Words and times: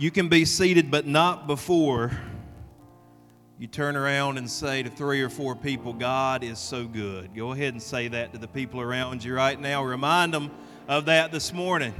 You 0.00 0.12
can 0.12 0.28
be 0.28 0.44
seated, 0.44 0.92
but 0.92 1.08
not 1.08 1.48
before 1.48 2.12
you 3.58 3.66
turn 3.66 3.96
around 3.96 4.38
and 4.38 4.48
say 4.48 4.84
to 4.84 4.88
three 4.88 5.22
or 5.22 5.28
four 5.28 5.56
people, 5.56 5.92
God 5.92 6.44
is 6.44 6.60
so 6.60 6.84
good. 6.84 7.34
Go 7.34 7.50
ahead 7.50 7.72
and 7.72 7.82
say 7.82 8.06
that 8.06 8.32
to 8.32 8.38
the 8.38 8.46
people 8.46 8.80
around 8.80 9.24
you 9.24 9.34
right 9.34 9.60
now. 9.60 9.82
Remind 9.82 10.32
them 10.32 10.52
of 10.86 11.06
that 11.06 11.32
this 11.32 11.52
morning. 11.52 11.92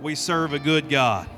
We 0.00 0.14
serve 0.14 0.54
a 0.54 0.58
good 0.58 0.88
God. 0.88 1.28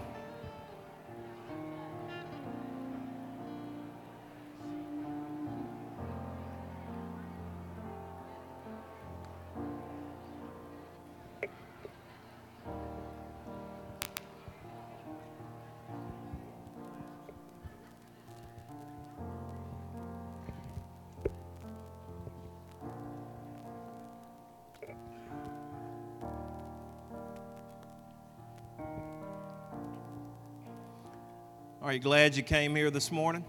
Glad 31.99 32.37
you 32.37 32.45
came 32.45 32.77
here 32.77 32.91
this 32.91 33.11
morning? 33.11 33.45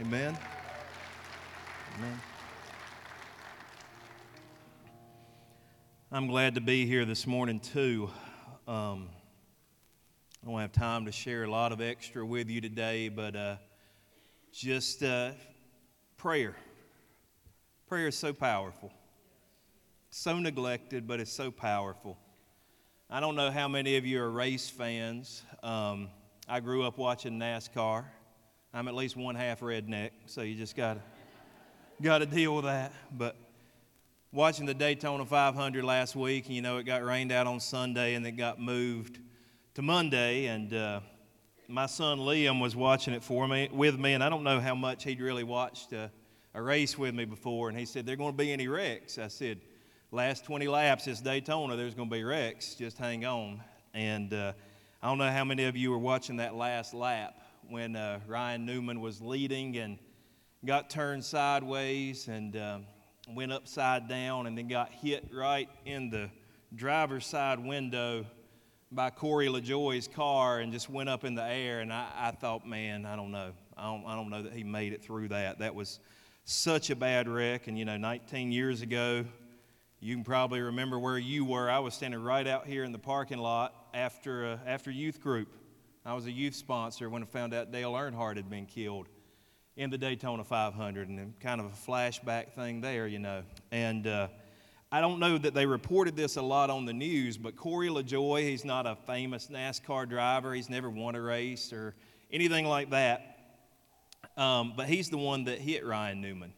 Amen. 0.00 0.36
Amen. 1.96 2.20
I'm 6.10 6.26
glad 6.26 6.56
to 6.56 6.60
be 6.60 6.84
here 6.84 7.04
this 7.04 7.28
morning 7.28 7.60
too. 7.60 8.10
Um, 8.66 9.08
I 10.42 10.50
don't 10.50 10.58
have 10.58 10.72
time 10.72 11.04
to 11.04 11.12
share 11.12 11.44
a 11.44 11.50
lot 11.50 11.70
of 11.70 11.80
extra 11.80 12.26
with 12.26 12.50
you 12.50 12.60
today, 12.60 13.08
but 13.08 13.36
uh, 13.36 13.56
just 14.52 15.04
uh, 15.04 15.30
prayer. 16.16 16.56
Prayer 17.86 18.08
is 18.08 18.18
so 18.18 18.32
powerful, 18.32 18.92
so 20.10 20.40
neglected, 20.40 21.06
but 21.06 21.20
it's 21.20 21.32
so 21.32 21.52
powerful. 21.52 22.18
I 23.08 23.20
don't 23.20 23.36
know 23.36 23.52
how 23.52 23.68
many 23.68 23.96
of 23.96 24.04
you 24.04 24.20
are 24.20 24.30
race 24.30 24.68
fans. 24.68 25.44
Um, 25.62 26.08
I 26.46 26.60
grew 26.60 26.82
up 26.82 26.98
watching 26.98 27.38
NASCAR. 27.38 28.04
I'm 28.74 28.86
at 28.86 28.94
least 28.94 29.16
one 29.16 29.34
half 29.34 29.60
redneck, 29.60 30.10
so 30.26 30.42
you 30.42 30.54
just 30.54 30.76
got 30.76 30.94
to 30.94 31.00
got 32.02 32.18
to 32.18 32.26
deal 32.26 32.54
with 32.54 32.66
that. 32.66 32.92
But 33.16 33.36
watching 34.30 34.66
the 34.66 34.74
Daytona 34.74 35.24
500 35.24 35.82
last 35.82 36.14
week, 36.14 36.46
and 36.46 36.54
you 36.54 36.60
know, 36.60 36.76
it 36.76 36.84
got 36.84 37.02
rained 37.02 37.32
out 37.32 37.46
on 37.46 37.60
Sunday 37.60 38.14
and 38.14 38.26
it 38.26 38.32
got 38.32 38.60
moved 38.60 39.20
to 39.72 39.80
Monday. 39.80 40.46
And 40.46 40.74
uh, 40.74 41.00
my 41.66 41.86
son 41.86 42.18
Liam 42.18 42.60
was 42.60 42.76
watching 42.76 43.14
it 43.14 43.22
for 43.22 43.48
me 43.48 43.70
with 43.72 43.98
me, 43.98 44.12
and 44.12 44.22
I 44.22 44.28
don't 44.28 44.44
know 44.44 44.60
how 44.60 44.74
much 44.74 45.04
he'd 45.04 45.22
really 45.22 45.44
watched 45.44 45.94
a, 45.94 46.10
a 46.52 46.60
race 46.60 46.98
with 46.98 47.14
me 47.14 47.24
before. 47.24 47.70
And 47.70 47.78
he 47.78 47.86
said, 47.86 48.04
"There 48.04 48.12
are 48.12 48.18
going 48.18 48.32
to 48.32 48.36
be 48.36 48.52
any 48.52 48.68
wrecks?" 48.68 49.16
I 49.16 49.28
said, 49.28 49.62
"Last 50.10 50.44
20 50.44 50.68
laps, 50.68 51.06
it's 51.06 51.22
Daytona. 51.22 51.74
There's 51.74 51.94
going 51.94 52.10
to 52.10 52.14
be 52.14 52.22
wrecks. 52.22 52.74
Just 52.74 52.98
hang 52.98 53.24
on." 53.24 53.62
And 53.94 54.34
uh, 54.34 54.52
I 55.04 55.08
don't 55.08 55.18
know 55.18 55.30
how 55.30 55.44
many 55.44 55.64
of 55.64 55.76
you 55.76 55.90
were 55.90 55.98
watching 55.98 56.38
that 56.38 56.54
last 56.54 56.94
lap 56.94 57.34
when 57.68 57.94
uh, 57.94 58.20
Ryan 58.26 58.64
Newman 58.64 59.02
was 59.02 59.20
leading 59.20 59.76
and 59.76 59.98
got 60.64 60.88
turned 60.88 61.22
sideways 61.22 62.26
and 62.26 62.56
um, 62.56 62.86
went 63.28 63.52
upside 63.52 64.08
down 64.08 64.46
and 64.46 64.56
then 64.56 64.66
got 64.66 64.90
hit 64.90 65.28
right 65.30 65.68
in 65.84 66.08
the 66.08 66.30
driver's 66.74 67.26
side 67.26 67.58
window 67.58 68.24
by 68.90 69.10
Corey 69.10 69.48
LaJoie's 69.48 70.08
car 70.08 70.60
and 70.60 70.72
just 70.72 70.88
went 70.88 71.10
up 71.10 71.22
in 71.22 71.34
the 71.34 71.44
air. 71.44 71.80
And 71.80 71.92
I, 71.92 72.08
I 72.16 72.30
thought, 72.30 72.66
man, 72.66 73.04
I 73.04 73.14
don't 73.14 73.30
know. 73.30 73.52
I 73.76 73.82
don't, 73.82 74.06
I 74.06 74.16
don't 74.16 74.30
know 74.30 74.44
that 74.44 74.54
he 74.54 74.64
made 74.64 74.94
it 74.94 75.04
through 75.04 75.28
that. 75.28 75.58
That 75.58 75.74
was 75.74 76.00
such 76.46 76.88
a 76.88 76.96
bad 76.96 77.28
wreck. 77.28 77.66
And, 77.66 77.78
you 77.78 77.84
know, 77.84 77.98
19 77.98 78.52
years 78.52 78.80
ago, 78.80 79.26
you 80.00 80.14
can 80.14 80.24
probably 80.24 80.62
remember 80.62 80.98
where 80.98 81.18
you 81.18 81.44
were. 81.44 81.68
I 81.68 81.80
was 81.80 81.92
standing 81.92 82.22
right 82.22 82.46
out 82.46 82.66
here 82.66 82.84
in 82.84 82.92
the 82.92 82.98
parking 82.98 83.36
lot 83.36 83.83
after, 83.94 84.44
uh, 84.46 84.58
after 84.66 84.90
youth 84.90 85.20
group. 85.20 85.48
I 86.04 86.12
was 86.14 86.26
a 86.26 86.32
youth 86.32 86.54
sponsor 86.54 87.08
when 87.08 87.22
I 87.22 87.26
found 87.26 87.54
out 87.54 87.72
Dale 87.72 87.92
Earnhardt 87.92 88.36
had 88.36 88.50
been 88.50 88.66
killed 88.66 89.08
in 89.76 89.90
the 89.90 89.98
Daytona 89.98 90.44
500, 90.44 91.08
and 91.08 91.38
kind 91.40 91.60
of 91.60 91.66
a 91.66 91.90
flashback 91.90 92.52
thing 92.52 92.80
there, 92.80 93.06
you 93.06 93.18
know. 93.18 93.42
And 93.72 94.06
uh, 94.06 94.28
I 94.92 95.00
don't 95.00 95.18
know 95.18 95.38
that 95.38 95.54
they 95.54 95.66
reported 95.66 96.14
this 96.16 96.36
a 96.36 96.42
lot 96.42 96.70
on 96.70 96.84
the 96.84 96.92
news, 96.92 97.38
but 97.38 97.56
Corey 97.56 97.88
LaJoie, 97.88 98.42
he's 98.42 98.64
not 98.64 98.86
a 98.86 98.96
famous 99.06 99.48
NASCAR 99.48 100.08
driver. 100.08 100.54
He's 100.54 100.70
never 100.70 100.90
won 100.90 101.14
a 101.14 101.20
race 101.20 101.72
or 101.72 101.94
anything 102.30 102.66
like 102.66 102.90
that. 102.90 103.38
Um, 104.36 104.74
but 104.76 104.86
he's 104.86 105.10
the 105.10 105.18
one 105.18 105.44
that 105.44 105.58
hit 105.58 105.84
Ryan 105.84 106.20
Newman. 106.20 106.52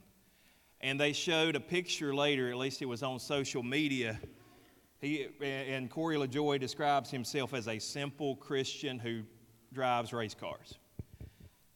And 0.80 1.00
they 1.00 1.12
showed 1.12 1.56
a 1.56 1.60
picture 1.60 2.14
later, 2.14 2.50
at 2.50 2.56
least 2.56 2.82
it 2.82 2.86
was 2.86 3.02
on 3.02 3.18
social 3.18 3.62
media, 3.62 4.18
he, 5.00 5.28
and 5.42 5.90
Corey 5.90 6.16
LaJoie 6.16 6.58
describes 6.58 7.10
himself 7.10 7.54
as 7.54 7.68
a 7.68 7.78
simple 7.78 8.36
Christian 8.36 8.98
who 8.98 9.22
drives 9.72 10.12
race 10.12 10.34
cars. 10.34 10.74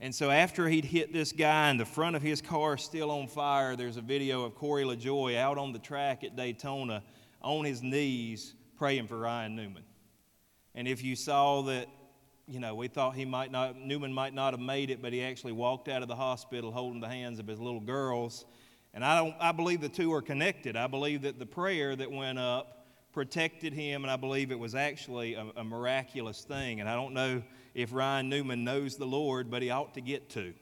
And 0.02 0.14
so 0.14 0.30
after 0.30 0.66
he'd 0.66 0.86
hit 0.86 1.12
this 1.12 1.30
guy 1.30 1.68
and 1.68 1.78
the 1.78 1.84
front 1.84 2.16
of 2.16 2.22
his 2.22 2.40
car 2.40 2.78
still 2.78 3.10
on 3.10 3.28
fire, 3.28 3.76
there's 3.76 3.98
a 3.98 4.02
video 4.02 4.44
of 4.44 4.54
Corey 4.54 4.84
LaJoie 4.84 5.36
out 5.36 5.58
on 5.58 5.72
the 5.72 5.78
track 5.78 6.24
at 6.24 6.36
Daytona 6.36 7.02
on 7.42 7.66
his 7.66 7.82
knees 7.82 8.54
praying 8.78 9.06
for 9.06 9.18
Ryan 9.18 9.54
Newman. 9.54 9.84
And 10.74 10.88
if 10.88 11.04
you 11.04 11.14
saw 11.14 11.60
that, 11.62 11.86
you 12.46 12.60
know, 12.60 12.74
we 12.74 12.88
thought 12.88 13.14
he 13.14 13.26
might 13.26 13.52
not, 13.52 13.78
Newman 13.78 14.12
might 14.12 14.32
not 14.32 14.54
have 14.54 14.60
made 14.60 14.88
it, 14.88 15.02
but 15.02 15.12
he 15.12 15.22
actually 15.22 15.52
walked 15.52 15.88
out 15.88 16.00
of 16.00 16.08
the 16.08 16.16
hospital 16.16 16.72
holding 16.72 17.00
the 17.00 17.08
hands 17.08 17.38
of 17.38 17.46
his 17.46 17.60
little 17.60 17.80
girls. 17.80 18.46
And 18.94 19.04
I, 19.04 19.18
don't, 19.18 19.34
I 19.38 19.52
believe 19.52 19.82
the 19.82 19.90
two 19.90 20.14
are 20.14 20.22
connected. 20.22 20.76
I 20.76 20.86
believe 20.86 21.22
that 21.22 21.38
the 21.38 21.46
prayer 21.46 21.94
that 21.94 22.10
went 22.10 22.38
up 22.38 22.79
protected 23.12 23.72
him, 23.72 24.04
and 24.04 24.10
I 24.10 24.16
believe 24.16 24.50
it 24.50 24.58
was 24.58 24.74
actually 24.74 25.34
a, 25.34 25.46
a, 25.56 25.64
miraculous 25.64 26.42
thing. 26.42 26.80
And 26.80 26.88
I 26.88 26.94
don't 26.94 27.12
know 27.12 27.42
if 27.74 27.92
Ryan 27.92 28.28
Newman 28.28 28.64
knows 28.64 28.96
the 28.96 29.06
Lord, 29.06 29.50
but 29.50 29.62
he 29.62 29.70
ought 29.70 29.94
to 29.94 30.00
get 30.00 30.28
to 30.30 30.54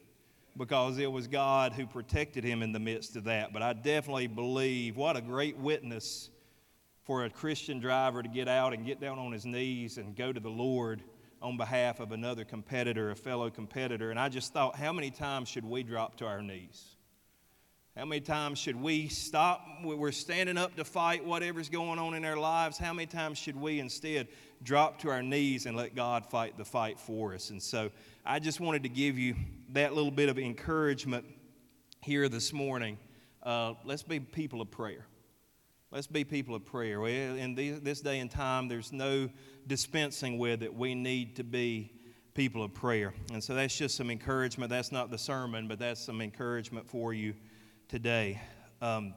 because 0.56 0.98
it 0.98 1.10
was 1.10 1.28
God 1.28 1.72
who 1.72 1.86
protected 1.86 2.42
him 2.42 2.62
in 2.62 2.72
the 2.72 2.80
midst 2.80 3.16
of 3.16 3.24
that. 3.24 3.52
But 3.52 3.62
I 3.62 3.72
definitely 3.74 4.26
believe 4.26 4.96
what 4.96 5.16
a 5.16 5.20
great 5.20 5.56
witness 5.56 6.30
for 7.04 7.24
a 7.24 7.30
Christian 7.30 7.80
driver 7.80 8.22
to 8.22 8.28
get 8.28 8.48
out 8.48 8.74
and 8.74 8.84
get 8.84 9.00
down 9.00 9.18
on 9.18 9.32
his 9.32 9.46
knees 9.46 9.98
and 9.98 10.16
go 10.16 10.32
to 10.32 10.40
the 10.40 10.50
Lord 10.50 11.02
on 11.40 11.56
behalf 11.56 12.00
of 12.00 12.12
another 12.12 12.44
competitor, 12.44 13.10
a 13.10 13.16
fellow 13.16 13.50
competitor. 13.50 14.10
And 14.10 14.18
I 14.18 14.28
just 14.28 14.52
thought, 14.52 14.76
how 14.76 14.92
many 14.92 15.10
times 15.10 15.48
should 15.48 15.64
we 15.64 15.82
drop 15.82 16.16
to 16.16 16.26
our 16.26 16.42
knees? 16.42 16.96
How 17.98 18.04
many 18.04 18.20
times 18.20 18.60
should 18.60 18.80
we 18.80 19.08
stop? 19.08 19.66
We're 19.82 20.12
standing 20.12 20.56
up 20.56 20.76
to 20.76 20.84
fight 20.84 21.24
whatever's 21.24 21.68
going 21.68 21.98
on 21.98 22.14
in 22.14 22.24
our 22.24 22.36
lives. 22.36 22.78
How 22.78 22.92
many 22.92 23.06
times 23.06 23.38
should 23.38 23.60
we 23.60 23.80
instead 23.80 24.28
drop 24.62 25.00
to 25.00 25.10
our 25.10 25.20
knees 25.20 25.66
and 25.66 25.76
let 25.76 25.96
God 25.96 26.24
fight 26.24 26.56
the 26.56 26.64
fight 26.64 27.00
for 27.00 27.34
us? 27.34 27.50
And 27.50 27.60
so 27.60 27.90
I 28.24 28.38
just 28.38 28.60
wanted 28.60 28.84
to 28.84 28.88
give 28.88 29.18
you 29.18 29.34
that 29.70 29.94
little 29.94 30.12
bit 30.12 30.28
of 30.28 30.38
encouragement 30.38 31.24
here 32.00 32.28
this 32.28 32.52
morning. 32.52 32.98
Uh, 33.42 33.74
let's 33.84 34.04
be 34.04 34.20
people 34.20 34.60
of 34.60 34.70
prayer. 34.70 35.04
Let's 35.90 36.06
be 36.06 36.22
people 36.22 36.54
of 36.54 36.64
prayer. 36.64 37.04
In 37.04 37.56
this 37.56 38.00
day 38.00 38.20
and 38.20 38.30
time, 38.30 38.68
there's 38.68 38.92
no 38.92 39.28
dispensing 39.66 40.38
with 40.38 40.62
it. 40.62 40.72
We 40.72 40.94
need 40.94 41.34
to 41.34 41.42
be 41.42 41.90
people 42.32 42.62
of 42.62 42.72
prayer. 42.72 43.12
And 43.32 43.42
so 43.42 43.56
that's 43.56 43.76
just 43.76 43.96
some 43.96 44.08
encouragement. 44.08 44.70
That's 44.70 44.92
not 44.92 45.10
the 45.10 45.18
sermon, 45.18 45.66
but 45.66 45.80
that's 45.80 46.00
some 46.00 46.20
encouragement 46.20 46.88
for 46.88 47.12
you 47.12 47.34
today. 47.88 48.38
Um, 48.82 49.14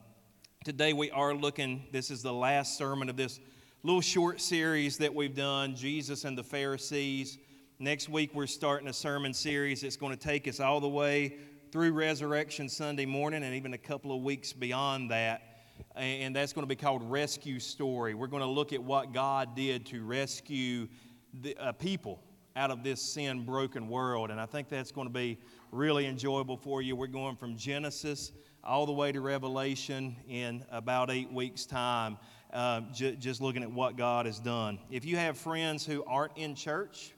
today 0.64 0.94
we 0.94 1.12
are 1.12 1.36
looking, 1.36 1.84
this 1.92 2.10
is 2.10 2.24
the 2.24 2.32
last 2.32 2.78
sermon 2.78 3.10
of 3.10 3.18
this 3.18 3.42
little 3.84 4.00
short 4.00 4.40
series 4.40 4.98
that 5.00 5.14
we've 5.14 5.36
done 5.36 5.76
Jesus 5.76 6.24
and 6.24 6.38
the 6.38 6.44
Pharisees. 6.44 7.38
Next 7.80 8.08
week 8.08 8.34
we're 8.34 8.48
starting 8.48 8.88
a 8.88 8.94
sermon 8.94 9.34
series 9.34 9.82
that's 9.82 9.98
going 9.98 10.18
to 10.18 10.18
take 10.18 10.48
us 10.48 10.62
all 10.62 10.80
the 10.80 10.88
way 10.88 11.36
through 11.74 11.92
Resurrection 11.92 12.70
Sunday 12.70 13.06
morning 13.06 13.44
and 13.44 13.54
even 13.56 13.74
a 13.74 13.78
couple 13.78 14.16
of 14.16 14.24
weeks 14.24 14.54
beyond 14.54 15.12
that. 15.12 15.42
And 15.98 16.34
that's 16.34 16.54
going 16.54 16.64
to 16.64 16.70
be 16.70 16.78
called 16.78 17.04
Rescue 17.04 17.60
Story. 17.60 18.14
We're 18.14 18.28
going 18.28 18.44
to 18.44 18.50
look 18.50 18.72
at 18.72 18.82
what 18.82 19.12
God 19.12 19.54
did 19.54 19.86
to 19.88 20.02
rescue 20.02 20.88
the, 21.42 21.58
uh, 21.58 21.74
people 21.74 22.24
out 22.56 22.72
of 22.72 22.84
this 22.84 23.02
sin 23.02 23.44
broken 23.44 23.90
world. 23.90 24.32
And 24.32 24.40
I 24.40 24.46
think 24.46 24.70
that's 24.70 24.94
going 24.94 25.08
to 25.08 25.14
be 25.14 25.40
really 25.74 26.06
enjoyable 26.06 26.56
for 26.56 26.82
you. 26.82 26.96
We're 26.96 27.08
going 27.08 27.36
from 27.36 27.58
Genesis 27.58 28.32
all 28.64 28.86
the 28.86 28.92
way 28.92 29.12
to 29.12 29.22
Revelation 29.22 30.16
in 30.28 30.64
about 30.72 31.10
eight 31.10 31.32
weeks' 31.32 31.66
time, 31.66 32.18
uh, 32.54 32.82
j- 32.94 33.16
just 33.16 33.42
looking 33.42 33.64
at 33.64 33.72
what 33.72 33.98
God 33.98 34.26
has 34.26 34.40
done. 34.40 34.80
If 34.90 35.06
you 35.06 35.18
have 35.18 35.38
friends 35.38 35.86
who 35.86 36.04
aren't 36.06 36.38
in 36.38 36.54
church, 36.54 37.14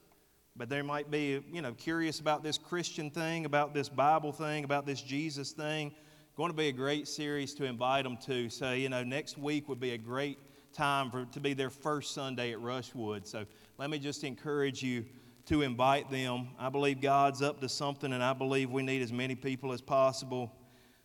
but 0.56 0.68
they 0.68 0.82
might 0.82 1.10
be, 1.10 1.42
you 1.52 1.60
know, 1.60 1.72
curious 1.72 2.20
about 2.20 2.42
this 2.42 2.56
Christian 2.56 3.10
thing, 3.10 3.44
about 3.44 3.74
this 3.74 3.88
Bible 3.88 4.32
thing, 4.32 4.64
about 4.64 4.86
this 4.86 5.02
Jesus 5.02 5.52
thing, 5.52 5.92
going 6.36 6.50
to 6.50 6.56
be 6.56 6.68
a 6.68 6.72
great 6.72 7.08
series 7.08 7.54
to 7.54 7.64
invite 7.64 8.04
them 8.04 8.16
to. 8.26 8.48
So, 8.48 8.72
you 8.72 8.88
know, 8.88 9.02
next 9.02 9.36
week 9.36 9.68
would 9.68 9.80
be 9.80 9.90
a 9.90 9.98
great 9.98 10.38
time 10.72 11.10
for 11.10 11.24
to 11.26 11.40
be 11.40 11.54
their 11.54 11.70
first 11.70 12.14
Sunday 12.14 12.52
at 12.52 12.58
Rushwood. 12.60 13.26
So, 13.26 13.44
let 13.78 13.90
me 13.90 13.98
just 13.98 14.24
encourage 14.24 14.82
you 14.82 15.04
to 15.46 15.62
invite 15.62 16.10
them. 16.10 16.48
I 16.58 16.70
believe 16.70 17.00
God's 17.00 17.42
up 17.42 17.60
to 17.60 17.68
something, 17.68 18.12
and 18.12 18.22
I 18.22 18.32
believe 18.32 18.70
we 18.70 18.82
need 18.82 19.02
as 19.02 19.12
many 19.12 19.34
people 19.34 19.72
as 19.72 19.82
possible 19.82 20.52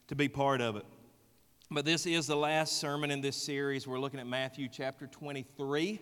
to 0.09 0.15
be 0.15 0.27
part 0.27 0.59
of 0.59 0.75
it. 0.75 0.85
But 1.69 1.85
this 1.85 2.07
is 2.07 2.25
the 2.25 2.35
last 2.35 2.79
sermon 2.79 3.11
in 3.11 3.21
this 3.21 3.35
series. 3.35 3.87
We're 3.87 3.99
looking 3.99 4.19
at 4.19 4.25
Matthew 4.25 4.67
chapter 4.67 5.05
23, 5.05 6.01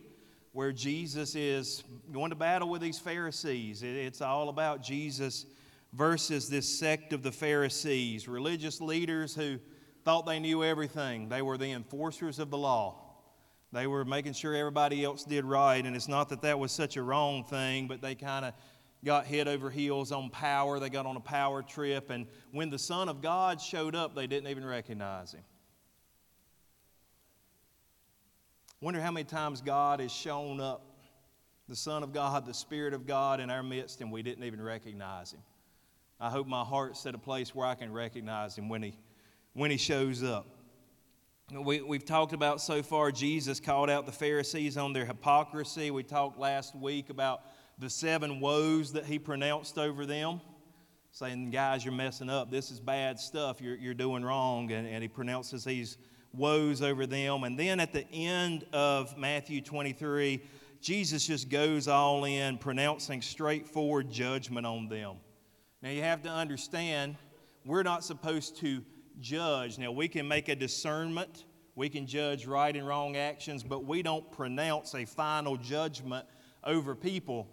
where 0.54 0.72
Jesus 0.72 1.36
is 1.36 1.84
going 2.14 2.30
to 2.30 2.36
battle 2.38 2.70
with 2.70 2.82
these 2.82 2.98
Pharisees. 2.98 3.84
It's 3.84 4.22
all 4.22 4.48
about 4.48 4.82
Jesus 4.82 5.46
versus 5.92 6.48
this 6.48 6.80
sect 6.80 7.12
of 7.12 7.22
the 7.22 7.34
Pharisees, 7.34 8.30
religious 8.30 8.80
leaders 8.80 9.36
who 9.36 9.60
thought 10.06 10.26
they 10.26 10.40
knew 10.40 10.64
everything. 10.64 11.28
They 11.28 11.42
were 11.42 11.58
the 11.58 11.74
enforcers 11.74 12.40
of 12.40 12.50
the 12.50 12.58
law. 12.58 13.04
They 13.74 13.88
were 13.88 14.06
making 14.06 14.34
sure 14.34 14.56
everybody 14.56 15.04
else 15.04 15.26
did 15.26 15.44
right, 15.44 15.86
and 15.86 15.98
it's 15.98 16.08
not 16.08 16.30
that 16.30 16.44
that 16.44 16.58
was 16.58 16.72
such 16.72 16.96
a 16.96 17.04
wrong 17.04 17.44
thing, 17.44 17.90
but 17.90 18.02
they 18.02 18.16
kind 18.16 18.46
of 18.46 18.54
got 19.04 19.26
head 19.26 19.48
over 19.48 19.70
heels 19.70 20.12
on 20.12 20.30
power. 20.30 20.80
They 20.80 20.90
got 20.90 21.06
on 21.06 21.16
a 21.16 21.22
power 21.22 21.62
trip, 21.62 22.10
and 22.10 22.28
when 22.52 22.70
the 22.70 22.80
Son 22.80 23.10
of 23.10 23.22
God 23.22 23.62
showed 23.62 23.96
up, 23.96 24.16
they 24.16 24.28
didn't 24.28 24.50
even 24.50 24.66
recognize 24.66 25.34
him. 25.34 25.44
Wonder 28.80 29.02
how 29.02 29.12
many 29.12 29.24
times 29.24 29.62
God 29.62 30.00
has 30.00 30.12
shown 30.12 30.60
up, 30.60 30.84
the 31.68 31.76
Son 31.76 32.04
of 32.04 32.14
God, 32.14 32.46
the 32.46 32.54
Spirit 32.54 32.94
of 32.94 33.08
God 33.08 33.40
in 33.40 33.50
our 33.50 33.64
midst, 33.64 34.02
and 34.02 34.12
we 34.12 34.22
didn't 34.22 34.44
even 34.44 34.62
recognize 34.62 35.32
him. 35.32 35.42
I 36.20 36.30
hope 36.30 36.48
my 36.48 36.64
heart's 36.64 37.06
at 37.06 37.16
a 37.16 37.20
place 37.20 37.54
where 37.54 37.68
I 37.68 37.76
can 37.76 37.92
recognize 37.92 38.58
him 38.58 38.70
when 38.70 38.84
he, 38.84 38.98
when 39.54 39.72
he 39.72 39.78
shows 39.78 40.24
up. 40.24 40.48
We, 41.52 41.82
we've 41.82 42.06
talked 42.06 42.34
about 42.34 42.60
so 42.60 42.84
far, 42.84 43.12
Jesus 43.12 43.60
called 43.60 43.90
out 43.90 44.06
the 44.06 44.12
Pharisees 44.12 44.78
on 44.78 44.94
their 44.94 45.06
hypocrisy. 45.06 45.92
We 45.92 46.04
talked 46.04 46.38
last 46.38 46.76
week 46.76 47.10
about 47.10 47.42
the 47.80 47.90
seven 47.90 48.40
woes 48.40 48.94
that 48.94 49.06
he 49.06 49.20
pronounced 49.20 49.78
over 49.78 50.06
them, 50.06 50.42
saying, 51.12 51.52
Guys, 51.52 51.86
you're 51.86 51.94
messing 51.94 52.30
up. 52.30 52.50
This 52.50 52.72
is 52.72 52.80
bad 52.80 53.20
stuff. 53.20 53.62
You're, 53.62 53.76
you're 53.76 53.94
doing 53.94 54.24
wrong. 54.24 54.72
And, 54.72 54.88
and 54.88 55.02
he 55.02 55.08
pronounces 55.08 55.64
these 55.64 55.98
woes 56.34 56.82
over 56.82 57.06
them. 57.06 57.44
And 57.44 57.58
then 57.58 57.80
at 57.80 57.94
the 57.94 58.08
end 58.12 58.66
of 58.74 59.18
Matthew 59.18 59.62
23, 59.62 60.42
Jesus 60.82 61.26
just 61.26 61.50
goes 61.50 61.88
all 61.88 62.26
in, 62.26 62.58
pronouncing 62.58 63.22
straightforward 63.22 64.12
judgment 64.12 64.66
on 64.66 64.88
them. 64.88 65.18
Now, 65.82 65.90
you 65.90 66.02
have 66.02 66.24
to 66.24 66.30
understand, 66.30 67.16
we're 67.66 67.84
not 67.84 68.04
supposed 68.04 68.58
to 68.58 68.84
judge. 69.20 69.78
Now, 69.78 69.92
we 69.92 70.08
can 70.08 70.28
make 70.28 70.50
a 70.50 70.56
discernment, 70.56 71.46
we 71.76 71.90
can 71.90 72.08
judge 72.08 72.46
right 72.46 72.76
and 72.76 72.88
wrong 72.88 73.16
actions, 73.16 73.64
but 73.64 73.86
we 73.86 74.02
don't 74.02 74.32
pronounce 74.32 74.96
a 74.96 75.06
final 75.06 75.58
judgment 75.58 76.26
over 76.64 76.96
people. 76.96 77.48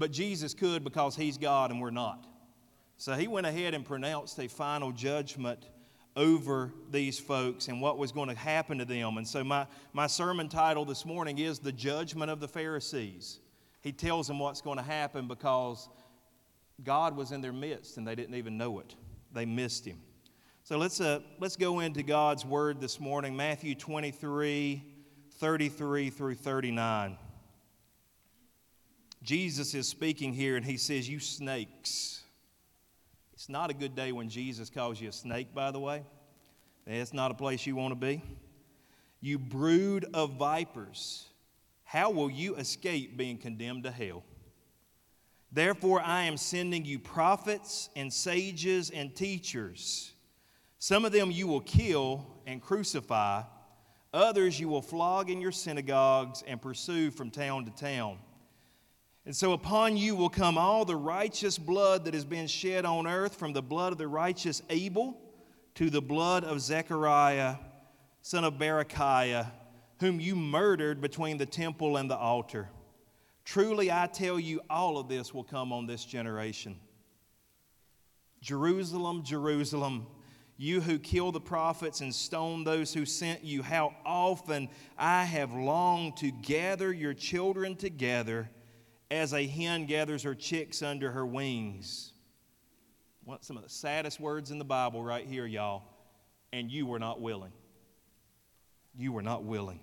But 0.00 0.12
Jesus 0.12 0.54
could 0.54 0.82
because 0.82 1.14
he's 1.14 1.36
God 1.36 1.70
and 1.70 1.78
we're 1.78 1.90
not. 1.90 2.26
So 2.96 3.12
he 3.12 3.28
went 3.28 3.46
ahead 3.46 3.74
and 3.74 3.84
pronounced 3.84 4.38
a 4.38 4.48
final 4.48 4.92
judgment 4.92 5.66
over 6.16 6.72
these 6.90 7.18
folks 7.18 7.68
and 7.68 7.82
what 7.82 7.98
was 7.98 8.10
going 8.10 8.30
to 8.30 8.34
happen 8.34 8.78
to 8.78 8.86
them. 8.86 9.18
And 9.18 9.28
so, 9.28 9.44
my, 9.44 9.66
my 9.92 10.06
sermon 10.06 10.48
title 10.48 10.86
this 10.86 11.04
morning 11.04 11.38
is 11.38 11.58
The 11.58 11.70
Judgment 11.70 12.30
of 12.30 12.40
the 12.40 12.48
Pharisees. 12.48 13.40
He 13.82 13.92
tells 13.92 14.26
them 14.26 14.38
what's 14.38 14.62
going 14.62 14.78
to 14.78 14.82
happen 14.82 15.28
because 15.28 15.90
God 16.82 17.14
was 17.14 17.30
in 17.30 17.42
their 17.42 17.52
midst 17.52 17.98
and 17.98 18.08
they 18.08 18.14
didn't 18.14 18.36
even 18.36 18.56
know 18.56 18.80
it, 18.80 18.94
they 19.34 19.44
missed 19.44 19.84
him. 19.84 19.98
So 20.64 20.78
let's, 20.78 21.02
uh, 21.02 21.20
let's 21.40 21.56
go 21.56 21.80
into 21.80 22.02
God's 22.02 22.46
word 22.46 22.80
this 22.80 23.00
morning, 23.00 23.36
Matthew 23.36 23.74
23, 23.74 24.82
33 25.30 26.10
through 26.10 26.34
39. 26.36 27.18
Jesus 29.22 29.74
is 29.74 29.86
speaking 29.86 30.32
here 30.32 30.56
and 30.56 30.64
he 30.64 30.76
says, 30.76 31.08
You 31.08 31.20
snakes. 31.20 32.22
It's 33.34 33.48
not 33.48 33.70
a 33.70 33.74
good 33.74 33.94
day 33.94 34.12
when 34.12 34.28
Jesus 34.28 34.70
calls 34.70 35.00
you 35.00 35.08
a 35.08 35.12
snake, 35.12 35.54
by 35.54 35.70
the 35.70 35.80
way. 35.80 36.02
That's 36.86 37.12
not 37.12 37.30
a 37.30 37.34
place 37.34 37.66
you 37.66 37.76
want 37.76 37.92
to 37.92 37.96
be. 37.96 38.22
You 39.20 39.38
brood 39.38 40.06
of 40.14 40.34
vipers, 40.34 41.26
how 41.84 42.10
will 42.10 42.30
you 42.30 42.56
escape 42.56 43.16
being 43.16 43.36
condemned 43.36 43.84
to 43.84 43.90
hell? 43.90 44.24
Therefore, 45.52 46.00
I 46.00 46.24
am 46.24 46.36
sending 46.36 46.84
you 46.84 46.98
prophets 46.98 47.90
and 47.96 48.12
sages 48.12 48.90
and 48.90 49.14
teachers. 49.14 50.12
Some 50.78 51.04
of 51.04 51.12
them 51.12 51.30
you 51.30 51.46
will 51.46 51.60
kill 51.60 52.26
and 52.46 52.62
crucify, 52.62 53.42
others 54.14 54.58
you 54.58 54.68
will 54.68 54.82
flog 54.82 55.28
in 55.28 55.40
your 55.40 55.52
synagogues 55.52 56.42
and 56.46 56.62
pursue 56.62 57.10
from 57.10 57.30
town 57.30 57.64
to 57.66 57.70
town. 57.72 58.18
And 59.30 59.36
so 59.36 59.52
upon 59.52 59.96
you 59.96 60.16
will 60.16 60.28
come 60.28 60.58
all 60.58 60.84
the 60.84 60.96
righteous 60.96 61.56
blood 61.56 62.04
that 62.04 62.14
has 62.14 62.24
been 62.24 62.48
shed 62.48 62.84
on 62.84 63.06
earth, 63.06 63.36
from 63.36 63.52
the 63.52 63.62
blood 63.62 63.92
of 63.92 63.98
the 63.98 64.08
righteous 64.08 64.60
Abel 64.70 65.16
to 65.76 65.88
the 65.88 66.02
blood 66.02 66.42
of 66.42 66.60
Zechariah, 66.60 67.54
son 68.22 68.42
of 68.42 68.54
Berechiah, 68.54 69.46
whom 70.00 70.18
you 70.18 70.34
murdered 70.34 71.00
between 71.00 71.36
the 71.36 71.46
temple 71.46 71.96
and 71.96 72.10
the 72.10 72.16
altar. 72.16 72.70
Truly, 73.44 73.92
I 73.92 74.08
tell 74.08 74.40
you, 74.40 74.62
all 74.68 74.98
of 74.98 75.08
this 75.08 75.32
will 75.32 75.44
come 75.44 75.72
on 75.72 75.86
this 75.86 76.04
generation. 76.04 76.80
Jerusalem, 78.40 79.22
Jerusalem 79.22 80.08
you 80.56 80.80
who 80.80 80.98
kill 80.98 81.30
the 81.30 81.40
prophets 81.40 82.00
and 82.00 82.12
stone 82.12 82.64
those 82.64 82.92
who 82.92 83.06
sent 83.06 83.44
you, 83.44 83.62
how 83.62 83.94
often 84.04 84.68
I 84.98 85.22
have 85.22 85.52
longed 85.54 86.16
to 86.16 86.32
gather 86.32 86.92
your 86.92 87.14
children 87.14 87.76
together 87.76 88.50
as 89.10 89.32
a 89.32 89.46
hen 89.46 89.86
gathers 89.86 90.22
her 90.22 90.34
chicks 90.34 90.82
under 90.82 91.10
her 91.10 91.26
wings. 91.26 92.12
What 93.24 93.44
some 93.44 93.56
of 93.56 93.62
the 93.62 93.68
saddest 93.68 94.20
words 94.20 94.50
in 94.50 94.58
the 94.58 94.64
Bible 94.64 95.02
right 95.02 95.26
here, 95.26 95.46
y'all. 95.46 95.82
And 96.52 96.70
you 96.70 96.86
were 96.86 96.98
not 96.98 97.20
willing. 97.20 97.52
You 98.96 99.12
were 99.12 99.22
not 99.22 99.44
willing. 99.44 99.80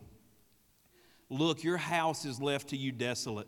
Look, 1.29 1.63
your 1.63 1.77
house 1.77 2.25
is 2.25 2.41
left 2.41 2.69
to 2.69 2.77
you 2.77 2.91
desolate. 2.91 3.47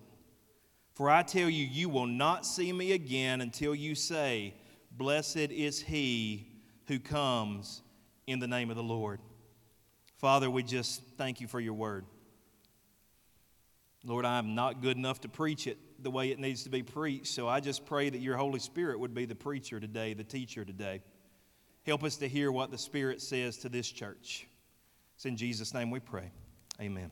For 0.94 1.10
I 1.10 1.24
tell 1.24 1.50
you, 1.50 1.66
you 1.66 1.88
will 1.88 2.08
not 2.08 2.46
see 2.46 2.74
me 2.74 2.92
again 2.92 3.42
until 3.42 3.74
you 3.74 3.96
say, 3.96 4.54
Blessed 4.92 5.38
is 5.38 5.82
he 5.82 6.52
who 6.88 7.00
comes 7.00 7.82
in 8.28 8.40
the 8.40 8.48
name 8.48 8.70
of 8.70 8.76
the 8.76 8.84
Lord. 8.84 9.22
Father, 10.18 10.50
we 10.50 10.64
just 10.64 11.02
thank 11.18 11.40
you 11.40 11.48
for 11.48 11.60
your 11.60 11.74
word. 11.74 12.06
Lord, 14.06 14.26
I'm 14.26 14.56
not 14.56 14.82
good 14.82 14.98
enough 14.98 15.22
to 15.22 15.30
preach 15.30 15.68
it 15.68 15.78
the 16.02 16.10
way 16.10 16.32
it 16.32 16.40
needs 16.40 16.64
to 16.64 16.70
be 16.70 16.84
preached, 16.84 17.28
so 17.28 17.48
I 17.48 17.60
just 17.60 17.86
pray 17.86 18.10
that 18.10 18.20
your 18.20 18.38
Holy 18.38 18.60
Spirit 18.60 19.00
would 19.00 19.14
be 19.14 19.26
the 19.26 19.36
preacher 19.36 19.80
today, 19.80 20.14
the 20.14 20.24
teacher 20.24 20.64
today. 20.64 21.02
Help 21.86 22.04
us 22.04 22.16
to 22.18 22.28
hear 22.28 22.52
what 22.52 22.72
the 22.72 22.78
Spirit 22.78 23.22
says 23.22 23.58
to 23.58 23.70
this 23.70 23.90
church. 23.90 24.48
It's 25.16 25.26
in 25.26 25.36
Jesus' 25.36 25.74
name 25.74 25.92
we 25.92 26.00
pray. 26.00 26.32
Amen. 26.80 27.12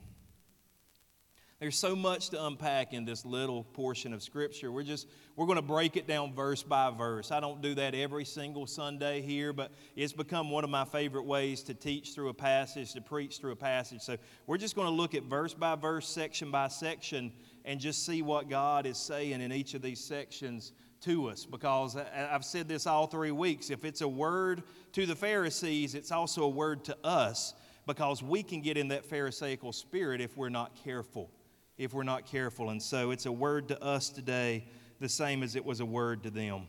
There's 1.59 1.75
so 1.75 1.95
much 1.95 2.29
to 2.29 2.45
unpack 2.45 2.93
in 2.93 3.03
this 3.03 3.25
little 3.25 3.63
portion 3.63 4.13
of 4.13 4.21
Scripture. 4.21 4.71
We're 4.71 4.83
just 4.83 5.07
we're 5.35 5.47
going 5.47 5.55
to 5.55 5.63
break 5.63 5.97
it 5.97 6.07
down 6.07 6.35
verse 6.35 6.61
by 6.61 6.91
verse. 6.91 7.31
I 7.31 7.39
don't 7.39 7.63
do 7.63 7.73
that 7.73 7.95
every 7.95 8.25
single 8.25 8.67
Sunday 8.67 9.21
here, 9.21 9.53
but 9.53 9.71
it's 9.95 10.13
become 10.13 10.51
one 10.51 10.63
of 10.63 10.69
my 10.69 10.85
favorite 10.85 11.25
ways 11.25 11.63
to 11.63 11.73
teach 11.73 12.13
through 12.13 12.29
a 12.29 12.33
passage, 12.33 12.93
to 12.93 13.01
preach 13.01 13.39
through 13.39 13.53
a 13.53 13.55
passage. 13.55 14.01
So 14.01 14.17
we're 14.45 14.59
just 14.59 14.75
going 14.75 14.87
to 14.87 14.93
look 14.93 15.15
at 15.15 15.23
verse 15.23 15.55
by 15.55 15.73
verse, 15.73 16.07
section 16.07 16.51
by 16.51 16.67
section, 16.67 17.31
and 17.65 17.79
just 17.79 18.05
see 18.05 18.21
what 18.21 18.51
God 18.51 18.85
is 18.85 18.99
saying 18.99 19.41
in 19.41 19.51
each 19.51 19.73
of 19.73 19.81
these 19.81 19.99
sections 19.99 20.73
to 21.01 21.27
us. 21.27 21.43
Because 21.43 21.95
I've 21.95 22.45
said 22.45 22.67
this 22.67 22.85
all 22.85 23.07
three 23.07 23.31
weeks. 23.31 23.71
If 23.71 23.83
it's 23.83 24.01
a 24.01 24.07
word 24.07 24.61
to 24.91 25.07
the 25.07 25.15
Pharisees, 25.15 25.95
it's 25.95 26.11
also 26.11 26.43
a 26.43 26.49
word 26.49 26.83
to 26.85 26.97
us 27.03 27.55
because 27.87 28.21
we 28.21 28.43
can 28.43 28.61
get 28.61 28.77
in 28.77 28.89
that 28.89 29.05
Pharisaical 29.05 29.73
spirit 29.73 30.21
if 30.21 30.37
we're 30.37 30.49
not 30.49 30.75
careful 30.83 31.31
if 31.77 31.93
we're 31.93 32.03
not 32.03 32.25
careful. 32.25 32.69
And 32.69 32.81
so 32.81 33.11
it's 33.11 33.25
a 33.25 33.31
word 33.31 33.67
to 33.69 33.83
us 33.83 34.09
today, 34.09 34.65
the 34.99 35.09
same 35.09 35.43
as 35.43 35.55
it 35.55 35.65
was 35.65 35.79
a 35.79 35.85
word 35.85 36.23
to 36.23 36.29
them. 36.29 36.67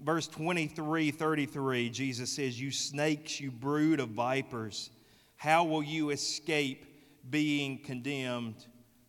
Verse 0.00 0.26
23 0.26 1.10
33, 1.10 1.90
Jesus 1.90 2.30
says, 2.30 2.60
You 2.60 2.70
snakes, 2.70 3.40
you 3.40 3.50
brood 3.50 4.00
of 4.00 4.10
vipers, 4.10 4.90
how 5.36 5.64
will 5.64 5.82
you 5.82 6.10
escape 6.10 6.86
being 7.28 7.78
condemned 7.78 8.66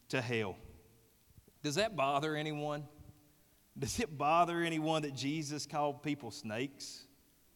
to 0.09 0.21
hell? 0.21 0.57
Does 1.63 1.75
that 1.75 1.95
bother 1.95 2.35
anyone? 2.35 2.83
Does 3.77 3.99
it 3.99 4.17
bother 4.17 4.61
anyone 4.61 5.03
that 5.03 5.15
Jesus 5.15 5.65
called 5.65 6.03
people 6.03 6.29
snakes? 6.29 7.05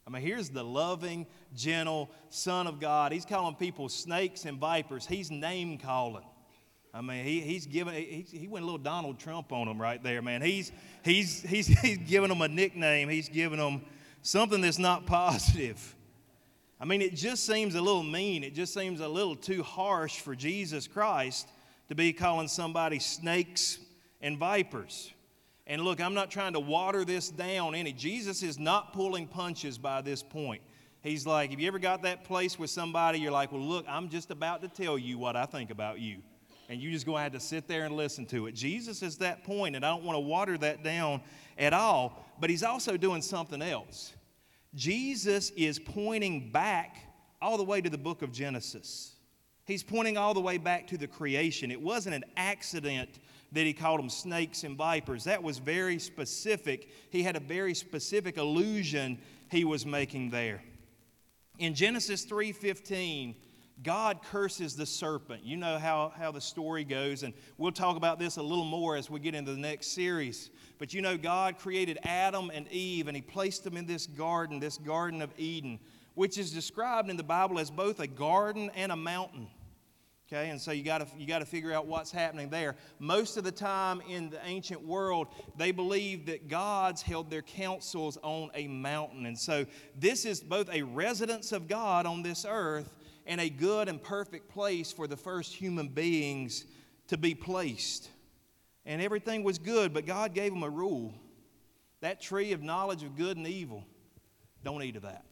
I 0.07 0.11
mean, 0.11 0.21
here's 0.21 0.49
the 0.49 0.63
loving, 0.63 1.25
gentle 1.53 2.11
Son 2.29 2.67
of 2.67 2.79
God. 2.79 3.11
He's 3.11 3.25
calling 3.25 3.55
people 3.55 3.89
snakes 3.89 4.45
and 4.45 4.59
vipers. 4.59 5.07
He's 5.07 5.31
name 5.31 5.77
calling. 5.77 6.23
I 6.95 7.01
mean, 7.01 7.25
he, 7.25 7.41
he's 7.41 7.65
given, 7.65 7.93
he, 7.93 8.25
he 8.31 8.47
went 8.47 8.63
a 8.63 8.65
little 8.65 8.77
Donald 8.77 9.19
Trump 9.19 9.51
on 9.51 9.67
them 9.67 9.81
right 9.81 10.01
there, 10.01 10.21
man. 10.21 10.41
He's, 10.41 10.71
he's, 11.03 11.41
he's, 11.41 11.67
he's 11.81 11.97
giving 11.97 12.29
them 12.29 12.41
a 12.41 12.47
nickname, 12.47 13.09
he's 13.09 13.27
giving 13.27 13.59
them 13.59 13.81
something 14.21 14.61
that's 14.61 14.79
not 14.79 15.05
positive. 15.05 15.93
I 16.79 16.85
mean, 16.85 17.01
it 17.01 17.15
just 17.15 17.45
seems 17.45 17.75
a 17.75 17.81
little 17.81 18.03
mean. 18.03 18.43
It 18.43 18.53
just 18.53 18.73
seems 18.73 19.01
a 19.01 19.07
little 19.07 19.35
too 19.35 19.61
harsh 19.61 20.19
for 20.19 20.35
Jesus 20.35 20.87
Christ 20.87 21.47
to 21.89 21.95
be 21.95 22.13
calling 22.13 22.47
somebody 22.47 22.99
snakes 22.99 23.77
and 24.21 24.37
vipers. 24.37 25.11
And 25.67 25.81
look, 25.81 25.99
I'm 25.99 26.13
not 26.13 26.31
trying 26.31 26.53
to 26.53 26.59
water 26.59 27.03
this 27.03 27.29
down 27.29 27.75
any. 27.75 27.91
Jesus 27.91 28.41
is 28.41 28.57
not 28.57 28.93
pulling 28.93 29.27
punches 29.27 29.77
by 29.77 30.01
this 30.01 30.23
point. 30.23 30.61
He's 31.01 31.25
like, 31.25 31.51
have 31.51 31.59
you 31.59 31.67
ever 31.67 31.79
got 31.79 32.03
that 32.03 32.23
place 32.23 32.57
with 32.57 32.69
somebody 32.69 33.19
you're 33.19 33.31
like, 33.31 33.51
well, 33.51 33.61
look, 33.61 33.85
I'm 33.87 34.09
just 34.09 34.31
about 34.31 34.61
to 34.61 34.67
tell 34.67 34.97
you 34.97 35.17
what 35.17 35.35
I 35.35 35.45
think 35.45 35.71
about 35.71 35.99
you. 35.99 36.21
And 36.67 36.81
you 36.81 36.91
just 36.91 37.05
go 37.05 37.15
have 37.15 37.33
to 37.33 37.39
sit 37.39 37.67
there 37.67 37.83
and 37.85 37.95
listen 37.95 38.25
to 38.27 38.47
it. 38.47 38.53
Jesus 38.53 39.03
is 39.03 39.17
that 39.17 39.43
point, 39.43 39.75
and 39.75 39.85
I 39.85 39.89
don't 39.89 40.03
want 40.03 40.15
to 40.15 40.21
water 40.21 40.57
that 40.57 40.83
down 40.83 41.21
at 41.57 41.73
all, 41.73 42.25
but 42.39 42.49
he's 42.49 42.63
also 42.63 42.97
doing 42.97 43.21
something 43.21 43.61
else. 43.61 44.13
Jesus 44.73 45.51
is 45.51 45.79
pointing 45.79 46.51
back 46.51 46.97
all 47.41 47.57
the 47.57 47.63
way 47.63 47.81
to 47.81 47.89
the 47.89 47.97
book 47.97 48.21
of 48.21 48.31
Genesis. 48.31 49.13
He's 49.65 49.83
pointing 49.83 50.17
all 50.17 50.33
the 50.33 50.41
way 50.41 50.57
back 50.57 50.87
to 50.87 50.97
the 50.97 51.07
creation. 51.07 51.71
It 51.71 51.81
wasn't 51.81 52.15
an 52.15 52.25
accident 52.37 53.19
that 53.51 53.65
he 53.65 53.73
called 53.73 53.99
them 53.99 54.09
snakes 54.09 54.63
and 54.63 54.75
vipers. 54.75 55.23
That 55.23 55.41
was 55.41 55.59
very 55.59 55.97
specific. 55.97 56.89
He 57.09 57.23
had 57.23 57.35
a 57.35 57.39
very 57.39 57.73
specific 57.73 58.37
allusion 58.37 59.17
he 59.49 59.63
was 59.63 59.85
making 59.85 60.29
there. 60.29 60.61
In 61.57 61.73
Genesis 61.73 62.25
3:15, 62.25 63.35
God 63.83 64.21
curses 64.23 64.75
the 64.75 64.85
serpent. 64.85 65.43
You 65.43 65.57
know 65.57 65.77
how, 65.77 66.13
how 66.17 66.31
the 66.31 66.39
story 66.39 66.85
goes, 66.85 67.23
and 67.23 67.33
we'll 67.57 67.73
talk 67.73 67.97
about 67.97 68.19
this 68.19 68.37
a 68.37 68.41
little 68.41 68.65
more 68.65 68.95
as 68.95 69.09
we 69.09 69.19
get 69.19 69.35
into 69.35 69.51
the 69.51 69.59
next 69.59 69.87
series. 69.87 70.49
But 70.79 70.93
you 70.93 71.01
know, 71.01 71.17
God 71.17 71.59
created 71.59 71.99
Adam 72.03 72.51
and 72.53 72.71
Eve, 72.71 73.07
and 73.07 73.15
He 73.15 73.21
placed 73.21 73.63
them 73.63 73.75
in 73.75 73.85
this 73.85 74.07
garden, 74.07 74.59
this 74.59 74.77
Garden 74.77 75.21
of 75.21 75.31
Eden, 75.37 75.79
which 76.13 76.37
is 76.37 76.51
described 76.51 77.09
in 77.09 77.17
the 77.17 77.23
Bible 77.23 77.59
as 77.59 77.69
both 77.69 77.99
a 77.99 78.07
garden 78.07 78.71
and 78.75 78.91
a 78.91 78.95
mountain. 78.95 79.47
Okay, 80.27 80.49
and 80.49 80.59
so 80.59 80.71
you 80.71 80.81
got 80.81 80.99
to 80.99 81.07
you 81.19 81.27
got 81.27 81.39
to 81.39 81.45
figure 81.45 81.71
out 81.71 81.85
what's 81.85 82.11
happening 82.11 82.49
there. 82.49 82.75
Most 82.97 83.37
of 83.37 83.43
the 83.43 83.51
time 83.51 84.01
in 84.09 84.31
the 84.31 84.43
ancient 84.43 84.83
world, 84.83 85.27
they 85.55 85.71
believed 85.71 86.27
that 86.27 86.47
gods 86.47 87.03
held 87.03 87.29
their 87.29 87.43
councils 87.43 88.17
on 88.23 88.49
a 88.55 88.67
mountain, 88.67 89.25
and 89.25 89.37
so 89.37 89.65
this 89.99 90.25
is 90.25 90.39
both 90.39 90.67
a 90.73 90.81
residence 90.81 91.51
of 91.51 91.67
God 91.67 92.07
on 92.07 92.23
this 92.23 92.45
earth 92.47 92.89
and 93.25 93.41
a 93.41 93.49
good 93.49 93.89
and 93.89 94.01
perfect 94.01 94.49
place 94.49 94.91
for 94.91 95.07
the 95.07 95.17
first 95.17 95.53
human 95.53 95.87
beings 95.87 96.65
to 97.07 97.17
be 97.17 97.35
placed. 97.35 98.09
And 98.85 99.01
everything 99.01 99.43
was 99.43 99.57
good, 99.57 99.93
but 99.93 100.05
God 100.05 100.33
gave 100.33 100.51
them 100.51 100.63
a 100.63 100.69
rule: 100.69 101.13
that 102.01 102.21
tree 102.21 102.51
of 102.51 102.61
knowledge 102.61 103.03
of 103.03 103.15
good 103.15 103.37
and 103.37 103.47
evil, 103.47 103.83
don't 104.63 104.83
eat 104.83 104.95
of 104.95 105.03
that. 105.03 105.25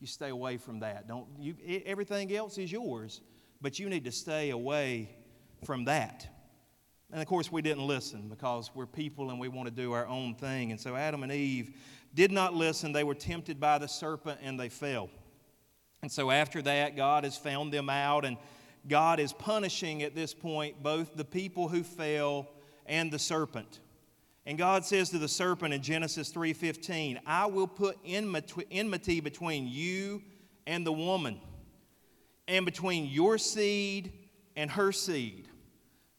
You 0.00 0.06
stay 0.06 0.28
away 0.28 0.56
from 0.56 0.80
that. 0.80 1.08
Don't 1.08 1.26
you? 1.38 1.54
Everything 1.84 2.34
else 2.34 2.58
is 2.58 2.70
yours 2.70 3.20
but 3.60 3.78
you 3.78 3.88
need 3.88 4.04
to 4.04 4.12
stay 4.12 4.50
away 4.50 5.10
from 5.64 5.84
that. 5.84 6.26
And 7.12 7.20
of 7.20 7.26
course, 7.26 7.50
we 7.50 7.60
didn't 7.60 7.86
listen 7.86 8.28
because 8.28 8.70
we're 8.74 8.86
people 8.86 9.30
and 9.30 9.40
we 9.40 9.48
want 9.48 9.68
to 9.68 9.74
do 9.74 9.92
our 9.92 10.06
own 10.06 10.34
thing. 10.34 10.70
And 10.70 10.80
so 10.80 10.96
Adam 10.96 11.22
and 11.22 11.32
Eve 11.32 11.76
did 12.14 12.30
not 12.30 12.54
listen. 12.54 12.92
They 12.92 13.04
were 13.04 13.14
tempted 13.14 13.58
by 13.60 13.78
the 13.78 13.88
serpent 13.88 14.40
and 14.42 14.58
they 14.58 14.68
fell. 14.68 15.10
And 16.02 16.10
so 16.10 16.30
after 16.30 16.62
that, 16.62 16.96
God 16.96 17.24
has 17.24 17.36
found 17.36 17.72
them 17.72 17.88
out 17.88 18.24
and 18.24 18.36
God 18.88 19.20
is 19.20 19.32
punishing 19.32 20.02
at 20.02 20.14
this 20.14 20.32
point 20.32 20.82
both 20.82 21.14
the 21.14 21.24
people 21.24 21.68
who 21.68 21.82
fell 21.82 22.48
and 22.86 23.12
the 23.12 23.18
serpent. 23.18 23.80
And 24.46 24.56
God 24.56 24.84
says 24.84 25.10
to 25.10 25.18
the 25.18 25.28
serpent 25.28 25.74
in 25.74 25.82
Genesis 25.82 26.30
3:15, 26.30 27.20
"I 27.26 27.46
will 27.46 27.68
put 27.68 27.98
enmity 28.04 29.20
between 29.20 29.68
you 29.68 30.22
and 30.66 30.86
the 30.86 30.92
woman, 30.92 31.40
and 32.46 32.64
between 32.64 33.06
your 33.06 33.38
seed 33.38 34.12
and 34.56 34.70
her 34.70 34.92
seed. 34.92 35.48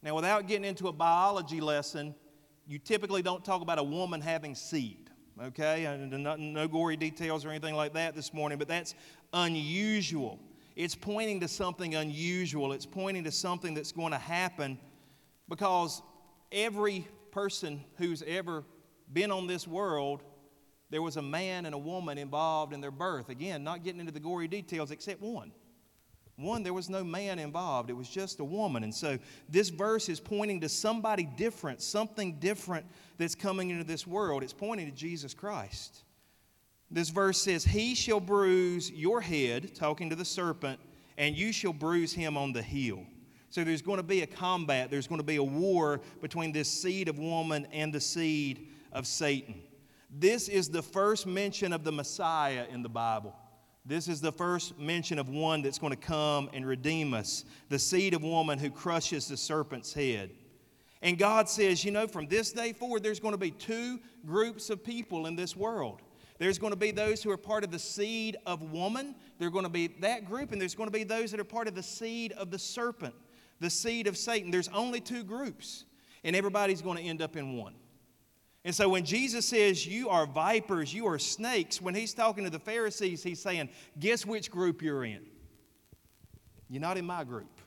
Now, 0.02 0.16
without 0.16 0.48
getting 0.48 0.66
into 0.66 0.88
a 0.88 0.94
biology 0.94 1.62
lesson, 1.62 2.16
you 2.66 2.80
typically 2.80 3.22
don't 3.22 3.46
talk 3.46 3.62
about 3.62 3.78
a 3.78 3.84
woman 3.84 4.22
having 4.22 4.56
seed, 4.56 5.11
okay? 5.42 5.98
No 6.38 6.68
gory 6.68 6.98
details 6.98 7.46
or 7.46 7.50
anything 7.50 7.76
like 7.76 7.94
that 7.94 8.16
this 8.16 8.34
morning, 8.34 8.58
but 8.58 8.68
that's 8.68 8.96
unusual. 9.34 10.40
It's 10.76 10.96
pointing 10.96 11.40
to 11.42 11.48
something 11.48 11.96
unusual. 11.96 12.74
It's 12.74 12.86
pointing 12.86 13.24
to 13.26 13.32
something 13.32 13.74
that's 13.74 13.92
going 13.92 14.12
to 14.12 14.18
happen 14.18 14.80
because 15.50 16.02
every 16.52 17.08
person 17.32 17.84
who's 17.98 18.24
ever 18.26 18.64
been 19.12 19.32
on 19.32 19.48
this 19.48 19.68
world, 19.68 20.24
there 20.90 21.02
was 21.02 21.18
a 21.18 21.22
man 21.22 21.66
and 21.66 21.76
a 21.76 21.78
woman 21.78 22.18
involved 22.18 22.74
in 22.74 22.82
their 22.82 22.92
birth. 22.92 23.30
Again, 23.30 23.64
not 23.64 23.84
getting 23.84 24.00
into 24.00 24.12
the 24.12 24.20
gory 24.20 24.48
details 24.48 24.92
except 24.92 25.22
one. 25.22 25.52
One, 26.38 26.64
there 26.64 26.74
was 26.74 26.90
no 26.90 27.04
man 27.04 27.40
involved, 27.40 27.90
it 27.90 27.94
was 27.94 28.10
just 28.10 28.40
a 28.40 28.44
woman. 28.44 28.84
And 28.84 28.94
so 28.94 29.20
this 29.50 29.70
verse 29.70 30.10
is 30.10 30.20
pointing 30.20 30.62
to 30.62 30.70
somebody 30.70 31.24
different, 31.24 31.82
something 31.82 32.40
different 32.40 32.86
that's 33.18 33.36
coming 33.36 33.70
into 33.70 33.84
this 33.84 34.08
world. 34.08 34.42
It's 34.44 34.54
pointing 34.54 34.90
to 34.90 34.96
Jesus 34.96 35.34
Christ. 35.34 36.04
This 36.90 37.10
verse 37.10 37.42
says, 37.42 37.64
He 37.64 37.96
shall 37.96 38.20
bruise 38.20 38.92
your 38.92 39.22
head, 39.22 39.76
talking 39.76 40.10
to 40.10 40.16
the 40.16 40.26
serpent, 40.26 40.80
and 41.18 41.36
you 41.36 41.54
shall 41.54 41.74
bruise 41.74 42.12
him 42.12 42.38
on 42.38 42.52
the 42.52 42.62
heel. 42.62 43.06
So 43.50 43.64
there's 43.64 43.82
going 43.82 43.98
to 43.98 44.04
be 44.04 44.22
a 44.22 44.28
combat, 44.28 44.90
there's 44.90 45.08
going 45.08 45.20
to 45.20 45.26
be 45.26 45.36
a 45.36 45.44
war 45.44 46.02
between 46.22 46.52
this 46.52 46.70
seed 46.70 47.08
of 47.10 47.20
woman 47.20 47.68
and 47.72 47.94
the 47.94 48.00
seed 48.00 48.70
of 48.92 49.06
Satan. 49.06 49.62
This 50.10 50.50
is 50.50 50.70
the 50.70 50.82
first 50.82 51.28
mention 51.28 51.72
of 51.72 51.84
the 51.84 51.92
Messiah 51.92 52.66
in 52.70 52.82
the 52.82 52.90
Bible. 52.90 53.36
This 53.86 54.08
is 54.08 54.22
the 54.22 54.32
first 54.32 54.78
mention 54.78 55.18
of 55.18 55.30
one 55.30 55.64
that's 55.64 55.80
going 55.80 55.92
to 55.92 55.98
come 55.98 56.50
and 56.54 56.66
redeem 56.66 57.14
us, 57.14 57.46
the 57.70 57.80
seed 57.80 58.14
of 58.14 58.22
woman 58.22 58.60
who 58.60 58.70
crushes 58.70 59.28
the 59.28 59.38
serpent's 59.38 59.92
head. 59.92 60.30
And 61.02 61.18
God 61.18 61.50
says, 61.50 61.84
you 61.84 61.92
know, 61.92 62.08
from 62.08 62.28
this 62.28 62.52
day 62.52 62.74
forward, 62.74 63.02
there's 63.02 63.20
going 63.20 63.34
to 63.34 63.40
be 63.40 63.50
two 63.50 64.00
groups 64.26 64.70
of 64.70 64.84
people 64.84 65.26
in 65.26 65.36
this 65.36 65.56
world. 65.56 66.02
There's 66.38 66.60
going 66.60 66.74
to 66.74 66.78
be 66.78 66.92
those 66.92 67.24
who 67.24 67.32
are 67.32 67.38
part 67.38 67.64
of 67.64 67.72
the 67.72 67.80
seed 67.80 68.38
of 68.46 68.72
woman. 68.72 69.16
They're 69.40 69.50
going 69.50 69.66
to 69.66 69.70
be 69.70 69.88
that 70.00 70.26
group, 70.26 70.52
and 70.52 70.62
there's 70.62 70.76
going 70.76 70.88
to 70.88 70.94
be 70.94 71.04
those 71.04 71.32
that 71.32 71.40
are 71.40 71.44
part 71.44 71.68
of 71.68 71.74
the 71.74 71.84
seed 71.84 72.34
of 72.34 72.52
the 72.52 72.60
serpent, 72.60 73.16
the 73.60 73.70
seed 73.70 74.06
of 74.06 74.16
Satan. 74.16 74.52
There's 74.52 74.68
only 74.70 75.00
two 75.00 75.24
groups, 75.24 75.86
and 76.24 76.36
everybody's 76.36 76.84
going 76.84 76.98
to 76.98 77.04
end 77.04 77.22
up 77.22 77.36
in 77.36 77.58
one. 77.58 77.74
And 78.64 78.76
so 78.76 78.90
when 78.90 79.06
Jesus 79.06 79.48
says, 79.48 79.86
You 79.86 80.10
are 80.10 80.26
vipers, 80.26 80.94
you 80.94 81.08
are 81.08 81.20
snakes, 81.20 81.82
when 81.82 81.96
he's 81.96 82.14
talking 82.14 82.44
to 82.44 82.50
the 82.50 82.60
Pharisees, 82.60 83.24
he's 83.24 83.42
saying, 83.42 83.70
Guess 84.00 84.26
which 84.26 84.52
group 84.52 84.82
you're 84.82 85.04
in? 85.04 85.26
You're 86.70 86.82
not 86.82 86.98
in 86.98 87.06
my 87.06 87.24
group. 87.24 87.60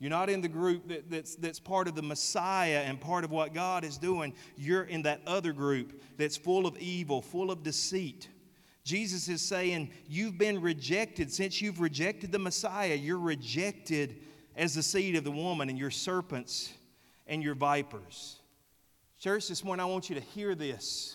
You're 0.00 0.10
not 0.10 0.30
in 0.30 0.40
the 0.40 0.48
group 0.48 0.88
that, 0.88 1.10
that's, 1.10 1.36
that's 1.36 1.60
part 1.60 1.86
of 1.86 1.94
the 1.94 2.02
Messiah 2.02 2.82
and 2.86 2.98
part 2.98 3.22
of 3.22 3.30
what 3.30 3.52
God 3.52 3.84
is 3.84 3.98
doing. 3.98 4.32
You're 4.56 4.84
in 4.84 5.02
that 5.02 5.20
other 5.26 5.52
group 5.52 6.02
that's 6.16 6.38
full 6.38 6.66
of 6.66 6.76
evil, 6.78 7.20
full 7.20 7.50
of 7.50 7.62
deceit. 7.62 8.28
Jesus 8.82 9.28
is 9.28 9.42
saying, 9.42 9.90
You've 10.08 10.38
been 10.38 10.60
rejected. 10.60 11.32
Since 11.32 11.62
you've 11.62 11.80
rejected 11.80 12.32
the 12.32 12.38
Messiah, 12.38 12.94
you're 12.94 13.18
rejected 13.18 14.20
as 14.56 14.74
the 14.74 14.82
seed 14.82 15.14
of 15.14 15.22
the 15.22 15.30
woman, 15.30 15.68
and 15.68 15.78
your 15.78 15.90
serpents 15.90 16.72
and 17.26 17.42
your 17.42 17.54
vipers. 17.54 18.39
Church, 19.20 19.48
this 19.48 19.62
morning 19.62 19.82
I 19.82 19.86
want 19.86 20.08
you 20.08 20.14
to 20.14 20.22
hear 20.22 20.54
this 20.54 21.14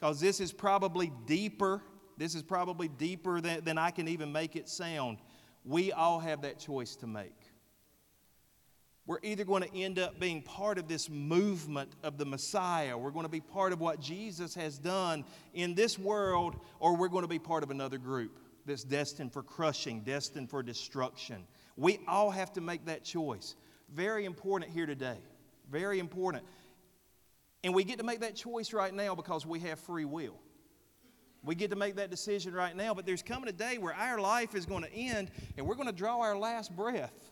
because 0.00 0.18
this 0.18 0.40
is 0.40 0.52
probably 0.52 1.12
deeper. 1.24 1.80
This 2.16 2.34
is 2.34 2.42
probably 2.42 2.88
deeper 2.88 3.40
than, 3.40 3.62
than 3.62 3.78
I 3.78 3.92
can 3.92 4.08
even 4.08 4.32
make 4.32 4.56
it 4.56 4.68
sound. 4.68 5.18
We 5.64 5.92
all 5.92 6.18
have 6.18 6.42
that 6.42 6.58
choice 6.58 6.96
to 6.96 7.06
make. 7.06 7.38
We're 9.06 9.20
either 9.22 9.44
going 9.44 9.62
to 9.62 9.72
end 9.72 10.00
up 10.00 10.18
being 10.18 10.42
part 10.42 10.78
of 10.78 10.88
this 10.88 11.08
movement 11.08 11.92
of 12.02 12.18
the 12.18 12.24
Messiah, 12.24 12.98
we're 12.98 13.12
going 13.12 13.24
to 13.24 13.30
be 13.30 13.38
part 13.38 13.72
of 13.72 13.80
what 13.80 14.00
Jesus 14.00 14.52
has 14.56 14.76
done 14.76 15.24
in 15.52 15.76
this 15.76 15.96
world, 15.96 16.56
or 16.80 16.96
we're 16.96 17.06
going 17.06 17.22
to 17.22 17.28
be 17.28 17.38
part 17.38 17.62
of 17.62 17.70
another 17.70 17.98
group 17.98 18.40
that's 18.66 18.82
destined 18.82 19.32
for 19.32 19.44
crushing, 19.44 20.00
destined 20.00 20.50
for 20.50 20.60
destruction. 20.60 21.44
We 21.76 22.00
all 22.08 22.32
have 22.32 22.52
to 22.54 22.60
make 22.60 22.86
that 22.86 23.04
choice. 23.04 23.54
Very 23.92 24.24
important 24.24 24.72
here 24.72 24.86
today. 24.86 25.18
Very 25.70 26.00
important. 26.00 26.44
And 27.64 27.74
we 27.74 27.82
get 27.82 27.98
to 27.98 28.04
make 28.04 28.20
that 28.20 28.36
choice 28.36 28.72
right 28.74 28.92
now 28.92 29.14
because 29.14 29.46
we 29.46 29.58
have 29.60 29.80
free 29.80 30.04
will. 30.04 30.38
We 31.42 31.54
get 31.54 31.70
to 31.70 31.76
make 31.76 31.96
that 31.96 32.10
decision 32.10 32.54
right 32.54 32.76
now, 32.76 32.94
but 32.94 33.06
there's 33.06 33.22
coming 33.22 33.48
a 33.48 33.52
day 33.52 33.78
where 33.78 33.94
our 33.94 34.20
life 34.20 34.54
is 34.54 34.66
going 34.66 34.82
to 34.82 34.92
end 34.92 35.30
and 35.56 35.66
we're 35.66 35.74
going 35.74 35.88
to 35.88 35.92
draw 35.92 36.20
our 36.20 36.36
last 36.36 36.74
breath. 36.76 37.30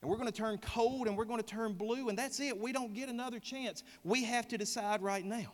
And 0.00 0.10
we're 0.10 0.16
going 0.16 0.30
to 0.30 0.36
turn 0.36 0.58
cold 0.58 1.08
and 1.08 1.16
we're 1.16 1.24
going 1.24 1.40
to 1.40 1.46
turn 1.46 1.74
blue, 1.74 2.08
and 2.08 2.18
that's 2.18 2.40
it. 2.40 2.58
We 2.58 2.72
don't 2.72 2.92
get 2.92 3.08
another 3.08 3.38
chance. 3.38 3.84
We 4.02 4.24
have 4.24 4.48
to 4.48 4.58
decide 4.58 5.00
right 5.00 5.24
now. 5.24 5.52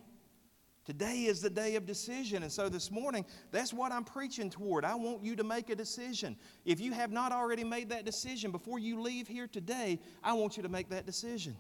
Today 0.87 1.25
is 1.25 1.43
the 1.43 1.51
day 1.51 1.77
of 1.77 1.85
decision. 1.85 2.43
And 2.43 2.51
so 2.51 2.71
this 2.71 2.91
morning, 2.91 3.27
that's 3.53 3.75
what 3.75 3.93
I'm 3.93 4.05
preaching 4.05 4.49
toward. 4.49 4.87
I 4.87 4.95
want 4.95 5.23
you 5.23 5.37
to 5.37 5.45
make 5.45 5.69
a 5.69 5.77
decision. 5.77 6.35
If 6.65 6.81
you 6.81 6.93
have 6.93 7.13
not 7.13 7.31
already 7.31 7.63
made 7.63 7.91
that 7.91 8.07
decision 8.07 8.51
before 8.51 8.79
you 8.79 9.03
leave 9.03 9.29
here 9.29 9.47
today, 9.47 10.01
I 10.25 10.33
want 10.33 10.57
you 10.57 10.63
to 10.63 10.69
make 10.71 10.89
that 10.89 11.05
decision. 11.05 11.55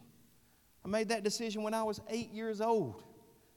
I 0.88 0.90
made 0.90 1.10
that 1.10 1.22
decision 1.22 1.62
when 1.62 1.74
I 1.74 1.82
was 1.82 2.00
eight 2.08 2.32
years 2.32 2.62
old. 2.62 3.02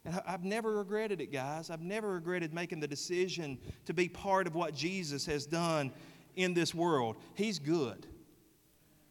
And 0.03 0.21
I've 0.27 0.43
never 0.43 0.75
regretted 0.79 1.21
it, 1.21 1.31
guys. 1.31 1.69
I've 1.69 1.81
never 1.81 2.09
regretted 2.09 2.53
making 2.53 2.81
the 2.81 2.87
decision 2.87 3.57
to 3.85 3.93
be 3.93 4.09
part 4.09 4.47
of 4.47 4.55
what 4.55 4.75
Jesus 4.75 5.25
has 5.27 5.45
done 5.45 5.93
in 6.35 6.53
this 6.53 6.75
world. 6.75 7.15
He's 7.35 7.57
good. 7.57 8.05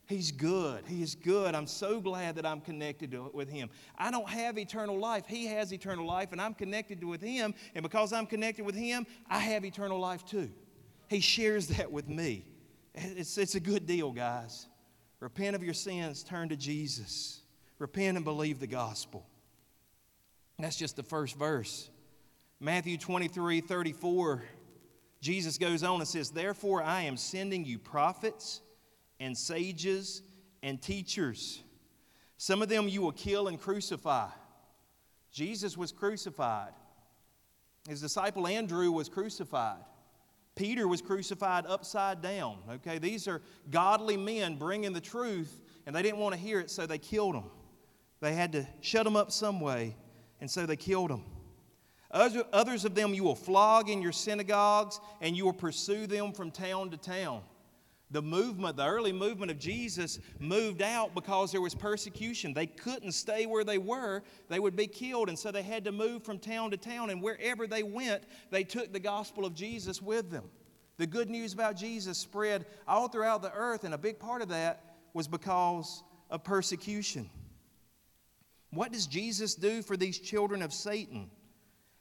He's 0.07 0.33
good. 0.33 0.85
He 0.87 1.03
is 1.03 1.15
good. 1.15 1.55
I'm 1.55 1.67
so 1.67 1.99
glad 1.99 2.35
that 2.35 2.45
I'm 2.45 2.61
connected 2.61 3.13
to, 3.13 3.31
with 3.33 3.49
Him. 3.49 3.71
I 3.97 4.11
don't 4.11 4.29
have 4.29 4.59
eternal 4.59 4.99
life. 4.99 5.25
He 5.27 5.47
has 5.47 5.73
eternal 5.73 6.07
life, 6.07 6.33
and 6.33 6.43
I'm 6.43 6.53
connected 6.53 7.03
with 7.03 7.23
Him. 7.23 7.55
And 7.75 7.83
because 7.83 8.13
I'm 8.13 8.27
connected 8.27 8.67
with 8.67 8.75
Him, 8.75 9.07
I 9.31 9.39
have 9.39 9.65
eternal 9.65 9.99
life 9.99 10.27
too. 10.27 10.51
He 11.09 11.21
shares 11.21 11.69
that 11.69 11.91
with 11.91 12.09
me. 12.09 12.45
It's, 12.95 13.39
it's 13.39 13.55
a 13.55 13.61
good 13.61 13.87
deal, 13.87 14.11
guys. 14.11 14.67
Repent 15.21 15.57
of 15.57 15.63
your 15.63 15.75
sins, 15.75 16.23
turn 16.23 16.51
to 16.51 16.57
Jesus. 16.57 17.41
Repent 17.81 18.17
and 18.17 18.25
believe 18.25 18.61
the 18.61 18.67
gospel. 18.67 19.27
that's 20.59 20.77
just 20.77 20.97
the 20.97 21.03
first 21.03 21.37
verse. 21.37 21.89
Matthew 22.61 22.99
23 22.99 23.63
34, 23.63 24.43
Jesus 25.23 25.57
goes 25.57 25.83
on 25.83 25.99
and 25.99 26.07
says, 26.07 26.31
Therefore 26.31 26.83
I 26.83 27.03
am 27.03 27.17
sending 27.17 27.65
you 27.65 27.79
prophets 27.79 28.61
and 29.19 29.37
sages 29.37 30.23
and 30.63 30.81
teachers. 30.81 31.63
Some 32.37 32.61
of 32.61 32.69
them 32.69 32.87
you 32.87 33.01
will 33.01 33.13
kill 33.13 33.49
and 33.49 33.59
crucify. 33.59 34.29
Jesus 35.33 35.75
was 35.79 35.91
crucified. 35.91 36.73
His 37.89 38.03
disciple 38.03 38.47
Andrew 38.47 38.93
was 38.93 39.09
crucified. 39.09 39.81
Peter 40.55 40.87
was 40.87 41.01
crucified 41.01 41.65
upside 41.67 42.21
down. 42.21 42.59
Okay, 42.71 42.99
these 42.99 43.27
are 43.27 43.41
godly 43.71 44.19
men 44.19 44.57
bringing 44.57 44.93
the 44.93 45.01
truth, 45.01 45.63
and 45.87 45.97
they 45.97 46.03
didn't 46.03 46.19
want 46.19 46.35
to 46.35 46.41
hear 46.41 46.61
it, 46.61 46.71
so 46.71 46.87
they 46.87 46.99
killed 46.99 47.37
them. 47.37 47.45
They 48.21 48.35
had 48.35 48.53
to 48.53 48.67
shut 48.81 49.05
them 49.05 49.17
up 49.17 49.33
some 49.33 49.61
way, 49.61 49.97
and 50.41 50.51
so 50.51 50.67
they 50.67 50.77
killed 50.77 51.11
them. 51.11 51.25
Others 52.13 52.85
of 52.85 52.95
them 52.95 53.15
you 53.15 53.23
will 53.23 53.35
flog 53.35 53.89
in 53.89 54.03
your 54.03 54.13
synagogues, 54.13 55.01
and 55.21 55.37
you 55.37 55.45
will 55.45 55.53
pursue 55.53 56.07
them 56.07 56.33
from 56.33 56.51
town 56.51 56.91
to 56.91 56.97
town. 56.97 57.43
The 58.13 58.21
movement, 58.21 58.77
the 58.77 58.87
early 58.87 59.13
movement 59.13 59.53
of 59.53 59.59
Jesus, 59.61 60.19
moved 60.41 60.83
out 60.83 61.15
because 61.15 61.53
there 61.53 61.61
was 61.61 61.77
persecution. 61.77 62.53
They 62.53 62.67
couldn't 62.67 63.13
stay 63.13 63.47
where 63.47 63.63
they 63.63 63.79
were, 63.79 64.25
they 64.49 64.59
would 64.59 64.75
be 64.75 64.89
killed. 64.89 65.29
And 65.29 65.39
so 65.39 65.53
they 65.53 65.63
had 65.63 65.85
to 65.85 65.93
move 65.93 66.25
from 66.25 66.41
town 66.41 66.73
to 66.73 66.77
town. 66.77 67.11
And 67.11 67.23
wherever 67.23 67.69
they 67.69 67.85
went, 67.85 68.25
they 68.51 68.65
took 68.65 68.93
the 68.93 68.99
gospel 68.99 69.47
of 69.47 69.55
Jesus 69.55 70.03
with 70.03 70.29
them. 70.29 70.51
The 70.97 71.07
good 71.07 71.31
news 71.31 71.53
about 71.53 71.77
Jesus 71.77 72.19
spread 72.19 72.67
all 72.89 73.07
throughout 73.07 73.43
the 73.43 73.53
earth, 73.55 73.85
and 73.85 73.95
a 73.95 73.99
big 73.99 74.19
part 74.19 74.43
of 74.43 74.49
that 74.49 74.85
was 75.15 75.29
because 75.29 76.03
of 76.29 76.43
persecution. 76.43 77.31
What 78.71 78.93
does 78.93 79.07
Jesus 79.07 79.55
do 79.55 79.83
for 79.83 79.97
these 79.97 80.19
children 80.19 80.63
of 80.63 80.73
Satan? 80.73 81.31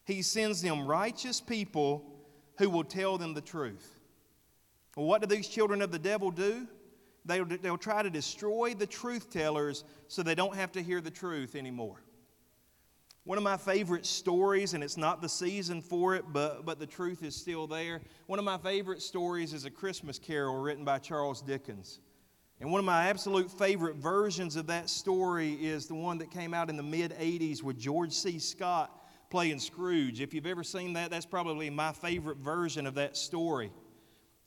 He 0.05 0.21
sends 0.21 0.61
them 0.61 0.88
righteous 0.88 1.41
people 1.41 2.05
who 2.57 2.69
will 2.69 2.83
tell 2.83 3.17
them 3.17 3.33
the 3.33 3.41
truth. 3.41 3.99
Well, 4.95 5.05
what 5.05 5.21
do 5.21 5.27
these 5.27 5.47
children 5.47 5.81
of 5.81 5.91
the 5.91 5.99
devil 5.99 6.31
do? 6.31 6.67
They'll, 7.25 7.45
they'll 7.45 7.77
try 7.77 8.03
to 8.03 8.09
destroy 8.09 8.73
the 8.73 8.88
truth 8.88 9.31
tellers 9.31 9.83
so 10.07 10.23
they 10.23 10.35
don't 10.35 10.55
have 10.55 10.71
to 10.73 10.81
hear 10.81 11.01
the 11.01 11.11
truth 11.11 11.55
anymore. 11.55 12.01
One 13.23 13.38
of 13.38 13.43
my 13.43 13.57
favorite 13.57 14.05
stories, 14.05 14.73
and 14.73 14.83
it's 14.83 14.97
not 14.97 15.21
the 15.21 15.29
season 15.29 15.81
for 15.81 16.15
it, 16.15 16.25
but, 16.31 16.65
but 16.65 16.79
the 16.79 16.88
truth 16.88 17.23
is 17.23 17.35
still 17.35 17.67
there. 17.67 18.01
One 18.25 18.39
of 18.39 18.45
my 18.45 18.57
favorite 18.57 19.01
stories 19.01 19.53
is 19.53 19.65
A 19.65 19.69
Christmas 19.69 20.17
Carol 20.17 20.57
written 20.57 20.83
by 20.83 20.97
Charles 20.97 21.41
Dickens. 21.41 21.99
And 22.61 22.69
one 22.69 22.79
of 22.79 22.85
my 22.85 23.07
absolute 23.07 23.49
favorite 23.49 23.95
versions 23.95 24.57
of 24.57 24.67
that 24.67 24.89
story 24.89 25.53
is 25.53 25.85
the 25.85 25.95
one 25.95 26.17
that 26.17 26.29
came 26.29 26.53
out 26.53 26.69
in 26.69 26.75
the 26.75 26.83
mid 26.83 27.11
80s 27.17 27.63
with 27.63 27.79
George 27.79 28.11
C. 28.11 28.37
Scott 28.37 28.91
playing 29.29 29.59
Scrooge. 29.59 30.19
If 30.19 30.33
you've 30.33 30.45
ever 30.45 30.63
seen 30.63 30.93
that, 30.93 31.09
that's 31.09 31.25
probably 31.25 31.69
my 31.69 31.93
favorite 31.93 32.37
version 32.37 32.85
of 32.85 32.95
that 32.95 33.15
story. 33.15 33.71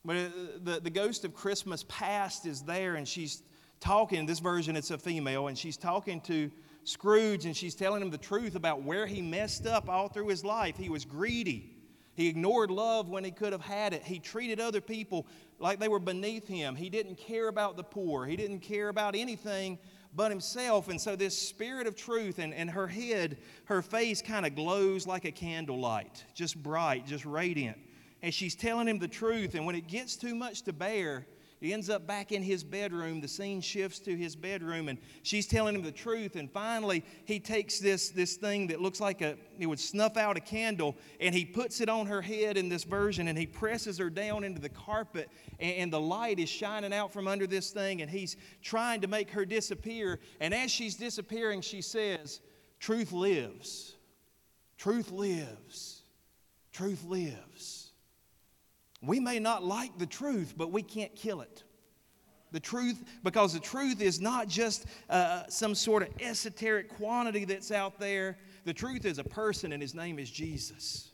But 0.05 0.17
uh, 0.17 0.29
the, 0.63 0.81
the 0.81 0.91
ghost 0.91 1.25
of 1.25 1.33
Christmas 1.33 1.87
past 1.89 2.45
is 2.45 2.63
there, 2.63 2.97
and 2.97 3.09
she's 3.09 3.43
talking. 3.81 4.19
In 4.19 4.27
this 4.27 4.41
version, 4.41 4.77
it's 4.77 4.91
a 4.91 4.99
female, 4.99 5.49
and 5.49 5.57
she's 5.57 5.79
talking 5.79 6.21
to 6.23 6.51
Scrooge, 6.85 7.47
and 7.47 7.57
she's 7.57 7.75
telling 7.75 8.03
him 8.03 8.11
the 8.11 8.19
truth 8.19 8.57
about 8.57 8.83
where 8.83 9.07
he 9.07 9.23
messed 9.23 9.67
up 9.67 9.89
all 9.89 10.09
through 10.09 10.29
his 10.29 10.45
life. 10.45 10.77
He 10.77 10.91
was 10.91 11.07
greedy. 11.07 11.72
He 12.15 12.29
ignored 12.29 12.71
love 12.71 13.09
when 13.09 13.25
he 13.25 13.31
could 13.31 13.53
have 13.53 13.63
had 13.63 13.95
it. 13.95 14.03
He 14.03 14.19
treated 14.19 14.61
other 14.61 14.81
people 14.81 15.27
like 15.59 15.79
they 15.79 15.89
were 15.89 15.99
beneath 15.99 16.47
him. 16.47 16.75
He 16.75 16.91
didn't 16.91 17.17
care 17.17 17.49
about 17.49 17.77
the 17.77 17.83
poor. 17.83 18.27
He 18.27 18.37
didn't 18.37 18.61
care 18.61 18.89
about 18.89 19.15
anything 19.15 19.79
but 20.15 20.31
himself. 20.31 20.89
And 20.89 21.01
so, 21.01 21.17
this 21.17 21.37
spirit 21.37 21.87
of 21.87 21.97
truth, 21.97 22.39
and, 22.39 22.53
and 22.53 22.69
her 22.69 22.87
head, 22.87 23.39
her 23.65 23.81
face 23.81 24.21
kind 24.21 24.45
of 24.45 24.55
glows 24.55 25.07
like 25.07 25.25
a 25.25 25.33
candlelight, 25.33 26.25
just 26.35 26.63
bright, 26.63 27.07
just 27.07 27.25
radiant 27.25 27.79
and 28.23 28.33
she's 28.33 28.55
telling 28.55 28.87
him 28.89 28.99
the 28.99 29.09
truth. 29.09 29.55
And 29.55 29.67
when 29.67 29.75
it 29.75 29.89
gets 29.89 30.17
too 30.17 30.35
much 30.35 30.63
to 30.63 30.73
bear, 30.73 31.27
he 31.63 31.73
ends 31.73 31.89
up 31.89 32.07
back 32.07 32.33
in 32.33 32.43
his 32.43 32.65
bedroom. 32.65 33.21
The 33.21 33.29
scene 33.29 33.61
shifts 33.61 33.99
to 34.01 34.17
his 34.17 34.35
bedroom, 34.35 34.89
and 34.89 34.99
she's 35.23 35.47
telling 35.47 35.75
him 35.75 35.83
the 35.83 35.93
truth. 35.93 36.37
And 36.37 36.51
finally, 36.51 37.05
he 37.25 37.39
takes 37.39 37.79
this, 37.79 38.11
this 38.11 38.37
thing 38.37 38.67
that 38.67 38.81
looks 38.81 39.01
like 39.01 39.23
a, 39.23 39.37
it 39.59 39.67
would 39.67 39.81
snuff 39.81 40.17
out 40.17 40.37
a 40.37 40.41
candle, 40.41 40.97
and 41.21 41.35
he 41.35 41.45
puts 41.45 41.81
it 41.81 41.89
on 41.89 42.07
her 42.07 42.21
head 42.21 42.57
in 42.57 42.69
this 42.69 42.85
version, 42.85 43.29
and 43.29 43.39
he 43.39 43.47
presses 43.47 43.99
her 43.99 44.11
down 44.11 44.45
into 44.45 44.61
the 44.61 44.69
carpet, 44.69 45.29
and, 45.61 45.77
and 45.77 45.93
the 45.93 46.01
light 46.01 46.39
is 46.39 46.49
shining 46.49 46.93
out 46.93 47.13
from 47.13 47.29
under 47.29 47.47
this 47.47 47.71
thing, 47.71 48.03
and 48.03 48.11
he's 48.11 48.37
trying 48.63 49.01
to 49.01 49.07
make 49.07 49.31
her 49.31 49.45
disappear. 49.45 50.19
And 50.41 50.53
as 50.53 50.71
she's 50.71 50.97
disappearing, 50.97 51.61
she 51.61 51.81
says, 51.81 52.41
Truth 52.81 53.13
lives. 53.13 53.95
Truth 54.77 55.13
lives. 55.13 56.03
Truth 56.73 57.05
lives. 57.05 57.82
We 59.03 59.19
may 59.19 59.39
not 59.41 59.65
like 59.65 59.99
the 59.99 60.07
truth, 60.07 60.55
but 60.57 60.71
we 60.71 60.83
can't 60.83 61.15
kill 61.15 61.41
it. 61.41 61.65
The 62.53 62.61
truth, 62.61 63.03
because 63.25 63.55
the 63.55 63.61
truth 63.61 64.01
is 64.01 64.21
not 64.21 64.47
just 64.47 64.87
uh, 65.09 65.45
some 65.49 65.75
sort 65.75 66.03
of 66.03 66.11
esoteric 66.21 66.89
quantity 66.91 67.45
that's 67.45 67.73
out 67.73 67.99
there. 67.99 68.37
The 68.65 68.75
truth 68.75 69.07
is 69.07 69.19
a 69.19 69.25
person, 69.25 69.73
and 69.73 69.83
his 69.83 69.95
name 69.95 70.19
is 70.19 70.31
Jesus. 70.31 71.13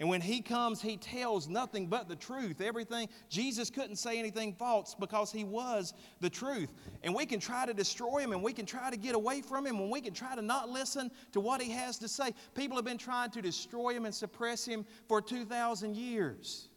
And 0.00 0.08
when 0.08 0.20
he 0.20 0.40
comes, 0.40 0.80
he 0.80 0.96
tells 0.96 1.48
nothing 1.48 1.88
but 1.88 2.08
the 2.08 2.14
truth. 2.14 2.60
Everything, 2.60 3.08
Jesus 3.28 3.68
couldn't 3.68 3.96
say 3.96 4.16
anything 4.16 4.52
false 4.52 4.94
because 4.94 5.32
he 5.32 5.42
was 5.42 5.92
the 6.20 6.30
truth. 6.30 6.72
And 7.02 7.12
we 7.12 7.26
can 7.26 7.40
try 7.40 7.66
to 7.66 7.74
destroy 7.74 8.18
him 8.18 8.30
and 8.30 8.40
we 8.40 8.52
can 8.52 8.64
try 8.64 8.90
to 8.90 8.96
get 8.96 9.16
away 9.16 9.42
from 9.42 9.66
him 9.66 9.76
and 9.78 9.90
we 9.90 10.00
can 10.00 10.14
try 10.14 10.36
to 10.36 10.42
not 10.42 10.68
listen 10.68 11.10
to 11.32 11.40
what 11.40 11.60
he 11.60 11.72
has 11.72 11.98
to 11.98 12.06
say. 12.06 12.32
People 12.54 12.76
have 12.76 12.84
been 12.84 12.96
trying 12.96 13.32
to 13.32 13.42
destroy 13.42 13.92
him 13.92 14.04
and 14.04 14.14
suppress 14.14 14.64
him 14.64 14.86
for 15.08 15.20
2,000 15.20 15.96
years. 15.96 16.68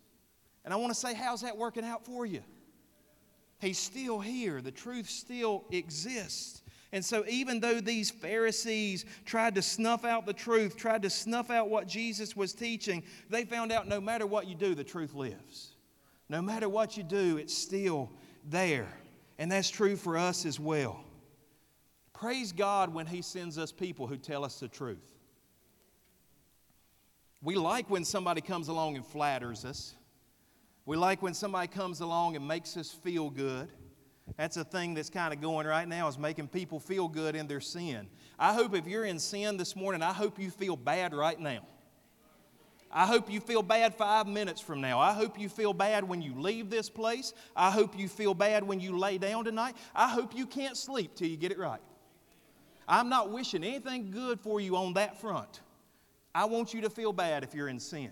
And 0.64 0.74
I 0.74 0.78
want 0.78 0.94
to 0.94 1.00
say, 1.00 1.14
how's 1.14 1.42
that 1.42 1.58
working 1.58 1.84
out 1.84 2.06
for 2.06 2.26
you? 2.26 2.42
He's 3.60 3.78
still 3.78 4.20
here. 4.20 4.62
The 4.62 4.72
truth 4.72 5.10
still 5.10 5.66
exists. 5.72 6.62
And 6.94 7.06
so, 7.06 7.24
even 7.30 7.62
though 7.62 7.80
these 7.80 8.12
Pharisees 8.12 9.06
tried 9.24 9.56
to 9.56 9.62
snuff 9.62 10.04
out 10.04 10.26
the 10.26 10.34
truth, 10.34 10.76
tried 10.76 11.04
to 11.04 11.10
snuff 11.10 11.50
out 11.50 11.70
what 11.70 11.88
Jesus 11.88 12.36
was 12.36 12.54
teaching, 12.54 13.04
they 13.30 13.46
found 13.46 13.72
out 13.72 13.88
no 13.88 14.02
matter 14.02 14.28
what 14.28 14.48
you 14.48 14.56
do, 14.56 14.76
the 14.76 14.84
truth 14.84 15.14
lives. 15.14 15.72
No 16.28 16.42
matter 16.42 16.68
what 16.68 16.98
you 16.98 17.04
do, 17.04 17.38
it's 17.38 17.56
still 17.56 18.12
there. 18.50 18.88
And 19.38 19.52
that's 19.52 19.70
true 19.70 19.96
for 19.96 20.18
us 20.18 20.46
as 20.46 20.60
well. 20.60 21.04
Praise 22.14 22.52
God 22.52 22.94
when 22.94 23.06
He 23.06 23.22
sends 23.22 23.58
us 23.58 23.72
people 23.72 24.06
who 24.06 24.18
tell 24.18 24.44
us 24.44 24.60
the 24.60 24.68
truth. 24.68 25.08
We 27.42 27.56
like 27.56 27.90
when 27.90 28.06
somebody 28.06 28.42
comes 28.42 28.68
along 28.68 28.98
and 28.98 29.06
flatters 29.06 29.66
us. 29.66 29.96
We 30.86 30.98
like 30.98 31.22
when 31.22 31.34
somebody 31.34 31.68
comes 31.68 32.02
along 32.02 32.36
and 32.36 32.48
makes 32.48 32.76
us 32.76 32.92
feel 32.92 33.30
good. 33.30 33.70
That's 34.38 34.58
a 34.58 34.64
thing 34.64 34.94
that's 34.94 35.10
kind 35.10 35.34
of 35.34 35.42
going 35.42 35.68
right 35.68 35.88
now 35.88 36.08
is 36.08 36.18
making 36.18 36.48
people 36.48 36.80
feel 36.80 37.08
good 37.08 37.36
in 37.36 37.48
their 37.48 37.60
sin. 37.60 38.08
I 38.40 38.54
hope 38.54 38.76
if 38.76 38.88
you're 38.88 39.06
in 39.06 39.20
sin 39.20 39.58
this 39.58 39.76
morning, 39.76 40.02
I 40.02 40.14
hope 40.14 40.40
you 40.40 40.50
feel 40.50 40.76
bad 40.76 41.14
right 41.14 41.40
now. 41.40 41.60
I 42.94 43.06
hope 43.06 43.32
you 43.32 43.40
feel 43.40 43.62
bad 43.62 43.96
five 43.96 44.28
minutes 44.28 44.60
from 44.60 44.82
now. 44.82 45.00
I 45.00 45.14
hope 45.14 45.40
you 45.40 45.48
feel 45.48 45.74
bad 45.74 46.04
when 46.04 46.22
you 46.22 46.34
leave 46.36 46.70
this 46.70 46.90
place. 46.90 47.34
I 47.56 47.72
hope 47.72 47.98
you 47.98 48.10
feel 48.10 48.34
bad 48.34 48.64
when 48.64 48.80
you 48.82 48.98
lay 48.98 49.18
down 49.18 49.46
tonight. 49.46 49.76
I 49.96 50.10
hope 50.10 50.36
you 50.36 50.46
can't 50.46 50.76
sleep 50.76 51.16
till 51.16 51.28
you 51.28 51.38
get 51.38 51.52
it 51.52 51.60
right. 51.60 51.80
I'm 52.88 53.08
not 53.08 53.32
wishing 53.32 53.64
anything 53.64 54.12
good 54.12 54.42
for 54.42 54.60
you 54.60 54.76
on 54.76 54.94
that 54.94 55.22
front. 55.22 55.62
I 56.36 56.46
want 56.46 56.74
you 56.74 56.82
to 56.82 56.90
feel 56.90 57.14
bad 57.14 57.44
if 57.44 57.54
you're 57.54 57.70
in 57.70 57.80
sin. 57.80 58.12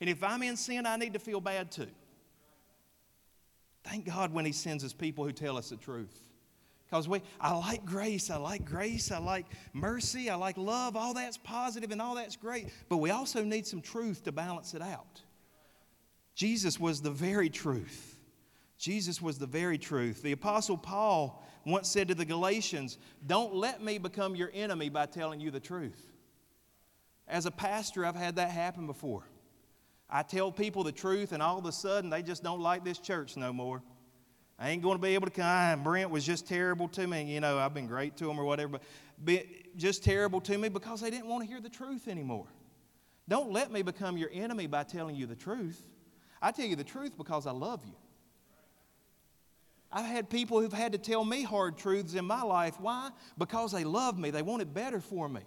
And 0.00 0.10
if 0.10 0.22
I'm 0.22 0.42
in 0.42 0.56
sin, 0.56 0.86
I 0.86 0.96
need 0.96 1.12
to 1.14 1.18
feel 1.18 1.40
bad 1.40 1.70
too. 1.70 1.88
Thank 3.84 4.06
God 4.06 4.32
when 4.32 4.44
He 4.44 4.52
sends 4.52 4.84
us 4.84 4.92
people 4.92 5.24
who 5.24 5.32
tell 5.32 5.56
us 5.56 5.70
the 5.70 5.76
truth. 5.76 6.26
Because 6.86 7.08
we, 7.08 7.20
I 7.40 7.52
like 7.56 7.84
grace, 7.84 8.30
I 8.30 8.36
like 8.36 8.64
grace, 8.64 9.10
I 9.10 9.18
like 9.18 9.46
mercy, 9.72 10.30
I 10.30 10.36
like 10.36 10.56
love, 10.56 10.94
all 10.96 11.14
that's 11.14 11.36
positive 11.36 11.90
and 11.90 12.00
all 12.00 12.14
that's 12.14 12.36
great. 12.36 12.68
But 12.88 12.98
we 12.98 13.10
also 13.10 13.42
need 13.42 13.66
some 13.66 13.80
truth 13.80 14.22
to 14.24 14.32
balance 14.32 14.72
it 14.72 14.82
out. 14.82 15.22
Jesus 16.34 16.78
was 16.78 17.02
the 17.02 17.10
very 17.10 17.50
truth. 17.50 18.16
Jesus 18.78 19.20
was 19.20 19.38
the 19.38 19.46
very 19.46 19.78
truth. 19.78 20.22
The 20.22 20.32
Apostle 20.32 20.76
Paul 20.76 21.42
once 21.64 21.88
said 21.88 22.08
to 22.08 22.14
the 22.14 22.24
Galatians, 22.24 22.98
Don't 23.26 23.54
let 23.54 23.82
me 23.82 23.98
become 23.98 24.36
your 24.36 24.50
enemy 24.54 24.88
by 24.88 25.06
telling 25.06 25.40
you 25.40 25.50
the 25.50 25.60
truth. 25.60 26.12
As 27.26 27.46
a 27.46 27.50
pastor, 27.50 28.04
I've 28.06 28.14
had 28.14 28.36
that 28.36 28.50
happen 28.50 28.86
before. 28.86 29.24
I 30.08 30.22
tell 30.22 30.52
people 30.52 30.84
the 30.84 30.92
truth, 30.92 31.32
and 31.32 31.42
all 31.42 31.58
of 31.58 31.66
a 31.66 31.72
sudden 31.72 32.10
they 32.10 32.22
just 32.22 32.42
don't 32.42 32.60
like 32.60 32.84
this 32.84 32.98
church 32.98 33.36
no 33.36 33.52
more. 33.52 33.82
I 34.58 34.70
ain't 34.70 34.82
going 34.82 34.96
to 34.96 35.02
be 35.02 35.14
able 35.14 35.26
to 35.26 35.32
come. 35.32 35.82
Brent 35.82 36.10
was 36.10 36.24
just 36.24 36.46
terrible 36.46 36.88
to 36.88 37.06
me. 37.06 37.24
You 37.24 37.40
know, 37.40 37.58
I've 37.58 37.74
been 37.74 37.86
great 37.86 38.16
to 38.18 38.30
him 38.30 38.38
or 38.38 38.44
whatever, 38.44 38.78
but 39.22 39.44
just 39.76 40.02
terrible 40.02 40.40
to 40.42 40.56
me 40.56 40.68
because 40.68 41.00
they 41.00 41.10
didn't 41.10 41.26
want 41.26 41.42
to 41.42 41.48
hear 41.48 41.60
the 41.60 41.68
truth 41.68 42.08
anymore. 42.08 42.46
Don't 43.28 43.50
let 43.50 43.70
me 43.70 43.82
become 43.82 44.16
your 44.16 44.30
enemy 44.32 44.66
by 44.66 44.84
telling 44.84 45.16
you 45.16 45.26
the 45.26 45.36
truth. 45.36 45.82
I 46.40 46.52
tell 46.52 46.66
you 46.66 46.76
the 46.76 46.84
truth 46.84 47.18
because 47.18 47.46
I 47.46 47.50
love 47.50 47.80
you. 47.84 47.94
I've 49.92 50.06
had 50.06 50.30
people 50.30 50.60
who've 50.60 50.72
had 50.72 50.92
to 50.92 50.98
tell 50.98 51.24
me 51.24 51.42
hard 51.42 51.76
truths 51.76 52.14
in 52.14 52.24
my 52.24 52.42
life. 52.42 52.80
Why? 52.80 53.10
Because 53.38 53.72
they 53.72 53.84
love 53.84 54.18
me. 54.18 54.30
They 54.30 54.42
wanted 54.42 54.72
better 54.72 55.00
for 55.00 55.28
me. 55.28 55.42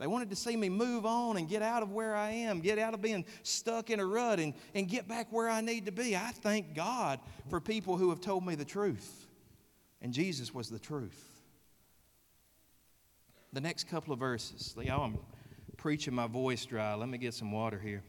They 0.00 0.06
wanted 0.06 0.30
to 0.30 0.36
see 0.36 0.56
me 0.56 0.70
move 0.70 1.04
on 1.04 1.36
and 1.36 1.46
get 1.46 1.60
out 1.60 1.82
of 1.82 1.92
where 1.92 2.16
I 2.16 2.30
am, 2.30 2.60
get 2.60 2.78
out 2.78 2.94
of 2.94 3.02
being 3.02 3.22
stuck 3.42 3.90
in 3.90 4.00
a 4.00 4.06
rut 4.06 4.40
and, 4.40 4.54
and 4.74 4.88
get 4.88 5.06
back 5.06 5.30
where 5.30 5.50
I 5.50 5.60
need 5.60 5.84
to 5.84 5.92
be. 5.92 6.16
I 6.16 6.30
thank 6.32 6.74
God 6.74 7.20
for 7.50 7.60
people 7.60 7.98
who 7.98 8.08
have 8.08 8.18
told 8.18 8.46
me 8.46 8.54
the 8.54 8.64
truth. 8.64 9.26
And 10.00 10.14
Jesus 10.14 10.54
was 10.54 10.70
the 10.70 10.78
truth. 10.78 11.22
The 13.52 13.60
next 13.60 13.88
couple 13.88 14.14
of 14.14 14.18
verses. 14.18 14.74
Y'all, 14.80 15.04
I'm 15.04 15.18
preaching 15.76 16.14
my 16.14 16.26
voice 16.26 16.64
dry. 16.64 16.94
Let 16.94 17.10
me 17.10 17.18
get 17.18 17.34
some 17.34 17.52
water 17.52 17.78
here. 17.78 18.02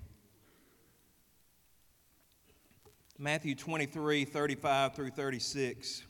Matthew 3.20 3.54
23, 3.54 4.24
35 4.24 4.96
through 4.96 5.10
36. 5.10 6.04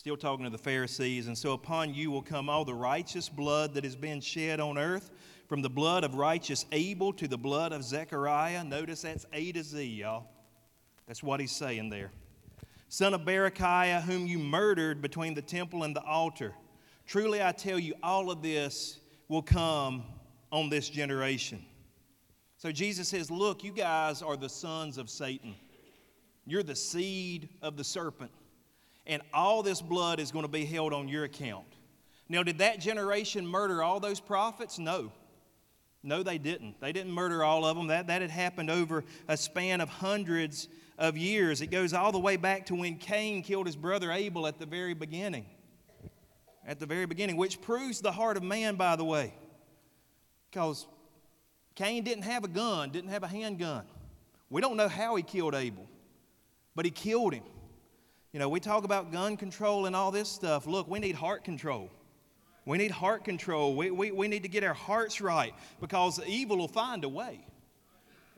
Still 0.00 0.16
talking 0.16 0.46
to 0.46 0.50
the 0.50 0.56
Pharisees. 0.56 1.26
And 1.26 1.36
so 1.36 1.52
upon 1.52 1.92
you 1.92 2.10
will 2.10 2.22
come 2.22 2.48
all 2.48 2.64
the 2.64 2.72
righteous 2.72 3.28
blood 3.28 3.74
that 3.74 3.84
has 3.84 3.94
been 3.94 4.22
shed 4.22 4.58
on 4.58 4.78
earth, 4.78 5.10
from 5.46 5.60
the 5.60 5.68
blood 5.68 6.04
of 6.04 6.14
righteous 6.14 6.64
Abel 6.72 7.12
to 7.12 7.28
the 7.28 7.36
blood 7.36 7.74
of 7.74 7.84
Zechariah. 7.84 8.64
Notice 8.64 9.02
that's 9.02 9.26
A 9.34 9.52
to 9.52 9.62
Z, 9.62 9.84
y'all. 9.84 10.24
That's 11.06 11.22
what 11.22 11.38
he's 11.38 11.52
saying 11.52 11.90
there. 11.90 12.12
Son 12.88 13.12
of 13.12 13.26
Berechiah, 13.26 14.00
whom 14.00 14.26
you 14.26 14.38
murdered 14.38 15.02
between 15.02 15.34
the 15.34 15.42
temple 15.42 15.82
and 15.82 15.94
the 15.94 16.02
altar. 16.02 16.54
Truly 17.06 17.42
I 17.42 17.52
tell 17.52 17.78
you, 17.78 17.92
all 18.02 18.30
of 18.30 18.40
this 18.40 19.00
will 19.28 19.42
come 19.42 20.04
on 20.50 20.70
this 20.70 20.88
generation. 20.88 21.62
So 22.56 22.72
Jesus 22.72 23.06
says, 23.08 23.30
Look, 23.30 23.62
you 23.62 23.70
guys 23.70 24.22
are 24.22 24.38
the 24.38 24.48
sons 24.48 24.96
of 24.96 25.10
Satan. 25.10 25.54
You're 26.46 26.62
the 26.62 26.74
seed 26.74 27.50
of 27.60 27.76
the 27.76 27.84
serpent 27.84 28.30
and 29.06 29.22
all 29.32 29.62
this 29.62 29.80
blood 29.82 30.20
is 30.20 30.30
going 30.30 30.44
to 30.44 30.50
be 30.50 30.64
held 30.64 30.92
on 30.92 31.08
your 31.08 31.24
account. 31.24 31.66
Now, 32.28 32.42
did 32.42 32.58
that 32.58 32.78
generation 32.80 33.46
murder 33.46 33.82
all 33.82 33.98
those 33.98 34.20
prophets? 34.20 34.78
No. 34.78 35.12
No, 36.02 36.22
they 36.22 36.38
didn't. 36.38 36.80
They 36.80 36.92
didn't 36.92 37.12
murder 37.12 37.44
all 37.44 37.64
of 37.64 37.76
them. 37.76 37.88
That, 37.88 38.06
that 38.06 38.22
had 38.22 38.30
happened 38.30 38.70
over 38.70 39.04
a 39.28 39.36
span 39.36 39.80
of 39.80 39.88
hundreds 39.88 40.68
of 40.96 41.16
years. 41.16 41.60
It 41.60 41.66
goes 41.66 41.92
all 41.92 42.12
the 42.12 42.20
way 42.20 42.36
back 42.36 42.66
to 42.66 42.74
when 42.74 42.96
Cain 42.96 43.42
killed 43.42 43.66
his 43.66 43.76
brother 43.76 44.12
Abel 44.12 44.46
at 44.46 44.58
the 44.58 44.66
very 44.66 44.94
beginning. 44.94 45.46
At 46.66 46.78
the 46.78 46.86
very 46.86 47.06
beginning, 47.06 47.36
which 47.36 47.60
proves 47.60 48.00
the 48.00 48.12
heart 48.12 48.36
of 48.36 48.42
man, 48.42 48.76
by 48.76 48.96
the 48.96 49.04
way. 49.04 49.34
Because 50.50 50.86
Cain 51.74 52.04
didn't 52.04 52.24
have 52.24 52.44
a 52.44 52.48
gun, 52.48 52.90
didn't 52.90 53.10
have 53.10 53.22
a 53.22 53.28
handgun. 53.28 53.84
We 54.50 54.60
don't 54.60 54.76
know 54.76 54.88
how 54.88 55.16
he 55.16 55.22
killed 55.22 55.54
Abel, 55.54 55.86
but 56.74 56.84
he 56.84 56.90
killed 56.90 57.34
him. 57.34 57.44
You 58.32 58.38
know, 58.38 58.48
we 58.48 58.60
talk 58.60 58.84
about 58.84 59.10
gun 59.10 59.36
control 59.36 59.86
and 59.86 59.96
all 59.96 60.10
this 60.10 60.28
stuff. 60.28 60.66
Look, 60.66 60.88
we 60.88 61.00
need 61.00 61.16
heart 61.16 61.44
control. 61.44 61.90
We 62.64 62.78
need 62.78 62.92
heart 62.92 63.24
control. 63.24 63.74
We, 63.74 63.90
we, 63.90 64.12
we 64.12 64.28
need 64.28 64.44
to 64.44 64.48
get 64.48 64.62
our 64.62 64.74
hearts 64.74 65.20
right 65.20 65.52
because 65.80 66.20
evil 66.26 66.58
will 66.58 66.68
find 66.68 67.02
a 67.04 67.08
way. 67.08 67.44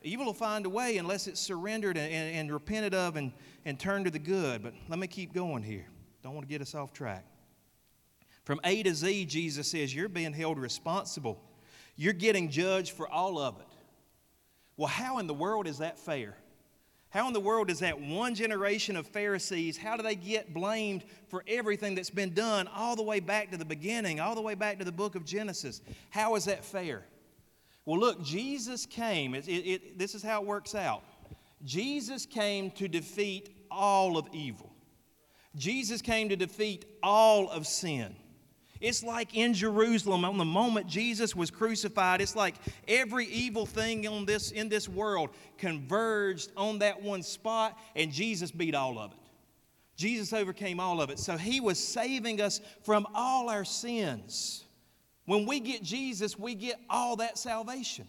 Evil 0.03 0.27
will 0.27 0.33
find 0.35 0.65
a 0.65 0.71
way 0.71 0.97
unless 0.97 1.27
it's 1.27 1.41
surrendered 1.41 1.97
and, 1.97 2.13
and, 2.13 2.37
and 2.37 2.53
repented 2.53 2.95
of 2.95 3.17
and, 3.17 3.33
and 3.65 3.79
turned 3.79 4.07
to 4.07 4.11
the 4.11 4.19
good. 4.19 4.63
But 4.63 4.75
let 4.89 4.99
me 4.99 5.07
keep 5.07 5.35
going 5.35 5.63
here. 5.63 5.87
Don't 6.23 6.35
want 6.35 6.49
to 6.49 6.53
get 6.53 6.63
us 6.63 6.75
off 6.75 6.93
track. 6.93 7.25
From 8.45 8.61
A 8.65 8.83
to 8.83 8.95
Z, 8.95 9.27
Jesus 9.27 9.69
says, 9.69 9.95
You're 9.95 10.09
being 10.09 10.33
held 10.33 10.59
responsible. 10.59 11.41
You're 11.97 12.13
getting 12.13 12.49
judged 12.49 12.93
for 12.93 13.09
all 13.09 13.39
of 13.39 13.59
it. 13.61 13.67
Well, 14.77 14.89
how 14.89 15.19
in 15.19 15.27
the 15.27 15.35
world 15.35 15.67
is 15.67 15.79
that 15.79 15.99
fair? 15.99 16.37
How 17.13 17.27
in 17.27 17.35
the 17.35 17.41
world 17.41 17.69
does 17.69 17.81
that 17.81 18.01
one 18.01 18.35
generation 18.35 18.97
of 18.97 19.07
Pharisees, 19.07 19.77
how 19.77 19.99
do 19.99 20.03
they 20.03 20.15
get 20.15 20.55
blamed 20.55 21.05
for 21.29 21.45
everything 21.47 21.95
that's 21.95 22.09
been 22.09 22.33
done 22.33 22.67
all 22.75 22.97
the 22.97 23.03
way 23.03 23.21
back 23.21 23.51
to 23.51 23.59
the 23.59 23.67
beginning, 23.67 24.19
all 24.19 24.35
the 24.35 24.41
way 24.41 24.55
back 24.55 24.79
to 24.79 24.85
the 24.85 24.93
book 24.93 25.15
of 25.15 25.27
Genesis? 25.27 25.83
How 26.09 26.37
is 26.37 26.47
that 26.47 26.65
fair? 26.65 27.05
Well, 27.85 28.01
look, 28.01 28.23
Jesus 28.23 28.87
came. 28.87 29.35
It, 29.35 29.47
it, 29.47 29.69
it, 29.69 29.99
this 29.99 30.15
is 30.15 30.23
how 30.23 30.41
it 30.41 30.47
works 30.47 30.75
out. 30.75 31.03
Jesus 31.65 32.25
came 32.25 32.71
to 32.73 32.89
defeat 32.89 33.51
all 33.71 34.17
of 34.17 34.27
evil. 34.33 34.73
Jesus 35.55 36.01
came 36.01 36.31
to 36.31 36.37
defeat 36.37 36.87
all 37.03 37.51
of 37.51 37.67
sin. 37.67 38.17
It's 38.83 39.05
like 39.05 39.37
in 39.37 39.55
Jerusalem, 39.55 40.25
on 40.25 40.39
the 40.39 40.45
moment 40.45 40.89
Jesus 40.89 41.37
was 41.37 41.53
crucified, 41.53 42.21
it's 42.21 42.35
like 42.35 42.57
every 42.89 43.27
evil 43.27 43.65
thing 43.65 44.09
on 44.09 44.27
this, 44.27 44.51
in 44.51 44.69
this 44.69 44.89
world 44.89 45.31
converged 45.57 46.51
on 46.57 46.81
that 46.81 47.01
one 47.01 47.23
spot, 47.23 47.79
and 47.95 48.11
Jesus 48.11 48.51
beat 48.51 48.75
all 48.75 48.99
of 48.99 49.13
it. 49.13 49.19
Jesus 49.95 50.33
overcame 50.33 50.81
all 50.81 51.01
of 51.01 51.11
it. 51.11 51.21
So 51.21 51.37
he 51.37 51.61
was 51.61 51.79
saving 51.79 52.41
us 52.41 52.61
from 52.83 53.07
all 53.15 53.49
our 53.49 53.65
sins. 53.65 54.65
When 55.27 55.47
we 55.47 55.61
get 55.61 55.85
Jesus, 55.85 56.37
we 56.37 56.57
get 56.57 56.81
all 56.91 57.15
that 57.17 57.39
salvation. 57.39 58.09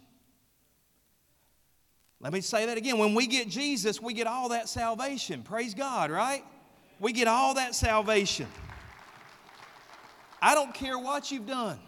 Let 2.19 2.33
me 2.33 2.41
say 2.41 2.65
that 2.65 2.77
again. 2.77 2.97
When 2.97 3.13
we 3.13 3.27
get 3.27 3.47
Jesus, 3.47 4.01
we 4.01 4.13
get 4.13 4.25
all 4.25 4.49
that 4.49 4.67
salvation. 4.67 5.43
Praise 5.43 5.75
God, 5.75 6.09
right? 6.09 6.43
We 6.99 7.12
get 7.12 7.27
all 7.27 7.53
that 7.55 7.75
salvation. 7.75 8.47
I 10.43 10.56
don't 10.56 10.73
care 10.73 10.99
what 10.99 11.32
you've 11.32 11.47
done. 11.47 11.79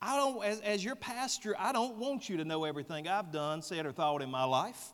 I 0.00 0.16
don't, 0.16 0.44
as, 0.44 0.60
as 0.60 0.84
your 0.84 0.94
pastor, 0.94 1.56
I 1.58 1.72
don't 1.72 1.96
want 1.96 2.28
you 2.28 2.36
to 2.36 2.44
know 2.44 2.62
everything 2.62 3.08
I've 3.08 3.32
done, 3.32 3.62
said, 3.62 3.84
or 3.84 3.90
thought 3.90 4.22
in 4.22 4.30
my 4.30 4.44
life. 4.44 4.92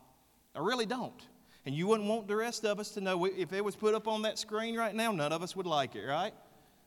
I 0.54 0.60
really 0.60 0.86
don't. 0.86 1.20
And 1.66 1.74
you 1.74 1.86
wouldn't 1.86 2.08
want 2.08 2.26
the 2.26 2.36
rest 2.36 2.64
of 2.64 2.80
us 2.80 2.92
to 2.92 3.02
know. 3.02 3.26
If 3.26 3.52
it 3.52 3.62
was 3.62 3.76
put 3.76 3.94
up 3.94 4.08
on 4.08 4.22
that 4.22 4.38
screen 4.38 4.78
right 4.78 4.94
now, 4.94 5.12
none 5.12 5.30
of 5.30 5.42
us 5.42 5.54
would 5.56 5.66
like 5.66 5.94
it, 5.94 6.06
right? 6.06 6.32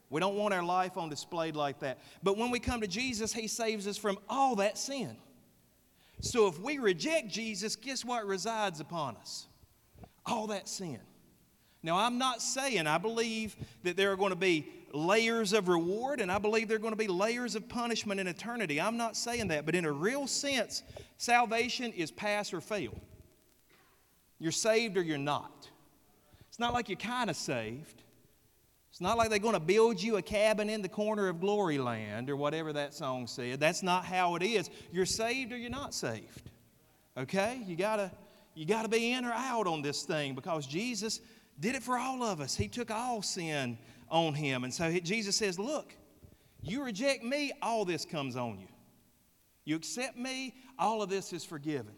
We 0.10 0.19
don't 0.19 0.36
want 0.36 0.52
our 0.52 0.63
life 0.63 0.97
on 0.97 1.10
display 1.10 1.52
like 1.52 1.80
that. 1.82 2.00
But 2.24 2.38
when 2.39 2.50
we 2.50 2.60
come 2.60 2.82
to 2.82 2.88
Jesus, 2.88 3.32
He 3.32 3.47
saves 3.47 3.88
us 3.88 3.97
from 3.97 4.17
all 4.28 4.56
that 4.56 4.80
sin. 4.80 5.15
So 6.21 6.47
if 6.47 6.60
we 6.60 6.80
reject 6.80 7.28
Jesus, 7.28 7.76
guess 7.76 8.04
what 8.04 8.26
resides 8.26 8.80
upon 8.80 9.15
us? 9.17 9.45
All 10.26 10.47
that 10.47 10.67
sin. 10.67 11.00
Now, 11.84 11.98
I'm 11.98 12.17
not 12.17 12.41
saying 12.41 12.86
I 12.86 12.98
believe 12.98 13.56
that 13.84 13.98
there 13.98 14.12
are 14.12 14.15
going 14.15 14.30
to 14.30 14.36
be 14.36 14.67
layers 14.94 15.54
of 15.54 15.67
reward, 15.67 16.20
and 16.20 16.32
I 16.32 16.38
believe 16.38 16.67
there 16.67 16.78
are 16.78 16.82
going 16.82 16.94
to 16.94 16.98
be 16.98 17.08
layers 17.08 17.56
of 17.56 17.67
punishment 17.67 18.20
in 18.20 18.28
eternity. 18.28 18.80
I'm 18.80 18.98
not 18.98 19.17
saying 19.17 19.48
that, 19.48 19.65
but 19.65 19.74
in 19.74 19.86
a 19.86 19.91
real 19.91 20.28
sense, 20.28 20.84
salvation 21.17 21.91
is 21.94 22.12
pass 22.12 22.54
or 22.54 22.62
fail. 22.62 22.94
You're 24.39 24.52
saved 24.52 24.98
or 24.98 25.02
you're 25.02 25.17
not. 25.17 25.70
It's 26.50 26.60
not 26.60 26.74
like 26.74 26.89
you're 26.89 26.98
kind 26.98 27.30
of 27.30 27.36
saved. 27.36 28.04
It's 28.91 29.02
not 29.02 29.17
like 29.17 29.30
they're 29.30 29.39
going 29.39 29.54
to 29.54 29.60
build 29.60 30.02
you 30.02 30.17
a 30.17 30.22
cabin 30.22 30.70
in 30.70 30.82
the 30.82 30.89
corner 30.89 31.30
of 31.30 31.39
glory 31.39 31.78
land 31.78 32.30
or 32.30 32.36
whatever 32.36 32.74
that 32.74 32.94
song 32.94 33.26
said. 33.26 33.60
That's 33.60 33.82
not 33.82 34.04
how 34.04 34.36
it 34.36 34.44
is. 34.44 34.70
You're 34.91 35.06
saved 35.06 35.54
or 35.54 35.58
you're 35.58 35.70
not 35.70 35.94
saved. 35.94 36.50
Okay? 37.17 37.62
You 37.65 37.76
got 37.76 37.96
to 37.98 38.12
you 38.54 38.65
got 38.65 38.82
to 38.82 38.89
be 38.89 39.13
in 39.13 39.24
or 39.24 39.32
out 39.32 39.65
on 39.65 39.82
this 39.82 40.04
thing 40.04 40.36
because 40.36 40.67
Jesus 40.67 41.22
did 41.62 41.76
it 41.76 41.84
for 41.84 41.97
all 41.97 42.24
of 42.24 42.41
us. 42.41 42.56
He 42.56 42.67
took 42.67 42.91
all 42.91 43.21
sin 43.21 43.78
on 44.10 44.34
him. 44.34 44.63
And 44.63 44.74
so 44.74 44.91
Jesus 45.00 45.36
says, 45.38 45.58
Look, 45.58 45.95
you 46.62 46.84
reject 46.84 47.24
me, 47.24 47.52
all 47.62 47.86
this 47.86 48.04
comes 48.04 48.36
on 48.36 48.60
you. 48.60 48.67
You 49.63 49.76
accept 49.76 50.17
me, 50.17 50.56
all 50.78 51.02
of 51.02 51.10
this 51.10 51.34
is 51.34 51.45
forgiven. 51.45 51.93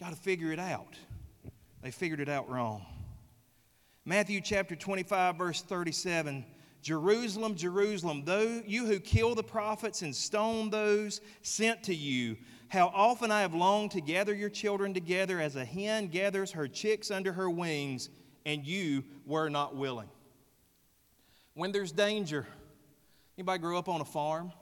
Got 0.00 0.10
to 0.10 0.16
figure 0.16 0.52
it 0.52 0.58
out. 0.58 0.96
They 1.82 1.90
figured 1.90 2.20
it 2.20 2.28
out 2.28 2.48
wrong. 2.48 2.86
Matthew 4.04 4.40
chapter 4.40 4.76
25, 4.76 5.36
verse 5.36 5.62
37 5.62 6.44
Jerusalem, 6.82 7.56
Jerusalem, 7.56 8.22
though 8.24 8.62
you 8.64 8.86
who 8.86 9.00
kill 9.00 9.34
the 9.34 9.42
prophets 9.42 10.02
and 10.02 10.14
stone 10.14 10.70
those 10.70 11.20
sent 11.42 11.82
to 11.84 11.94
you, 11.94 12.36
how 12.68 12.92
often 12.94 13.32
I 13.32 13.40
have 13.40 13.54
longed 13.54 13.90
to 13.92 14.00
gather 14.00 14.32
your 14.32 14.50
children 14.50 14.94
together 14.94 15.40
as 15.40 15.56
a 15.56 15.64
hen 15.64 16.06
gathers 16.06 16.52
her 16.52 16.68
chicks 16.68 17.10
under 17.10 17.32
her 17.32 17.50
wings, 17.50 18.08
and 18.46 18.66
you 18.66 19.04
were 19.26 19.50
not 19.50 19.76
willing 19.76 20.08
when 21.56 21.72
there's 21.72 21.90
danger. 21.90 22.46
Anybody 23.36 23.58
grow 23.60 23.76
up 23.76 23.88
on 23.88 24.00
a 24.00 24.04
farm? 24.04 24.52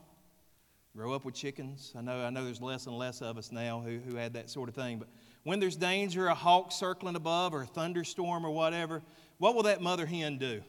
Grow 0.96 1.12
up 1.12 1.24
with 1.24 1.34
chickens? 1.34 1.92
I 1.96 2.00
know, 2.00 2.24
I 2.24 2.30
know 2.30 2.44
there's 2.44 2.62
less 2.62 2.86
and 2.86 2.96
less 2.96 3.20
of 3.20 3.36
us 3.36 3.50
now 3.50 3.80
who, 3.80 3.98
who 3.98 4.14
had 4.14 4.32
that 4.34 4.48
sort 4.48 4.68
of 4.68 4.76
thing. 4.76 4.98
But 4.98 5.08
when 5.42 5.58
there's 5.58 5.76
danger, 5.76 6.28
a 6.28 6.34
hawk 6.34 6.70
circling 6.70 7.16
above 7.16 7.52
or 7.52 7.62
a 7.62 7.66
thunderstorm 7.66 8.46
or 8.46 8.50
whatever, 8.50 9.02
what 9.38 9.56
will 9.56 9.64
that 9.64 9.82
mother 9.82 10.06
hen 10.06 10.38
do? 10.38 10.62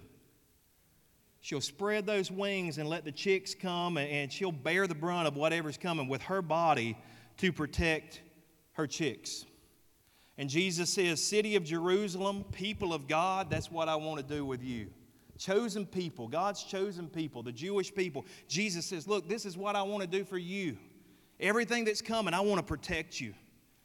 She'll 1.42 1.62
spread 1.62 2.08
those 2.08 2.32
wings 2.32 2.80
and 2.80 2.90
let 2.90 3.06
the 3.06 3.12
chicks 3.12 3.54
come, 3.54 4.00
and 4.00 4.34
she'll 4.34 4.52
bear 4.52 4.88
the 4.88 4.96
brunt 4.96 5.28
of 5.28 5.36
whatever's 5.36 5.78
coming 5.78 6.08
with 6.08 6.24
her 6.24 6.42
body 6.42 6.98
to 7.38 7.54
protect 7.54 8.22
her 8.74 8.88
chicks. 8.88 9.46
And 10.38 10.50
Jesus 10.50 10.90
says, 10.90 11.24
City 11.24 11.56
of 11.56 11.64
Jerusalem, 11.64 12.44
people 12.52 12.94
of 12.94 13.08
God, 13.08 13.50
that's 13.50 13.72
what 13.72 13.88
I 13.88 13.96
want 13.96 14.26
to 14.28 14.36
do 14.36 14.46
with 14.46 14.62
you. 14.64 14.88
Chosen 15.38 15.86
people, 15.86 16.28
God's 16.28 16.64
chosen 16.64 17.08
people, 17.08 17.44
the 17.44 17.52
Jewish 17.52 17.94
people. 17.94 18.26
Jesus 18.48 18.86
says, 18.86 19.08
Look, 19.08 19.28
this 19.28 19.46
is 19.46 19.58
what 19.58 19.76
I 19.76 19.82
want 19.82 20.02
to 20.02 20.08
do 20.08 20.24
for 20.24 20.38
you. 20.38 20.78
Everything 21.40 21.84
that's 21.84 22.02
coming, 22.02 22.34
I 22.34 22.40
want 22.40 22.60
to 22.60 22.64
protect 22.64 23.20
you. 23.20 23.34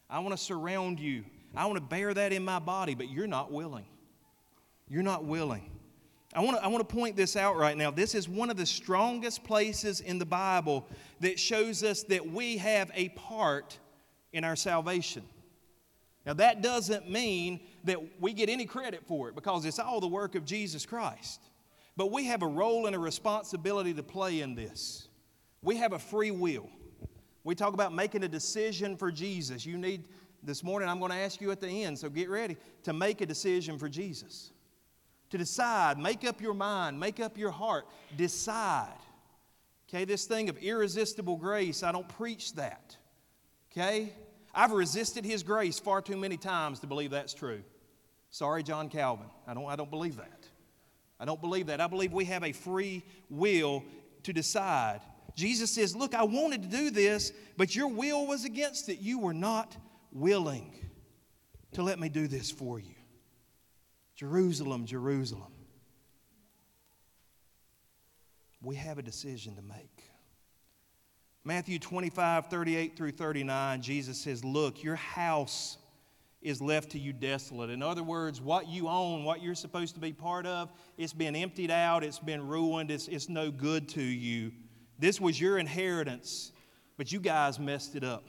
I 0.08 0.20
want 0.20 0.36
to 0.36 0.42
surround 0.42 1.00
you. 1.00 1.24
I 1.54 1.66
want 1.66 1.76
to 1.76 1.84
bear 1.84 2.14
that 2.14 2.32
in 2.32 2.44
my 2.44 2.60
body, 2.60 2.94
but 2.94 3.08
you're 3.08 3.26
not 3.26 3.50
willing. 3.50 3.86
You're 4.88 5.02
not 5.02 5.24
willing. 5.24 5.70
I 6.32 6.40
want, 6.40 6.58
to, 6.58 6.64
I 6.64 6.68
want 6.68 6.88
to 6.88 6.94
point 6.94 7.16
this 7.16 7.34
out 7.34 7.56
right 7.56 7.76
now. 7.76 7.90
This 7.90 8.14
is 8.14 8.28
one 8.28 8.50
of 8.50 8.56
the 8.56 8.66
strongest 8.66 9.42
places 9.42 10.00
in 10.00 10.18
the 10.18 10.26
Bible 10.26 10.86
that 11.18 11.40
shows 11.40 11.82
us 11.82 12.04
that 12.04 12.24
we 12.24 12.56
have 12.58 12.90
a 12.94 13.08
part 13.10 13.78
in 14.32 14.44
our 14.44 14.54
salvation. 14.54 15.24
Now, 16.26 16.34
that 16.34 16.62
doesn't 16.62 17.10
mean 17.10 17.60
that 17.84 17.98
we 18.20 18.32
get 18.32 18.50
any 18.50 18.66
credit 18.66 19.06
for 19.06 19.28
it 19.28 19.34
because 19.34 19.64
it's 19.64 19.78
all 19.78 20.00
the 20.00 20.08
work 20.08 20.34
of 20.34 20.44
Jesus 20.44 20.84
Christ. 20.84 21.40
But 21.96 22.12
we 22.12 22.26
have 22.26 22.42
a 22.42 22.46
role 22.46 22.86
and 22.86 22.94
a 22.94 22.98
responsibility 22.98 23.94
to 23.94 24.02
play 24.02 24.40
in 24.40 24.54
this. 24.54 25.08
We 25.62 25.76
have 25.76 25.92
a 25.92 25.98
free 25.98 26.30
will. 26.30 26.68
We 27.42 27.54
talk 27.54 27.72
about 27.72 27.94
making 27.94 28.22
a 28.22 28.28
decision 28.28 28.96
for 28.96 29.10
Jesus. 29.10 29.64
You 29.64 29.78
need, 29.78 30.04
this 30.42 30.62
morning, 30.62 30.88
I'm 30.88 30.98
going 30.98 31.10
to 31.10 31.16
ask 31.16 31.40
you 31.40 31.50
at 31.50 31.60
the 31.60 31.68
end, 31.68 31.98
so 31.98 32.08
get 32.10 32.28
ready 32.28 32.56
to 32.84 32.92
make 32.92 33.22
a 33.22 33.26
decision 33.26 33.78
for 33.78 33.88
Jesus. 33.88 34.52
To 35.30 35.38
decide, 35.38 35.98
make 35.98 36.24
up 36.26 36.40
your 36.40 36.54
mind, 36.54 36.98
make 36.98 37.20
up 37.20 37.38
your 37.38 37.50
heart, 37.50 37.86
decide. 38.16 38.98
Okay, 39.88 40.04
this 40.04 40.26
thing 40.26 40.48
of 40.48 40.58
irresistible 40.58 41.36
grace, 41.36 41.82
I 41.82 41.92
don't 41.92 42.08
preach 42.08 42.54
that. 42.54 42.96
Okay? 43.72 44.12
I've 44.54 44.72
resisted 44.72 45.24
His 45.24 45.42
grace 45.42 45.78
far 45.78 46.02
too 46.02 46.16
many 46.16 46.36
times 46.36 46.80
to 46.80 46.86
believe 46.86 47.10
that's 47.10 47.34
true. 47.34 47.62
Sorry, 48.30 48.62
John 48.62 48.88
Calvin. 48.88 49.26
I 49.46 49.54
don't, 49.54 49.66
I 49.66 49.76
don't 49.76 49.90
believe 49.90 50.16
that. 50.16 50.46
I 51.18 51.24
don't 51.24 51.40
believe 51.40 51.66
that. 51.66 51.80
I 51.80 51.86
believe 51.86 52.12
we 52.12 52.24
have 52.26 52.44
a 52.44 52.52
free 52.52 53.04
will 53.28 53.84
to 54.22 54.32
decide. 54.32 55.00
Jesus 55.34 55.70
says, 55.70 55.94
Look, 55.94 56.14
I 56.14 56.22
wanted 56.22 56.62
to 56.62 56.68
do 56.68 56.90
this, 56.90 57.32
but 57.56 57.74
your 57.74 57.88
will 57.88 58.26
was 58.26 58.44
against 58.44 58.88
it. 58.88 59.00
You 59.00 59.18
were 59.18 59.34
not 59.34 59.76
willing 60.12 60.72
to 61.72 61.82
let 61.82 61.98
me 61.98 62.08
do 62.08 62.26
this 62.26 62.50
for 62.50 62.78
you. 62.78 62.94
Jerusalem, 64.16 64.86
Jerusalem. 64.86 65.52
We 68.62 68.76
have 68.76 68.98
a 68.98 69.02
decision 69.02 69.56
to 69.56 69.62
make. 69.62 69.99
Matthew 71.44 71.78
25, 71.78 72.46
38 72.46 72.96
through 72.96 73.12
39, 73.12 73.80
Jesus 73.80 74.18
says, 74.18 74.44
Look, 74.44 74.82
your 74.82 74.96
house 74.96 75.78
is 76.42 76.60
left 76.60 76.90
to 76.90 76.98
you 76.98 77.12
desolate. 77.12 77.70
In 77.70 77.82
other 77.82 78.02
words, 78.02 78.40
what 78.40 78.68
you 78.68 78.88
own, 78.88 79.24
what 79.24 79.42
you're 79.42 79.54
supposed 79.54 79.94
to 79.94 80.00
be 80.00 80.12
part 80.12 80.46
of, 80.46 80.70
it's 80.98 81.12
been 81.12 81.34
emptied 81.34 81.70
out, 81.70 82.04
it's 82.04 82.18
been 82.18 82.46
ruined, 82.46 82.90
it's, 82.90 83.08
it's 83.08 83.28
no 83.28 83.50
good 83.50 83.88
to 83.90 84.02
you. 84.02 84.52
This 84.98 85.20
was 85.20 85.40
your 85.40 85.58
inheritance, 85.58 86.52
but 86.98 87.10
you 87.10 87.20
guys 87.20 87.58
messed 87.58 87.96
it 87.96 88.04
up. 88.04 88.24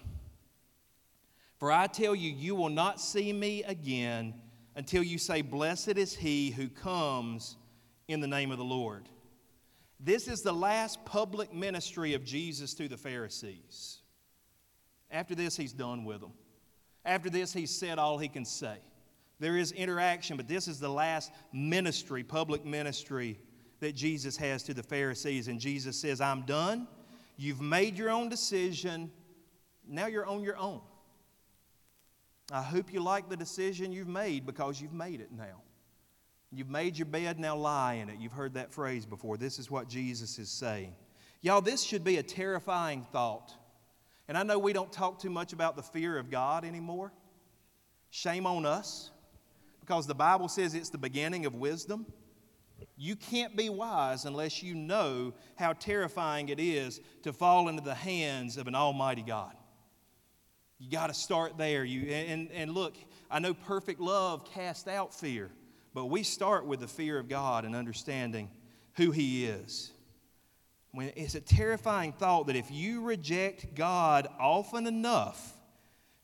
For 1.57 1.71
I 1.71 1.87
tell 1.87 2.15
you, 2.15 2.31
you 2.31 2.55
will 2.55 2.69
not 2.69 2.99
see 2.99 3.31
me 3.31 3.63
again 3.63 4.33
until 4.75 5.03
you 5.03 5.17
say, 5.17 5.41
Blessed 5.41 5.97
is 5.97 6.15
he 6.15 6.51
who 6.51 6.69
comes 6.69 7.57
in 8.07 8.21
the 8.21 8.27
name 8.27 8.51
of 8.51 8.57
the 8.57 8.63
Lord. 8.63 9.09
This 10.03 10.27
is 10.27 10.41
the 10.41 10.53
last 10.53 11.05
public 11.05 11.53
ministry 11.53 12.15
of 12.15 12.25
Jesus 12.25 12.73
to 12.73 12.87
the 12.87 12.97
Pharisees. 12.97 13.99
After 15.11 15.35
this, 15.35 15.55
he's 15.55 15.73
done 15.73 16.05
with 16.05 16.21
them. 16.21 16.33
After 17.05 17.29
this, 17.29 17.53
he's 17.53 17.69
said 17.69 17.99
all 17.99 18.17
he 18.17 18.27
can 18.27 18.45
say. 18.45 18.77
There 19.39 19.57
is 19.57 19.71
interaction, 19.71 20.37
but 20.37 20.47
this 20.47 20.67
is 20.67 20.79
the 20.79 20.89
last 20.89 21.31
ministry, 21.53 22.23
public 22.23 22.65
ministry, 22.65 23.39
that 23.79 23.95
Jesus 23.95 24.37
has 24.37 24.63
to 24.63 24.73
the 24.73 24.83
Pharisees. 24.83 25.47
And 25.47 25.59
Jesus 25.59 25.99
says, 25.99 26.19
I'm 26.19 26.43
done. 26.43 26.87
You've 27.37 27.61
made 27.61 27.97
your 27.97 28.09
own 28.09 28.29
decision. 28.29 29.11
Now 29.87 30.07
you're 30.07 30.25
on 30.25 30.43
your 30.43 30.57
own. 30.57 30.81
I 32.51 32.61
hope 32.61 32.91
you 32.91 33.01
like 33.01 33.29
the 33.29 33.37
decision 33.37 33.91
you've 33.91 34.07
made 34.07 34.45
because 34.45 34.81
you've 34.81 34.93
made 34.93 35.21
it 35.21 35.31
now. 35.31 35.61
You've 36.53 36.69
made 36.69 36.97
your 36.97 37.05
bed, 37.05 37.39
now 37.39 37.55
lie 37.55 37.93
in 37.93 38.09
it. 38.09 38.19
You've 38.19 38.33
heard 38.33 38.55
that 38.55 38.73
phrase 38.73 39.05
before. 39.05 39.37
This 39.37 39.57
is 39.57 39.71
what 39.71 39.87
Jesus 39.87 40.37
is 40.37 40.49
saying. 40.49 40.93
Y'all, 41.41 41.61
this 41.61 41.81
should 41.81 42.03
be 42.03 42.17
a 42.17 42.23
terrifying 42.23 43.05
thought. 43.11 43.53
And 44.27 44.37
I 44.37 44.43
know 44.43 44.59
we 44.59 44.73
don't 44.73 44.91
talk 44.91 45.19
too 45.19 45.29
much 45.29 45.53
about 45.53 45.75
the 45.75 45.81
fear 45.81 46.17
of 46.17 46.29
God 46.29 46.65
anymore. 46.65 47.13
Shame 48.09 48.45
on 48.45 48.65
us, 48.65 49.11
because 49.79 50.05
the 50.05 50.15
Bible 50.15 50.49
says 50.49 50.73
it's 50.73 50.89
the 50.89 50.97
beginning 50.97 51.45
of 51.45 51.55
wisdom. 51.55 52.05
You 52.97 53.15
can't 53.15 53.55
be 53.55 53.69
wise 53.69 54.25
unless 54.25 54.61
you 54.61 54.75
know 54.75 55.33
how 55.55 55.73
terrifying 55.73 56.49
it 56.49 56.59
is 56.59 56.99
to 57.23 57.31
fall 57.31 57.69
into 57.69 57.81
the 57.81 57.95
hands 57.95 58.57
of 58.57 58.67
an 58.67 58.75
almighty 58.75 59.21
God. 59.21 59.55
You 60.79 60.91
got 60.91 61.07
to 61.07 61.13
start 61.13 61.57
there. 61.57 61.85
You, 61.85 62.11
and, 62.11 62.51
and 62.51 62.73
look, 62.73 62.95
I 63.29 63.39
know 63.39 63.53
perfect 63.53 64.01
love 64.01 64.45
casts 64.51 64.87
out 64.87 65.13
fear. 65.13 65.49
But 65.93 66.05
we 66.05 66.23
start 66.23 66.65
with 66.65 66.79
the 66.79 66.87
fear 66.87 67.19
of 67.19 67.27
God 67.27 67.65
and 67.65 67.75
understanding 67.75 68.49
who 68.95 69.11
He 69.11 69.45
is. 69.45 69.91
When 70.91 71.11
it's 71.15 71.35
a 71.35 71.41
terrifying 71.41 72.13
thought 72.13 72.47
that 72.47 72.55
if 72.55 72.69
you 72.71 73.01
reject 73.01 73.75
God 73.75 74.27
often 74.39 74.87
enough, 74.87 75.53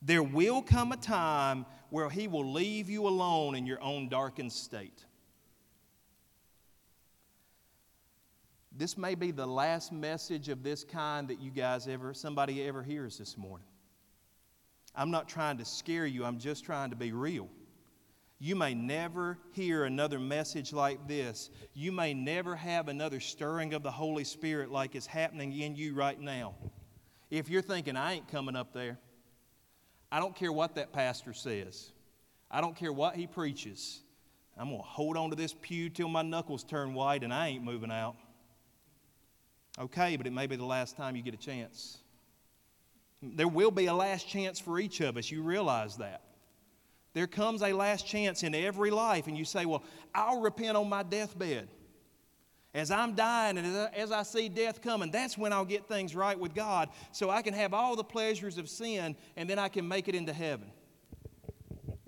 there 0.02 0.24
will 0.24 0.62
come 0.62 0.92
a 0.92 0.98
time 0.98 1.66
where 1.90 2.10
He 2.10 2.28
will 2.28 2.52
leave 2.52 2.90
you 2.90 3.08
alone 3.08 3.56
in 3.56 3.66
your 3.66 3.82
own 3.82 4.10
darkened 4.10 4.52
state. 4.52 5.06
This 8.78 8.98
may 8.98 9.16
be 9.16 9.32
the 9.32 9.48
last 9.48 9.92
message 9.92 10.50
of 10.50 10.62
this 10.62 10.84
kind 10.84 11.30
that 11.30 11.40
you 11.40 11.50
guys 11.50 11.88
ever, 11.88 12.14
somebody 12.14 12.68
ever 12.68 12.84
hears 12.84 13.18
this 13.18 13.36
morning. 13.36 13.66
I'm 14.94 15.10
not 15.10 15.28
trying 15.28 15.58
to 15.58 15.66
scare 15.66 16.06
you, 16.06 16.24
I'm 16.26 16.38
just 16.38 16.64
trying 16.64 16.92
to 16.92 16.96
be 16.96 17.12
real. 17.12 17.50
You 18.40 18.56
may 18.56 18.76
never 18.76 19.40
hear 19.54 19.86
another 19.86 20.20
message 20.20 20.72
like 20.72 21.08
this. 21.08 21.50
You 21.74 21.92
may 21.92 22.14
never 22.14 22.56
have 22.56 22.88
another 22.88 23.20
stirring 23.20 23.74
of 23.74 23.82
the 23.82 23.92
Holy 23.92 24.24
Spirit 24.24 24.72
like 24.72 24.96
is 24.96 25.08
happening 25.08 25.58
in 25.58 25.76
you 25.76 25.96
right 25.96 26.20
now. 26.20 26.54
If 27.32 27.50
you're 27.50 27.64
thinking, 27.64 27.98
I 27.98 28.14
ain't 28.14 28.28
coming 28.28 28.56
up 28.56 28.74
there, 28.74 29.00
I 30.12 30.20
don't 30.20 30.36
care 30.36 30.52
what 30.52 30.76
that 30.76 30.94
pastor 30.94 31.34
says, 31.34 31.92
I 32.50 32.62
don't 32.62 32.76
care 32.76 32.94
what 32.94 33.16
he 33.16 33.28
preaches. 33.28 34.02
I'm 34.60 34.70
going 34.70 34.82
to 34.82 34.88
hold 34.88 35.18
on 35.18 35.30
to 35.30 35.36
this 35.36 35.54
pew 35.62 35.90
till 35.90 36.08
my 36.08 36.24
knuckles 36.24 36.64
turn 36.64 36.94
white 36.94 37.24
and 37.24 37.32
I 37.34 37.50
ain't 37.50 37.64
moving 37.64 37.92
out. 37.92 38.16
Okay, 39.80 40.16
but 40.16 40.26
it 40.26 40.34
may 40.34 40.48
be 40.48 40.56
the 40.56 40.66
last 40.66 40.98
time 40.98 41.16
you 41.16 41.22
get 41.22 41.36
a 41.36 41.38
chance. 41.38 42.00
There 43.22 43.48
will 43.48 43.70
be 43.70 43.86
a 43.86 43.94
last 43.94 44.28
chance 44.28 44.60
for 44.60 44.80
each 44.80 45.00
of 45.02 45.18
us. 45.18 45.30
You 45.30 45.44
realize 45.44 45.98
that. 45.98 46.22
There 47.18 47.26
comes 47.26 47.64
a 47.64 47.74
last 47.74 48.06
chance 48.06 48.44
in 48.44 48.54
every 48.54 48.92
life, 48.92 49.26
and 49.26 49.36
you 49.36 49.44
say, 49.44 49.66
Well, 49.66 49.82
I'll 50.14 50.40
repent 50.40 50.78
on 50.78 50.88
my 50.88 51.02
deathbed. 51.02 51.68
As 52.76 52.92
I'm 52.92 53.16
dying 53.16 53.58
and 53.58 53.90
as 53.96 54.12
I 54.12 54.22
see 54.22 54.50
death 54.50 54.84
coming, 54.84 55.10
that's 55.10 55.36
when 55.36 55.52
I'll 55.52 55.66
get 55.66 55.88
things 55.88 56.16
right 56.16 56.40
with 56.40 56.54
God 56.54 56.90
so 57.12 57.32
I 57.32 57.42
can 57.42 57.56
have 57.56 57.74
all 57.74 57.96
the 57.96 58.04
pleasures 58.04 58.60
of 58.60 58.70
sin 58.70 59.16
and 59.36 59.50
then 59.50 59.58
I 59.58 59.68
can 59.68 59.88
make 59.88 60.08
it 60.08 60.14
into 60.14 60.32
heaven. 60.32 60.70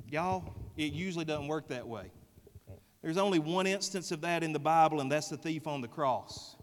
Y'all, 0.07 0.53
it 0.77 0.93
usually 0.93 1.25
doesn't 1.25 1.47
work 1.47 1.69
that 1.69 1.87
way. 1.87 2.11
There's 3.01 3.17
only 3.17 3.39
one 3.39 3.65
instance 3.65 4.11
of 4.11 4.21
that 4.21 4.43
in 4.43 4.53
the 4.53 4.59
Bible, 4.59 5.01
and 5.01 5.11
that's 5.11 5.29
the 5.29 5.37
thief 5.37 5.65
on 5.65 5.81
the 5.81 5.87
cross. 5.87 6.55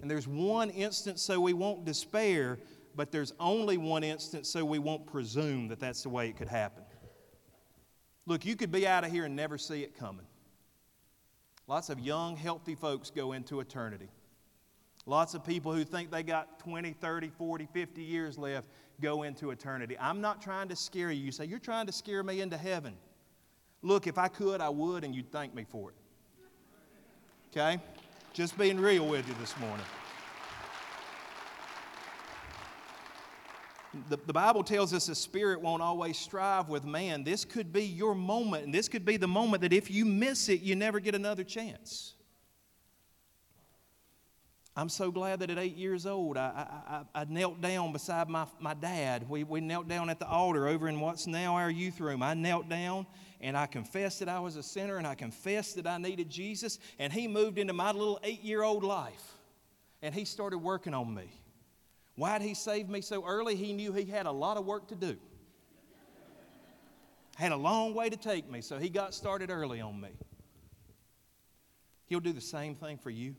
And 0.00 0.10
there's 0.10 0.26
one 0.26 0.70
instance 0.70 1.22
so 1.22 1.40
we 1.40 1.52
won't 1.52 1.84
despair, 1.84 2.58
but 2.96 3.12
there's 3.12 3.32
only 3.38 3.76
one 3.76 4.02
instance 4.02 4.48
so 4.48 4.64
we 4.64 4.80
won't 4.80 5.06
presume 5.06 5.68
that 5.68 5.78
that's 5.78 6.02
the 6.02 6.08
way 6.08 6.28
it 6.28 6.36
could 6.36 6.48
happen. 6.48 6.82
Look, 8.26 8.44
you 8.44 8.56
could 8.56 8.70
be 8.70 8.86
out 8.86 9.04
of 9.04 9.10
here 9.10 9.24
and 9.24 9.34
never 9.34 9.58
see 9.58 9.82
it 9.82 9.98
coming. 9.98 10.26
Lots 11.66 11.90
of 11.90 11.98
young, 12.00 12.36
healthy 12.36 12.74
folks 12.74 13.10
go 13.10 13.32
into 13.32 13.60
eternity. 13.60 14.08
Lots 15.06 15.34
of 15.34 15.44
people 15.44 15.72
who 15.72 15.84
think 15.84 16.10
they 16.10 16.22
got 16.22 16.60
20, 16.60 16.92
30, 16.92 17.28
40, 17.30 17.68
50 17.72 18.02
years 18.02 18.38
left 18.38 18.68
go 19.00 19.24
into 19.24 19.50
eternity. 19.50 19.96
I'm 19.98 20.20
not 20.20 20.40
trying 20.40 20.68
to 20.68 20.76
scare 20.76 21.10
you. 21.10 21.24
You 21.24 21.32
say, 21.32 21.44
You're 21.44 21.58
trying 21.58 21.86
to 21.86 21.92
scare 21.92 22.22
me 22.22 22.40
into 22.40 22.56
heaven. 22.56 22.94
Look, 23.82 24.06
if 24.06 24.16
I 24.16 24.28
could, 24.28 24.60
I 24.60 24.68
would, 24.68 25.02
and 25.02 25.12
you'd 25.14 25.32
thank 25.32 25.54
me 25.54 25.64
for 25.68 25.90
it. 25.90 25.96
Okay? 27.50 27.82
Just 28.32 28.56
being 28.56 28.78
real 28.78 29.06
with 29.06 29.26
you 29.26 29.34
this 29.40 29.58
morning. 29.58 29.84
The, 34.08 34.18
the 34.26 34.32
Bible 34.32 34.64
tells 34.64 34.94
us 34.94 35.06
the 35.06 35.14
Spirit 35.14 35.60
won't 35.60 35.82
always 35.82 36.18
strive 36.18 36.68
with 36.68 36.84
man. 36.84 37.24
This 37.24 37.44
could 37.44 37.72
be 37.72 37.84
your 37.84 38.14
moment, 38.14 38.64
and 38.64 38.74
this 38.74 38.88
could 38.88 39.04
be 39.04 39.18
the 39.18 39.28
moment 39.28 39.62
that 39.62 39.72
if 39.72 39.90
you 39.90 40.04
miss 40.04 40.48
it, 40.48 40.62
you 40.62 40.74
never 40.74 40.98
get 40.98 41.14
another 41.14 41.44
chance. 41.44 42.14
I'm 44.74 44.88
so 44.88 45.10
glad 45.10 45.40
that 45.40 45.50
at 45.50 45.58
eight 45.58 45.76
years 45.76 46.06
old, 46.06 46.38
I, 46.38 47.04
I, 47.14 47.20
I, 47.20 47.24
knelt 47.26 47.60
down 47.60 47.92
beside 47.92 48.30
my, 48.30 48.46
my 48.58 48.72
dad. 48.72 49.28
We, 49.28 49.44
we 49.44 49.60
knelt 49.60 49.86
down 49.86 50.08
at 50.08 50.18
the 50.18 50.26
altar 50.26 50.66
over 50.66 50.88
in 50.88 50.98
what's 50.98 51.26
now 51.26 51.56
our 51.56 51.70
youth 51.70 52.00
room. 52.00 52.22
I 52.22 52.32
knelt 52.32 52.70
down 52.70 53.06
and 53.42 53.54
I 53.54 53.66
confessed 53.66 54.20
that 54.20 54.30
I 54.30 54.40
was 54.40 54.56
a 54.56 54.62
sinner 54.62 54.96
and 54.96 55.06
I 55.06 55.14
confessed 55.14 55.76
that 55.76 55.86
I 55.86 55.98
needed 55.98 56.30
Jesus. 56.30 56.78
And 56.98 57.12
he 57.12 57.28
moved 57.28 57.58
into 57.58 57.74
my 57.74 57.92
little 57.92 58.18
eight 58.22 58.42
year 58.42 58.62
old 58.62 58.82
life 58.82 59.34
and 60.00 60.14
he 60.14 60.24
started 60.24 60.56
working 60.58 60.94
on 60.94 61.12
me. 61.14 61.28
Why 62.14 62.38
did 62.38 62.46
he 62.46 62.54
save 62.54 62.88
me 62.88 63.00
so 63.00 63.24
early? 63.24 63.56
He 63.56 63.72
knew 63.72 63.92
he 63.92 64.04
had 64.04 64.26
a 64.26 64.32
lot 64.32 64.56
of 64.56 64.66
work 64.66 64.88
to 64.88 64.94
do. 64.94 65.16
Had 67.36 67.52
a 67.52 67.56
long 67.56 67.94
way 67.94 68.10
to 68.10 68.16
take 68.16 68.50
me, 68.50 68.60
so 68.60 68.78
he 68.78 68.90
got 68.90 69.14
started 69.14 69.50
early 69.50 69.80
on 69.80 70.00
me. 70.00 70.10
He'll 72.06 72.20
do 72.20 72.32
the 72.32 72.42
same 72.42 72.74
thing 72.74 72.98
for 72.98 73.10
you. 73.10 73.34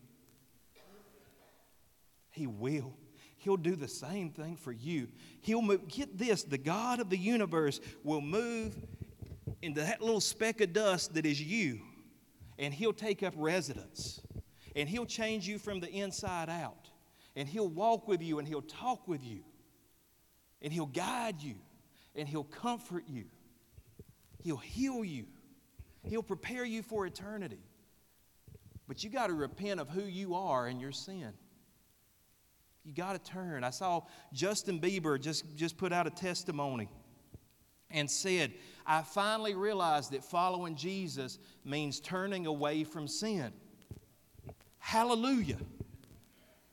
He 2.32 2.48
will. 2.48 2.96
He'll 3.38 3.58
do 3.58 3.76
the 3.76 3.88
same 3.88 4.32
thing 4.32 4.56
for 4.56 4.72
you. 4.72 5.10
He'll 5.42 5.62
move, 5.62 5.88
get 5.88 6.18
this, 6.18 6.44
the 6.44 6.58
God 6.58 7.00
of 7.00 7.10
the 7.10 7.18
universe 7.18 7.80
will 8.04 8.22
move 8.22 8.76
into 9.62 9.82
that 9.82 10.02
little 10.02 10.22
speck 10.22 10.62
of 10.62 10.74
dust 10.74 11.14
that 11.14 11.26
is 11.26 11.40
you, 11.40 11.82
and 12.58 12.74
He'll 12.74 12.94
take 12.94 13.22
up 13.22 13.34
residence. 13.38 14.22
And 14.76 14.90
He'll 14.90 15.06
change 15.06 15.48
you 15.48 15.60
from 15.60 15.80
the 15.80 15.90
inside 15.90 16.50
out. 16.50 16.90
And 17.36 17.48
He'll 17.48 17.69
walk 17.69 18.08
with 18.08 18.22
you, 18.22 18.39
and 18.39 18.48
He'll 18.48 18.62
talk 18.62 19.08
with 19.08 19.24
you. 19.24 19.43
And 20.62 20.72
He'll 20.72 20.86
guide 20.86 21.41
you, 21.41 21.56
and 22.15 22.28
He'll 22.28 22.43
comfort 22.43 23.06
you. 23.08 23.26
He'll 24.43 24.58
heal 24.58 25.04
you. 25.04 25.26
He'll 26.04 26.24
prepare 26.24 26.65
you 26.65 26.84
for 26.84 27.06
eternity. 27.06 27.60
But 28.88 29.04
you 29.04 29.10
got 29.10 29.28
to 29.28 29.34
repent 29.34 29.80
of 29.80 29.89
who 29.89 30.04
you 30.04 30.36
are 30.36 30.67
and 30.67 30.82
your 30.82 30.91
sin. 30.91 31.34
You 32.84 32.93
got 32.93 33.13
to 33.13 33.32
turn. 33.32 33.63
I 33.63 33.69
saw 33.69 34.02
Justin 34.34 34.80
Bieber 34.80 35.19
just, 35.19 35.56
just 35.56 35.78
put 35.78 35.93
out 35.93 36.06
a 36.06 36.10
testimony 36.10 36.89
and 37.89 38.10
said, 38.12 38.52
I 38.86 39.04
finally 39.04 39.56
realized 39.56 40.12
that 40.12 40.26
following 40.26 40.76
Jesus 40.76 41.39
means 41.63 42.02
turning 42.02 42.46
away 42.46 42.84
from 42.84 43.08
sin. 43.08 43.54
Hallelujah. 44.80 45.60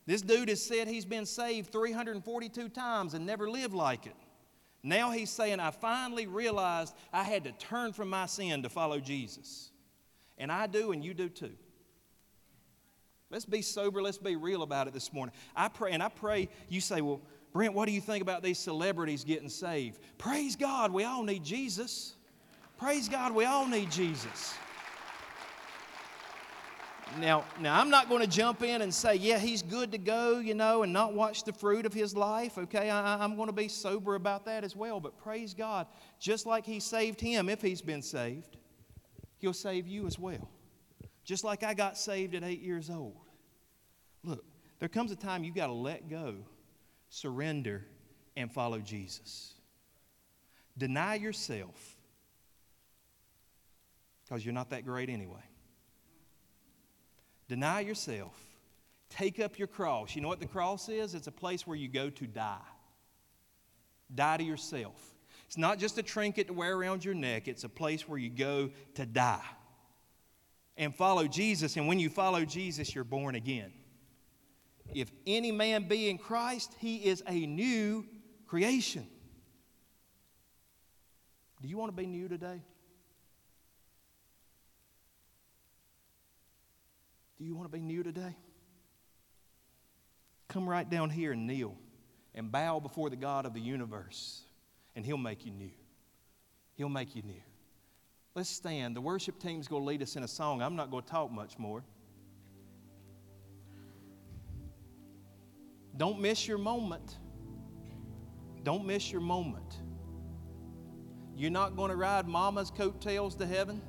This 0.07 0.23
dude 0.23 0.49
has 0.49 0.63
said 0.63 0.89
he's 0.89 1.05
been 1.05 1.27
saved 1.27 1.73
342 1.73 2.69
times 2.71 3.15
and 3.15 3.27
never 3.27 3.51
lived 3.51 3.75
like 3.75 4.07
it. 4.07 4.17
Now 4.83 5.11
he's 5.11 5.31
saying, 5.31 5.61
I 5.61 5.71
finally 5.71 6.27
realized 6.27 6.95
I 7.13 7.23
had 7.23 7.45
to 7.45 7.53
turn 7.53 7.93
from 7.93 8.09
my 8.09 8.27
sin 8.27 8.63
to 8.63 8.69
follow 8.69 8.99
Jesus. 8.99 9.71
And 10.39 10.51
I 10.51 10.67
do, 10.67 10.93
and 10.93 11.05
you 11.05 11.13
do 11.13 11.29
too. 11.29 11.53
Let's 13.31 13.45
be 13.45 13.63
sober. 13.63 14.03
Let's 14.03 14.19
be 14.19 14.37
real 14.37 14.63
about 14.63 14.89
it 14.89 14.95
this 14.95 15.13
morning. 15.13 15.35
I 15.55 15.69
pray, 15.69 15.93
and 15.93 16.03
I 16.03 16.09
pray 16.09 16.49
you 16.69 16.81
say, 16.81 17.01
Well, 17.01 17.21
Brent, 17.53 17.75
what 17.75 17.87
do 17.87 17.93
you 17.93 18.01
think 18.01 18.23
about 18.23 18.43
these 18.43 18.59
celebrities 18.59 19.23
getting 19.23 19.49
saved? 19.49 20.01
Praise 20.19 20.57
God, 20.57 20.93
we 20.93 21.05
all 21.05 21.23
need 21.23 21.45
Jesus. 21.45 22.15
Praise 22.79 23.09
God, 23.09 23.33
we 23.35 23.45
all 23.45 23.67
need 23.67 23.91
Jesus. 23.91 24.55
Now, 27.19 27.45
now 27.61 27.81
I'm 27.81 27.91
not 27.91 28.09
going 28.09 28.23
to 28.23 28.29
jump 28.29 28.63
in 28.63 28.83
and 28.83 28.95
say, 28.95 29.17
yeah, 29.17 29.39
he's 29.39 29.63
good 29.63 29.93
to 29.93 29.99
go, 29.99 30.39
you 30.39 30.55
know, 30.55 30.83
and 30.83 30.93
not 30.93 31.13
watch 31.13 31.45
the 31.45 31.53
fruit 31.53 31.87
of 31.87 31.93
his 31.93 32.15
life. 32.15 32.57
Okay, 32.57 32.89
I, 32.89 33.23
I'm 33.23 33.37
going 33.37 33.49
to 33.49 33.55
be 33.55 33.69
sober 33.69 34.15
about 34.15 34.45
that 34.45 34.65
as 34.65 34.77
well. 34.77 35.01
But 35.01 35.19
praise 35.19 35.55
God, 35.55 35.87
just 36.21 36.47
like 36.47 36.65
he 36.65 36.79
saved 36.79 37.21
him, 37.21 37.49
if 37.49 37.61
he's 37.61 37.83
been 37.83 38.03
saved, 38.03 38.57
he'll 39.39 39.53
save 39.53 39.89
you 39.89 40.07
as 40.07 40.19
well 40.19 40.49
just 41.31 41.45
like 41.45 41.63
I 41.63 41.75
got 41.75 41.97
saved 41.97 42.35
at 42.35 42.43
eight 42.43 42.61
years 42.61 42.91
old. 42.91 43.15
Look, 44.25 44.45
there 44.81 44.89
comes 44.89 45.13
a 45.13 45.17
time 45.17 45.45
you've 45.45 45.55
got 45.55 45.69
to 45.69 45.73
let 45.73 46.09
go, 46.09 46.35
surrender, 47.09 47.87
and 48.37 48.51
follow 48.51 48.81
Jesus. 48.81 49.55
Deny 50.77 51.15
yourself 51.15 51.97
because 54.25 54.45
you're 54.45 54.53
not 54.55 54.71
that 54.71 54.85
great 54.85 55.09
anyway. 55.09 55.45
Deny 57.51 57.81
yourself. 57.81 58.33
Take 59.09 59.41
up 59.41 59.59
your 59.59 59.67
cross. 59.67 60.15
You 60.15 60.23
know 60.23 60.29
what 60.29 60.39
the 60.39 60.47
cross 60.47 60.89
is? 60.89 61.17
It's 61.17 61.27
a 61.27 61.33
place 61.33 61.67
where 61.67 61.77
you 61.77 61.89
go 61.89 62.09
to 62.09 62.27
die. 62.29 62.61
Die 64.15 64.37
to 64.37 64.45
yourself. 64.45 65.17
It's 65.49 65.59
not 65.59 65.81
just 65.81 65.99
a 65.99 66.03
trinket 66.05 66.47
to 66.47 66.53
wear 66.53 66.77
around 66.77 67.05
your 67.05 67.15
neck, 67.15 67.49
it's 67.49 67.65
a 67.65 67.69
place 67.69 68.09
where 68.09 68.21
you 68.21 68.31
go 68.31 68.71
to 68.95 69.05
die 69.05 69.43
and 70.77 70.95
follow 70.95 71.27
Jesus. 71.27 71.77
And 71.77 71.89
when 71.89 71.99
you 71.99 72.09
follow 72.09 72.45
Jesus, 72.45 72.95
you're 72.95 73.03
born 73.03 73.35
again. 73.35 73.73
If 74.95 75.11
any 75.27 75.51
man 75.51 75.89
be 75.89 76.09
in 76.09 76.19
Christ, 76.19 76.73
he 76.79 76.99
is 76.99 77.21
a 77.27 77.47
new 77.47 78.07
creation. 78.47 79.09
Do 81.61 81.67
you 81.69 81.77
want 81.77 81.91
to 81.91 82.01
be 82.01 82.07
new 82.07 82.29
today? 82.29 82.63
Do 87.41 87.47
you 87.47 87.55
want 87.55 87.73
to 87.73 87.73
be 87.73 87.81
new 87.81 88.03
today? 88.03 88.37
Come 90.49 90.69
right 90.69 90.89
down 90.89 91.09
here 91.09 91.33
and 91.33 91.47
kneel 91.47 91.75
and 92.35 92.53
bow 92.53 92.81
before 92.81 93.09
the 93.09 93.17
God 93.17 93.47
of 93.47 93.55
the 93.55 93.61
universe, 93.61 94.43
and 94.95 95.07
He'll 95.07 95.17
make 95.17 95.47
you 95.47 95.51
new. 95.51 95.71
He'll 96.75 96.91
make 96.91 97.17
you 97.17 97.23
new. 97.23 97.41
Let's 98.35 98.51
stand. 98.51 98.95
The 98.95 99.01
worship 99.01 99.41
team's 99.41 99.69
going 99.69 99.83
to 99.83 99.87
lead 99.87 100.03
us 100.03 100.17
in 100.17 100.23
a 100.23 100.29
song. 100.29 100.61
I'm 100.61 100.77
not 100.77 100.91
going 100.91 101.03
to 101.03 101.09
talk 101.09 101.33
much 101.33 101.59
more. 101.59 101.83
Don't 105.97 106.21
miss 106.21 106.47
your 106.47 106.59
moment. 106.59 107.17
Don't 108.65 108.85
miss 108.85 109.11
your 109.11 109.23
moment. 109.23 109.79
You're 111.35 111.51
not 111.51 111.75
going 111.75 111.91
to 111.91 111.97
ride 111.97 112.29
mama's 112.29 112.71
coattails 112.71 113.35
to 113.37 113.47
heaven. 113.47 113.81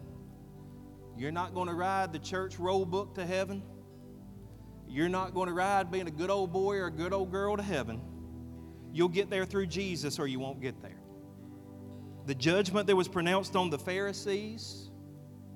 You're 1.21 1.31
not 1.31 1.53
going 1.53 1.67
to 1.67 1.75
ride 1.75 2.13
the 2.13 2.17
church 2.17 2.57
roll 2.57 2.83
book 2.83 3.13
to 3.13 3.23
heaven. 3.23 3.61
You're 4.87 5.07
not 5.07 5.35
going 5.35 5.49
to 5.49 5.53
ride 5.53 5.91
being 5.91 6.07
a 6.07 6.11
good 6.11 6.31
old 6.31 6.51
boy 6.51 6.77
or 6.77 6.87
a 6.87 6.91
good 6.91 7.13
old 7.13 7.29
girl 7.29 7.55
to 7.55 7.61
heaven. 7.61 8.01
You'll 8.91 9.07
get 9.07 9.29
there 9.29 9.45
through 9.45 9.67
Jesus 9.67 10.17
or 10.17 10.25
you 10.25 10.39
won't 10.39 10.61
get 10.61 10.81
there. 10.81 10.99
The 12.25 12.33
judgment 12.33 12.87
that 12.87 12.95
was 12.95 13.07
pronounced 13.07 13.55
on 13.55 13.69
the 13.69 13.77
Pharisees 13.77 14.89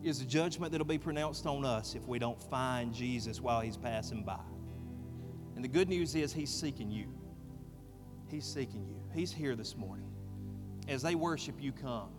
is 0.04 0.22
a 0.22 0.26
judgment 0.26 0.72
that'll 0.72 0.86
be 0.86 1.00
pronounced 1.00 1.48
on 1.48 1.66
us 1.66 1.96
if 1.96 2.08
we 2.08 2.20
don't 2.20 2.40
find 2.44 2.94
Jesus 2.94 3.42
while 3.42 3.62
he's 3.62 3.76
passing 3.76 4.24
by. 4.24 4.38
And 5.56 5.64
the 5.64 5.68
good 5.68 5.90
news 5.90 6.14
is 6.14 6.32
he's 6.32 6.54
seeking 6.54 6.92
you. 6.92 7.08
He's 8.30 8.46
seeking 8.46 8.86
you. 8.86 9.02
He's 9.16 9.32
here 9.32 9.56
this 9.56 9.76
morning. 9.76 10.12
As 10.88 11.02
they 11.02 11.16
worship, 11.16 11.56
you 11.60 11.72
come. 11.72 12.15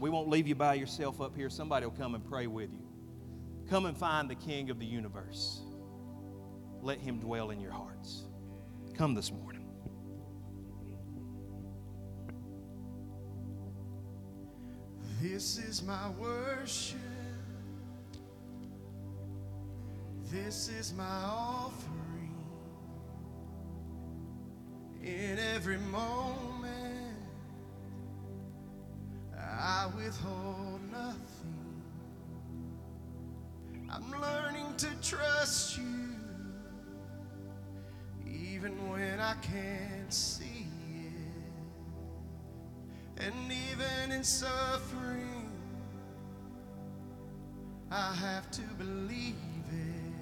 We 0.00 0.10
won't 0.10 0.28
leave 0.28 0.46
you 0.46 0.54
by 0.54 0.74
yourself 0.74 1.20
up 1.20 1.34
here. 1.34 1.50
Somebody 1.50 1.86
will 1.86 1.92
come 1.92 2.14
and 2.14 2.24
pray 2.24 2.46
with 2.46 2.72
you. 2.72 2.86
Come 3.68 3.86
and 3.86 3.96
find 3.96 4.30
the 4.30 4.34
King 4.34 4.70
of 4.70 4.78
the 4.78 4.86
universe. 4.86 5.60
Let 6.80 7.00
him 7.00 7.18
dwell 7.18 7.50
in 7.50 7.60
your 7.60 7.72
hearts. 7.72 8.24
Come 8.94 9.14
this 9.14 9.32
morning. 9.32 9.66
This 15.20 15.58
is 15.58 15.82
my 15.82 16.10
worship. 16.10 16.98
This 20.30 20.68
is 20.68 20.92
my 20.92 21.04
offering. 21.04 22.36
In 25.02 25.38
every 25.38 25.78
moment, 25.78 26.57
I 29.68 29.86
withhold 29.98 30.80
nothing. 30.90 31.82
I'm 33.90 34.10
learning 34.18 34.74
to 34.78 34.88
trust 35.02 35.76
you, 35.76 36.08
even 38.26 38.72
when 38.90 39.20
I 39.20 39.34
can't 39.42 40.10
see. 40.10 40.68
It. 43.18 43.26
And 43.26 43.34
even 43.52 44.12
in 44.12 44.24
suffering, 44.24 45.50
I 47.90 48.14
have 48.14 48.50
to 48.52 48.62
believe 48.78 49.34
it. 49.70 50.14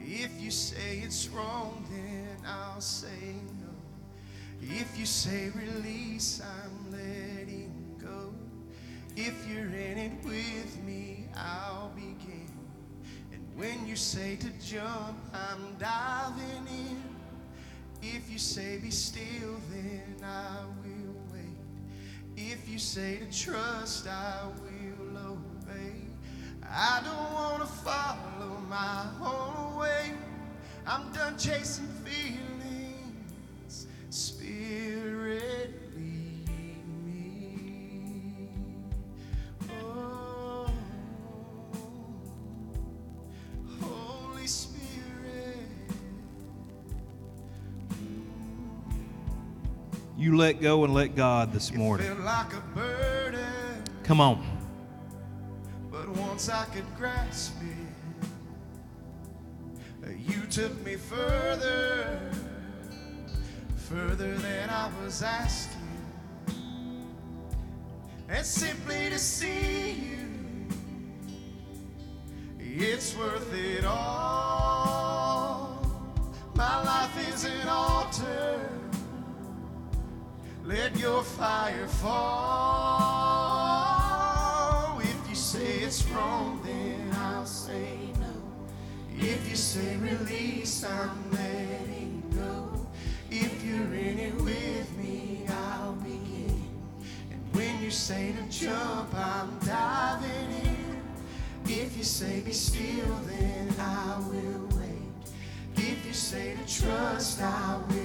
If 0.00 0.40
you 0.40 0.52
say 0.52 0.98
it's 0.98 1.26
wrong, 1.26 1.84
then 1.90 2.36
I'll 2.46 2.80
say 2.80 3.34
no. 3.60 3.74
If 4.62 4.96
you 4.96 5.06
say 5.06 5.50
release, 5.56 6.40
I'm. 6.40 6.79
If 9.22 9.46
you're 9.46 9.66
in 9.66 9.98
it 9.98 10.12
with 10.24 10.82
me, 10.82 11.26
I'll 11.36 11.92
begin. 11.94 12.48
And 13.30 13.46
when 13.54 13.86
you 13.86 13.94
say 13.94 14.36
to 14.36 14.48
jump, 14.64 15.18
I'm 15.34 15.76
diving 15.78 16.66
in. 16.66 17.02
If 18.00 18.30
you 18.30 18.38
say 18.38 18.78
be 18.78 18.90
still, 18.90 19.60
then 19.70 20.16
I 20.24 20.64
will 20.82 21.14
wait. 21.34 21.58
If 22.34 22.66
you 22.66 22.78
say 22.78 23.18
to 23.18 23.26
trust, 23.30 24.06
I 24.06 24.46
will 24.62 25.18
obey. 25.18 25.96
I 26.66 27.02
don't 27.04 27.32
want 27.34 27.60
to 27.60 27.66
follow 27.66 28.56
my 28.70 29.04
own 29.20 29.76
way. 29.80 30.14
I'm 30.86 31.12
done 31.12 31.36
chasing 31.36 31.88
feelings. 32.06 32.39
You 50.30 50.36
let 50.36 50.60
go 50.60 50.84
and 50.84 50.94
let 50.94 51.16
God 51.16 51.52
this 51.52 51.74
morning. 51.74 52.22
like 52.22 52.54
a 52.54 52.60
burden. 52.72 53.82
Come 54.04 54.20
on. 54.20 54.46
But 55.90 56.08
once 56.08 56.48
I 56.48 56.66
could 56.66 56.86
grasp 56.96 57.56
it, 60.04 60.16
you 60.16 60.42
took 60.48 60.86
me 60.86 60.94
further, 60.94 62.30
further 63.74 64.36
than 64.38 64.70
I 64.70 64.88
was 65.02 65.20
asking. 65.20 65.80
And 68.28 68.46
simply 68.46 69.10
to 69.10 69.18
see 69.18 69.90
you, 69.90 70.28
it's 72.60 73.16
worth 73.16 73.52
it 73.52 73.84
all. 73.84 74.70
My 76.54 76.84
life 76.84 77.34
is 77.34 77.42
an 77.46 77.66
altar. 77.66 78.59
Let 80.70 80.96
your 80.96 81.22
fire 81.24 81.88
fall. 81.88 82.30
If 85.00 85.28
you 85.28 85.34
say 85.34 85.80
it's 85.80 86.06
wrong, 86.10 86.60
then 86.64 87.10
I'll 87.12 87.44
say 87.44 87.98
no. 88.20 88.32
If 89.18 89.50
you 89.50 89.56
say 89.56 89.96
release, 89.96 90.84
I'm 90.84 91.28
letting 91.32 92.22
go. 92.36 92.86
If 93.32 93.64
you're 93.64 93.94
in 93.94 94.20
it 94.20 94.36
with 94.36 94.96
me, 94.96 95.44
I'll 95.48 95.94
begin. 95.94 96.62
And 97.32 97.42
when 97.52 97.82
you 97.82 97.90
say 97.90 98.32
to 98.32 98.42
jump, 98.48 99.12
I'm 99.12 99.58
diving 99.66 100.52
in. 100.66 101.02
If 101.64 101.96
you 101.96 102.04
say 102.04 102.42
be 102.42 102.52
still, 102.52 103.16
then 103.26 103.74
I 103.80 104.20
will 104.20 104.68
wait. 104.78 105.10
If 105.74 106.06
you 106.06 106.12
say 106.12 106.54
to 106.54 106.64
trust, 106.80 107.42
I 107.42 107.80
will 107.88 107.99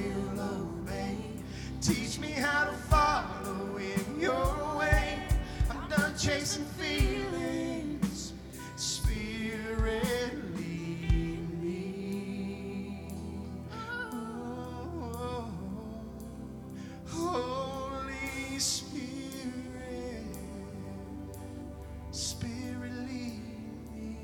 chasing 6.26 6.66
feelings. 6.66 8.34
Spirit, 8.78 10.34
lead 10.58 11.62
me. 11.62 13.08
Oh, 13.72 15.48
Holy 17.08 18.58
Spirit, 18.58 20.26
Spirit, 22.10 22.94
lead 23.08 23.44
me. 23.94 24.18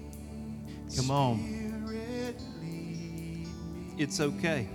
Come 0.95 1.11
on. 1.11 1.37
Spirit. 1.37 2.41
It's 3.99 4.19
okay. 4.19 4.67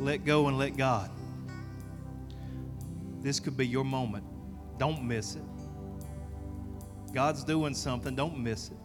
Let 0.00 0.24
go 0.24 0.48
and 0.48 0.58
let 0.58 0.76
God. 0.76 1.10
This 3.20 3.38
could 3.38 3.56
be 3.56 3.68
your 3.68 3.84
moment. 3.84 4.31
Don't 4.82 5.04
miss 5.04 5.36
it. 5.36 5.44
God's 7.14 7.44
doing 7.44 7.72
something. 7.72 8.16
Don't 8.16 8.36
miss 8.36 8.70
it. 8.70 8.76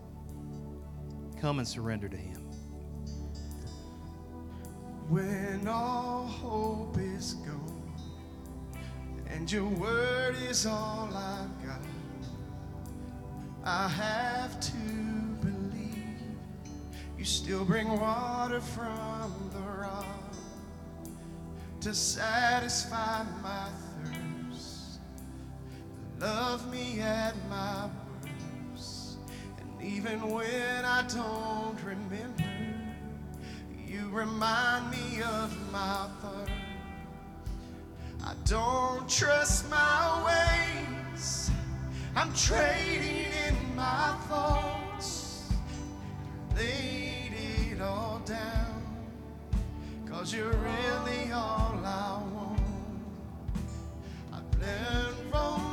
Come 1.41 1.57
and 1.57 1.67
surrender 1.67 2.07
to 2.07 2.15
Him. 2.15 2.47
When 5.09 5.67
all 5.67 6.27
hope 6.27 6.99
is 6.99 7.33
gone 7.33 7.95
and 9.27 9.51
your 9.51 9.67
word 9.69 10.35
is 10.47 10.67
all 10.67 11.09
I've 11.11 11.65
got, 11.65 11.81
I 13.63 13.87
have 13.87 14.59
to 14.59 14.77
believe 15.41 16.19
you 17.17 17.25
still 17.25 17.65
bring 17.65 17.89
water 17.89 18.61
from 18.61 19.33
the 19.51 19.81
rock 19.81 20.05
to 21.81 21.91
satisfy 21.91 23.23
my 23.41 23.65
thirst. 23.69 23.86
Love 26.19 26.71
me 26.71 26.99
at 26.99 27.35
my 27.47 27.87
worst, 28.71 29.17
and 29.59 29.81
even 29.81 30.19
when 30.21 30.83
I 30.83 31.03
don't 31.07 31.77
remember. 31.83 32.43
You 33.87 34.09
remind 34.09 34.89
me 34.91 35.21
of 35.21 35.71
my 35.71 36.07
thirst. 36.21 36.51
I 38.25 38.33
don't 38.45 39.07
trust 39.07 39.69
my 39.69 40.25
ways. 40.25 41.51
I'm 42.15 42.33
trading 42.33 43.31
in 43.47 43.75
my 43.75 44.15
thoughts. 44.27 45.49
Laid 46.55 47.31
it 47.71 47.81
all 47.81 48.19
down. 48.25 48.81
Cause 50.09 50.33
you're 50.33 50.51
really 50.51 51.31
all 51.31 51.79
I 51.85 52.21
want. 52.33 52.59
I've 54.33 54.59
learned 54.59 55.31
from 55.31 55.66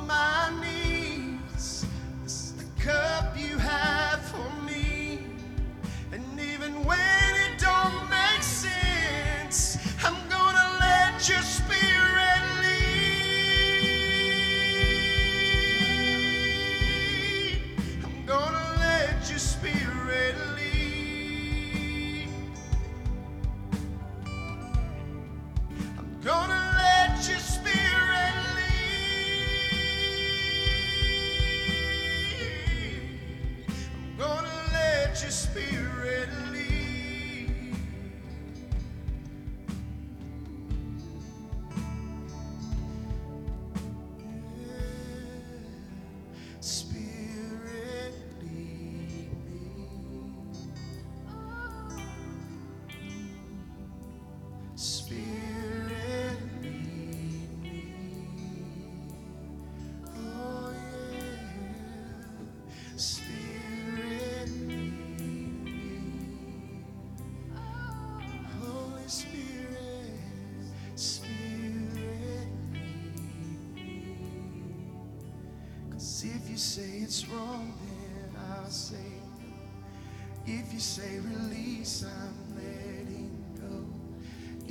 you 76.55 76.59
say 76.59 76.99
it's 77.03 77.27
wrong, 77.27 77.75
then 77.81 78.41
I'll 78.49 78.71
say 78.71 78.95
no. 79.41 80.53
If 80.55 80.73
you 80.73 80.79
say 80.79 81.19
release, 81.19 82.05
I'm 82.05 82.55
letting 82.55 83.45
go. 83.61 83.85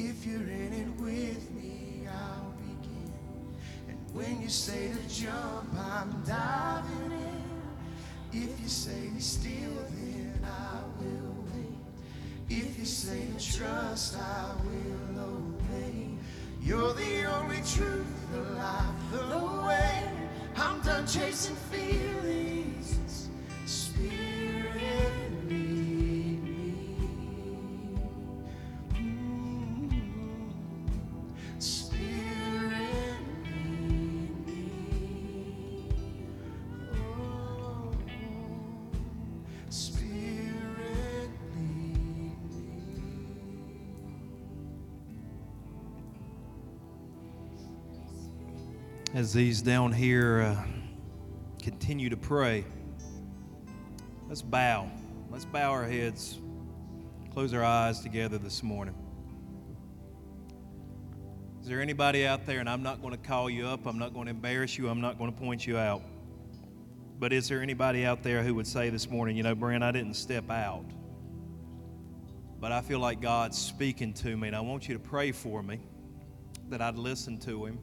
If 0.02 0.26
you're 0.26 0.48
in 0.48 0.72
it 0.72 1.02
with 1.02 1.52
me, 1.52 2.08
I'll 2.08 2.52
begin. 2.52 3.12
And 3.90 3.98
when 4.14 4.42
you 4.42 4.48
say 4.48 4.94
to 4.94 5.14
jump, 5.14 5.76
I'm 5.78 6.24
diving 6.26 7.12
in. 7.12 8.42
If 8.44 8.62
you 8.62 8.70
say 8.70 9.10
be 9.14 9.20
still, 9.20 9.76
then 9.92 10.40
I 10.42 10.78
will 11.02 11.36
wait. 11.52 12.62
If 12.62 12.80
you 12.80 12.86
say 12.86 13.28
to 13.38 13.58
trust, 13.58 14.16
I 14.16 14.52
will 14.64 15.20
obey. 15.20 16.12
You're 16.62 16.94
the 16.94 17.26
only 17.26 17.58
truth, 17.58 18.08
the 18.32 18.40
life, 18.56 18.96
the 19.12 19.22
chasing 21.14 21.56
feelings. 21.70 23.30
Spirit, 23.68 25.12
lead 25.48 26.44
me. 26.44 26.76
Mm-hmm. 28.94 30.50
Spirit, 31.60 33.20
lead 33.46 34.48
me. 34.48 34.64
Oh. 36.96 37.92
Spirit, 39.70 41.30
lead 41.56 41.98
me. 42.18 42.32
As 49.14 49.34
these 49.34 49.62
down 49.62 49.92
here. 49.92 50.42
Uh, 50.42 50.73
continue 51.84 52.10
to 52.10 52.16
pray, 52.16 52.64
let's 54.30 54.42
bow. 54.42 54.90
Let's 55.30 55.44
bow 55.44 55.70
our 55.70 55.84
heads, 55.84 56.40
close 57.34 57.54
our 57.54 57.62
eyes 57.62 58.00
together 58.00 58.38
this 58.38 58.64
morning. 58.64 58.96
Is 61.60 61.68
there 61.68 61.82
anybody 61.82 62.26
out 62.26 62.46
there, 62.46 62.62
and 62.62 62.70
I'm 62.70 62.84
not 62.84 63.02
going 63.02 63.12
to 63.12 63.20
call 63.20 63.50
you 63.50 63.68
up, 63.68 63.86
I'm 63.86 64.00
not 64.00 64.14
going 64.14 64.28
to 64.28 64.32
embarrass 64.32 64.78
you, 64.78 64.88
I'm 64.88 65.02
not 65.02 65.18
going 65.18 65.34
to 65.34 65.38
point 65.38 65.68
you 65.68 65.78
out. 65.78 66.02
But 67.20 67.34
is 67.34 67.50
there 67.50 67.62
anybody 67.62 68.06
out 68.06 68.24
there 68.24 68.44
who 68.44 68.56
would 68.56 68.68
say 68.68 68.90
this 68.90 69.10
morning, 69.10 69.36
you 69.36 69.44
know, 69.44 69.54
Brent, 69.54 69.84
I 69.84 69.92
didn't 69.92 70.14
step 70.14 70.50
out, 70.50 70.86
but 72.62 72.72
I 72.72 72.80
feel 72.80 73.00
like 73.00 73.20
God's 73.20 73.58
speaking 73.58 74.14
to 74.14 74.38
me, 74.38 74.48
and 74.48 74.56
I 74.56 74.62
want 74.62 74.88
you 74.88 74.94
to 74.94 75.02
pray 75.02 75.34
for 75.34 75.62
me 75.62 75.82
that 76.70 76.82
I'd 76.82 76.96
listen 76.96 77.40
to 77.40 77.66
Him 77.66 77.78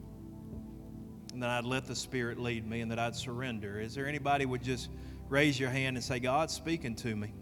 and 1.33 1.41
that 1.41 1.49
I'd 1.49 1.65
let 1.65 1.85
the 1.85 1.95
Spirit 1.95 2.39
lead 2.39 2.67
me 2.67 2.81
and 2.81 2.91
that 2.91 2.99
I'd 2.99 3.15
surrender. 3.15 3.79
Is 3.79 3.95
there 3.95 4.07
anybody 4.07 4.45
would 4.45 4.63
just 4.63 4.89
raise 5.29 5.59
your 5.59 5.69
hand 5.69 5.97
and 5.97 6.03
say, 6.03 6.19
God's 6.19 6.53
speaking 6.53 6.95
to 6.95 7.15
me? 7.15 7.33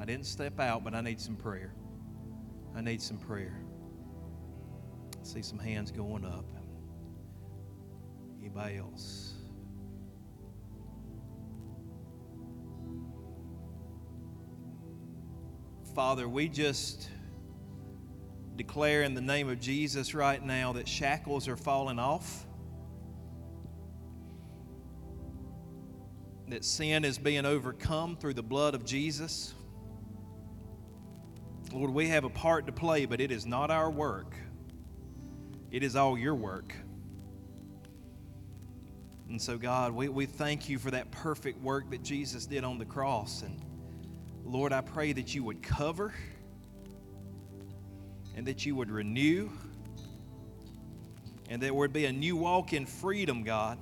I 0.00 0.04
didn't 0.04 0.26
step 0.26 0.58
out, 0.58 0.82
but 0.82 0.94
I 0.94 1.00
need 1.00 1.20
some 1.20 1.36
prayer. 1.36 1.74
I 2.74 2.80
need 2.80 3.02
some 3.02 3.18
prayer. 3.18 3.60
I 5.20 5.24
see 5.24 5.42
some 5.42 5.58
hands 5.58 5.90
going 5.90 6.24
up. 6.24 6.46
Anybody 8.40 8.78
else? 8.78 9.34
Father, 15.94 16.26
we 16.26 16.48
just 16.48 17.10
declare 18.56 19.02
in 19.02 19.12
the 19.14 19.20
name 19.20 19.48
of 19.48 19.60
Jesus 19.60 20.14
right 20.14 20.42
now 20.42 20.72
that 20.72 20.88
shackles 20.88 21.48
are 21.48 21.56
falling 21.56 21.98
off. 21.98 22.46
That 26.52 26.66
sin 26.66 27.02
is 27.02 27.16
being 27.16 27.46
overcome 27.46 28.14
through 28.14 28.34
the 28.34 28.42
blood 28.42 28.74
of 28.74 28.84
Jesus. 28.84 29.54
Lord, 31.72 31.90
we 31.90 32.08
have 32.08 32.24
a 32.24 32.28
part 32.28 32.66
to 32.66 32.72
play, 32.72 33.06
but 33.06 33.22
it 33.22 33.30
is 33.30 33.46
not 33.46 33.70
our 33.70 33.90
work. 33.90 34.34
It 35.70 35.82
is 35.82 35.96
all 35.96 36.18
your 36.18 36.34
work. 36.34 36.74
And 39.30 39.40
so, 39.40 39.56
God, 39.56 39.94
we, 39.94 40.10
we 40.10 40.26
thank 40.26 40.68
you 40.68 40.78
for 40.78 40.90
that 40.90 41.10
perfect 41.10 41.58
work 41.62 41.88
that 41.88 42.02
Jesus 42.02 42.44
did 42.44 42.64
on 42.64 42.76
the 42.76 42.84
cross. 42.84 43.40
And 43.40 43.58
Lord, 44.44 44.74
I 44.74 44.82
pray 44.82 45.14
that 45.14 45.34
you 45.34 45.42
would 45.44 45.62
cover 45.62 46.12
and 48.36 48.46
that 48.46 48.66
you 48.66 48.76
would 48.76 48.90
renew 48.90 49.48
and 51.48 51.62
there 51.62 51.72
would 51.72 51.94
be 51.94 52.04
a 52.04 52.12
new 52.12 52.36
walk 52.36 52.74
in 52.74 52.84
freedom, 52.84 53.42
God. 53.42 53.78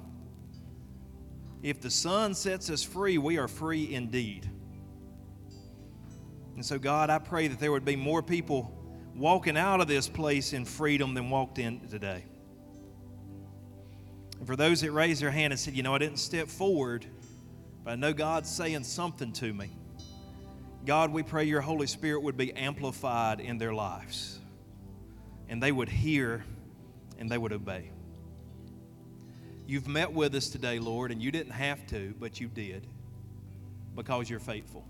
If 1.63 1.81
the 1.81 1.91
Son 1.91 2.35
sets 2.35 2.71
us 2.71 2.83
free, 2.83 3.19
we 3.19 3.39
are 3.39 3.49
free 3.49 3.93
indeed. 3.93 4.49
And 6.55 6.65
so, 6.65 6.79
God, 6.79 7.11
I 7.11 7.19
pray 7.19 7.49
that 7.49 7.59
there 7.59 7.73
would 7.73 7.85
be 7.85 7.97
more 7.97 8.23
people 8.23 8.77
walking 9.15 9.57
out 9.57 9.81
of 9.81 9.89
this 9.89 10.09
place 10.09 10.53
in 10.53 10.65
freedom 10.65 11.15
than 11.15 11.31
walked 11.31 11.59
in 11.59 11.81
today. 11.89 12.25
And 14.39 14.47
for 14.47 14.57
those 14.57 14.81
that 14.81 14.93
raised 14.93 15.21
their 15.21 15.31
hand 15.31 15.53
and 15.53 15.61
said, 15.61 15.75
You 15.75 15.83
know, 15.83 15.95
I 15.95 15.99
didn't 15.99 16.19
step 16.19 16.49
forward, 16.49 17.05
but 17.85 17.93
I 17.93 17.97
know 17.97 18.13
God's 18.13 18.51
saying 18.51 18.85
something 18.85 19.33
to 19.35 19.53
me. 19.53 19.71
God, 20.87 21.13
we 21.13 21.23
pray 21.23 21.45
your 21.45 21.61
Holy 21.61 21.87
Spirit 21.87 22.23
would 22.23 22.39
be 22.39 22.53
amplified 22.55 23.41
in 23.41 23.59
their 23.59 23.75
lives 23.75 24.39
and 25.51 25.63
they 25.63 25.73
would 25.73 25.89
hear 25.89 26.45
and 27.19 27.29
they 27.29 27.37
would 27.37 27.53
obey. 27.53 27.91
You've 29.71 29.87
met 29.87 30.13
with 30.13 30.35
us 30.35 30.49
today, 30.49 30.81
Lord, 30.81 31.13
and 31.13 31.23
you 31.23 31.31
didn't 31.31 31.53
have 31.53 31.87
to, 31.91 32.13
but 32.19 32.41
you 32.41 32.49
did 32.49 32.89
because 33.95 34.29
you're 34.29 34.41
faithful. 34.41 34.85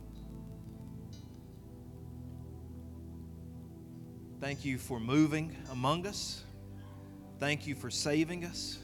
Thank 4.40 4.64
you 4.64 4.78
for 4.78 4.98
moving 4.98 5.54
among 5.70 6.06
us. 6.06 6.44
Thank 7.38 7.66
you 7.66 7.74
for 7.74 7.90
saving 7.90 8.46
us. 8.46 8.78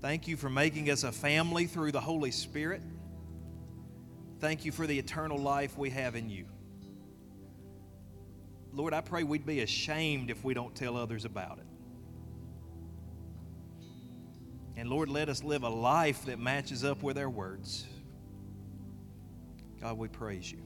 Thank 0.00 0.26
you 0.26 0.38
for 0.38 0.48
making 0.48 0.88
us 0.88 1.04
a 1.04 1.12
family 1.12 1.66
through 1.66 1.92
the 1.92 2.00
Holy 2.00 2.30
Spirit. 2.30 2.80
Thank 4.40 4.64
you 4.64 4.72
for 4.72 4.86
the 4.86 4.98
eternal 4.98 5.36
life 5.36 5.76
we 5.76 5.90
have 5.90 6.16
in 6.16 6.30
you. 6.30 6.46
Lord, 8.72 8.94
I 8.94 9.02
pray 9.02 9.22
we'd 9.22 9.44
be 9.44 9.60
ashamed 9.60 10.30
if 10.30 10.42
we 10.42 10.54
don't 10.54 10.74
tell 10.74 10.96
others 10.96 11.26
about 11.26 11.58
it. 11.58 11.66
And 14.76 14.88
Lord, 14.88 15.08
let 15.08 15.28
us 15.28 15.44
live 15.44 15.64
a 15.64 15.68
life 15.68 16.24
that 16.26 16.38
matches 16.38 16.84
up 16.84 17.02
with 17.02 17.18
our 17.18 17.28
words. 17.28 17.86
God, 19.80 19.98
we 19.98 20.08
praise 20.08 20.50
you. 20.50 20.62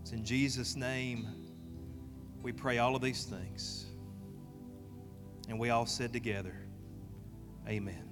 It's 0.00 0.12
in 0.12 0.24
Jesus' 0.24 0.74
name 0.74 1.28
we 2.42 2.52
pray 2.52 2.78
all 2.78 2.96
of 2.96 3.02
these 3.02 3.24
things. 3.24 3.86
And 5.48 5.58
we 5.58 5.70
all 5.70 5.86
said 5.86 6.12
together, 6.12 6.54
Amen. 7.68 8.08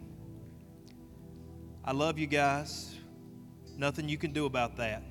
I 1.85 1.93
love 1.93 2.19
you 2.19 2.27
guys. 2.27 2.95
Nothing 3.77 4.09
you 4.09 4.19
can 4.19 4.33
do 4.33 4.47
about 4.47 4.77
that. 4.77 5.03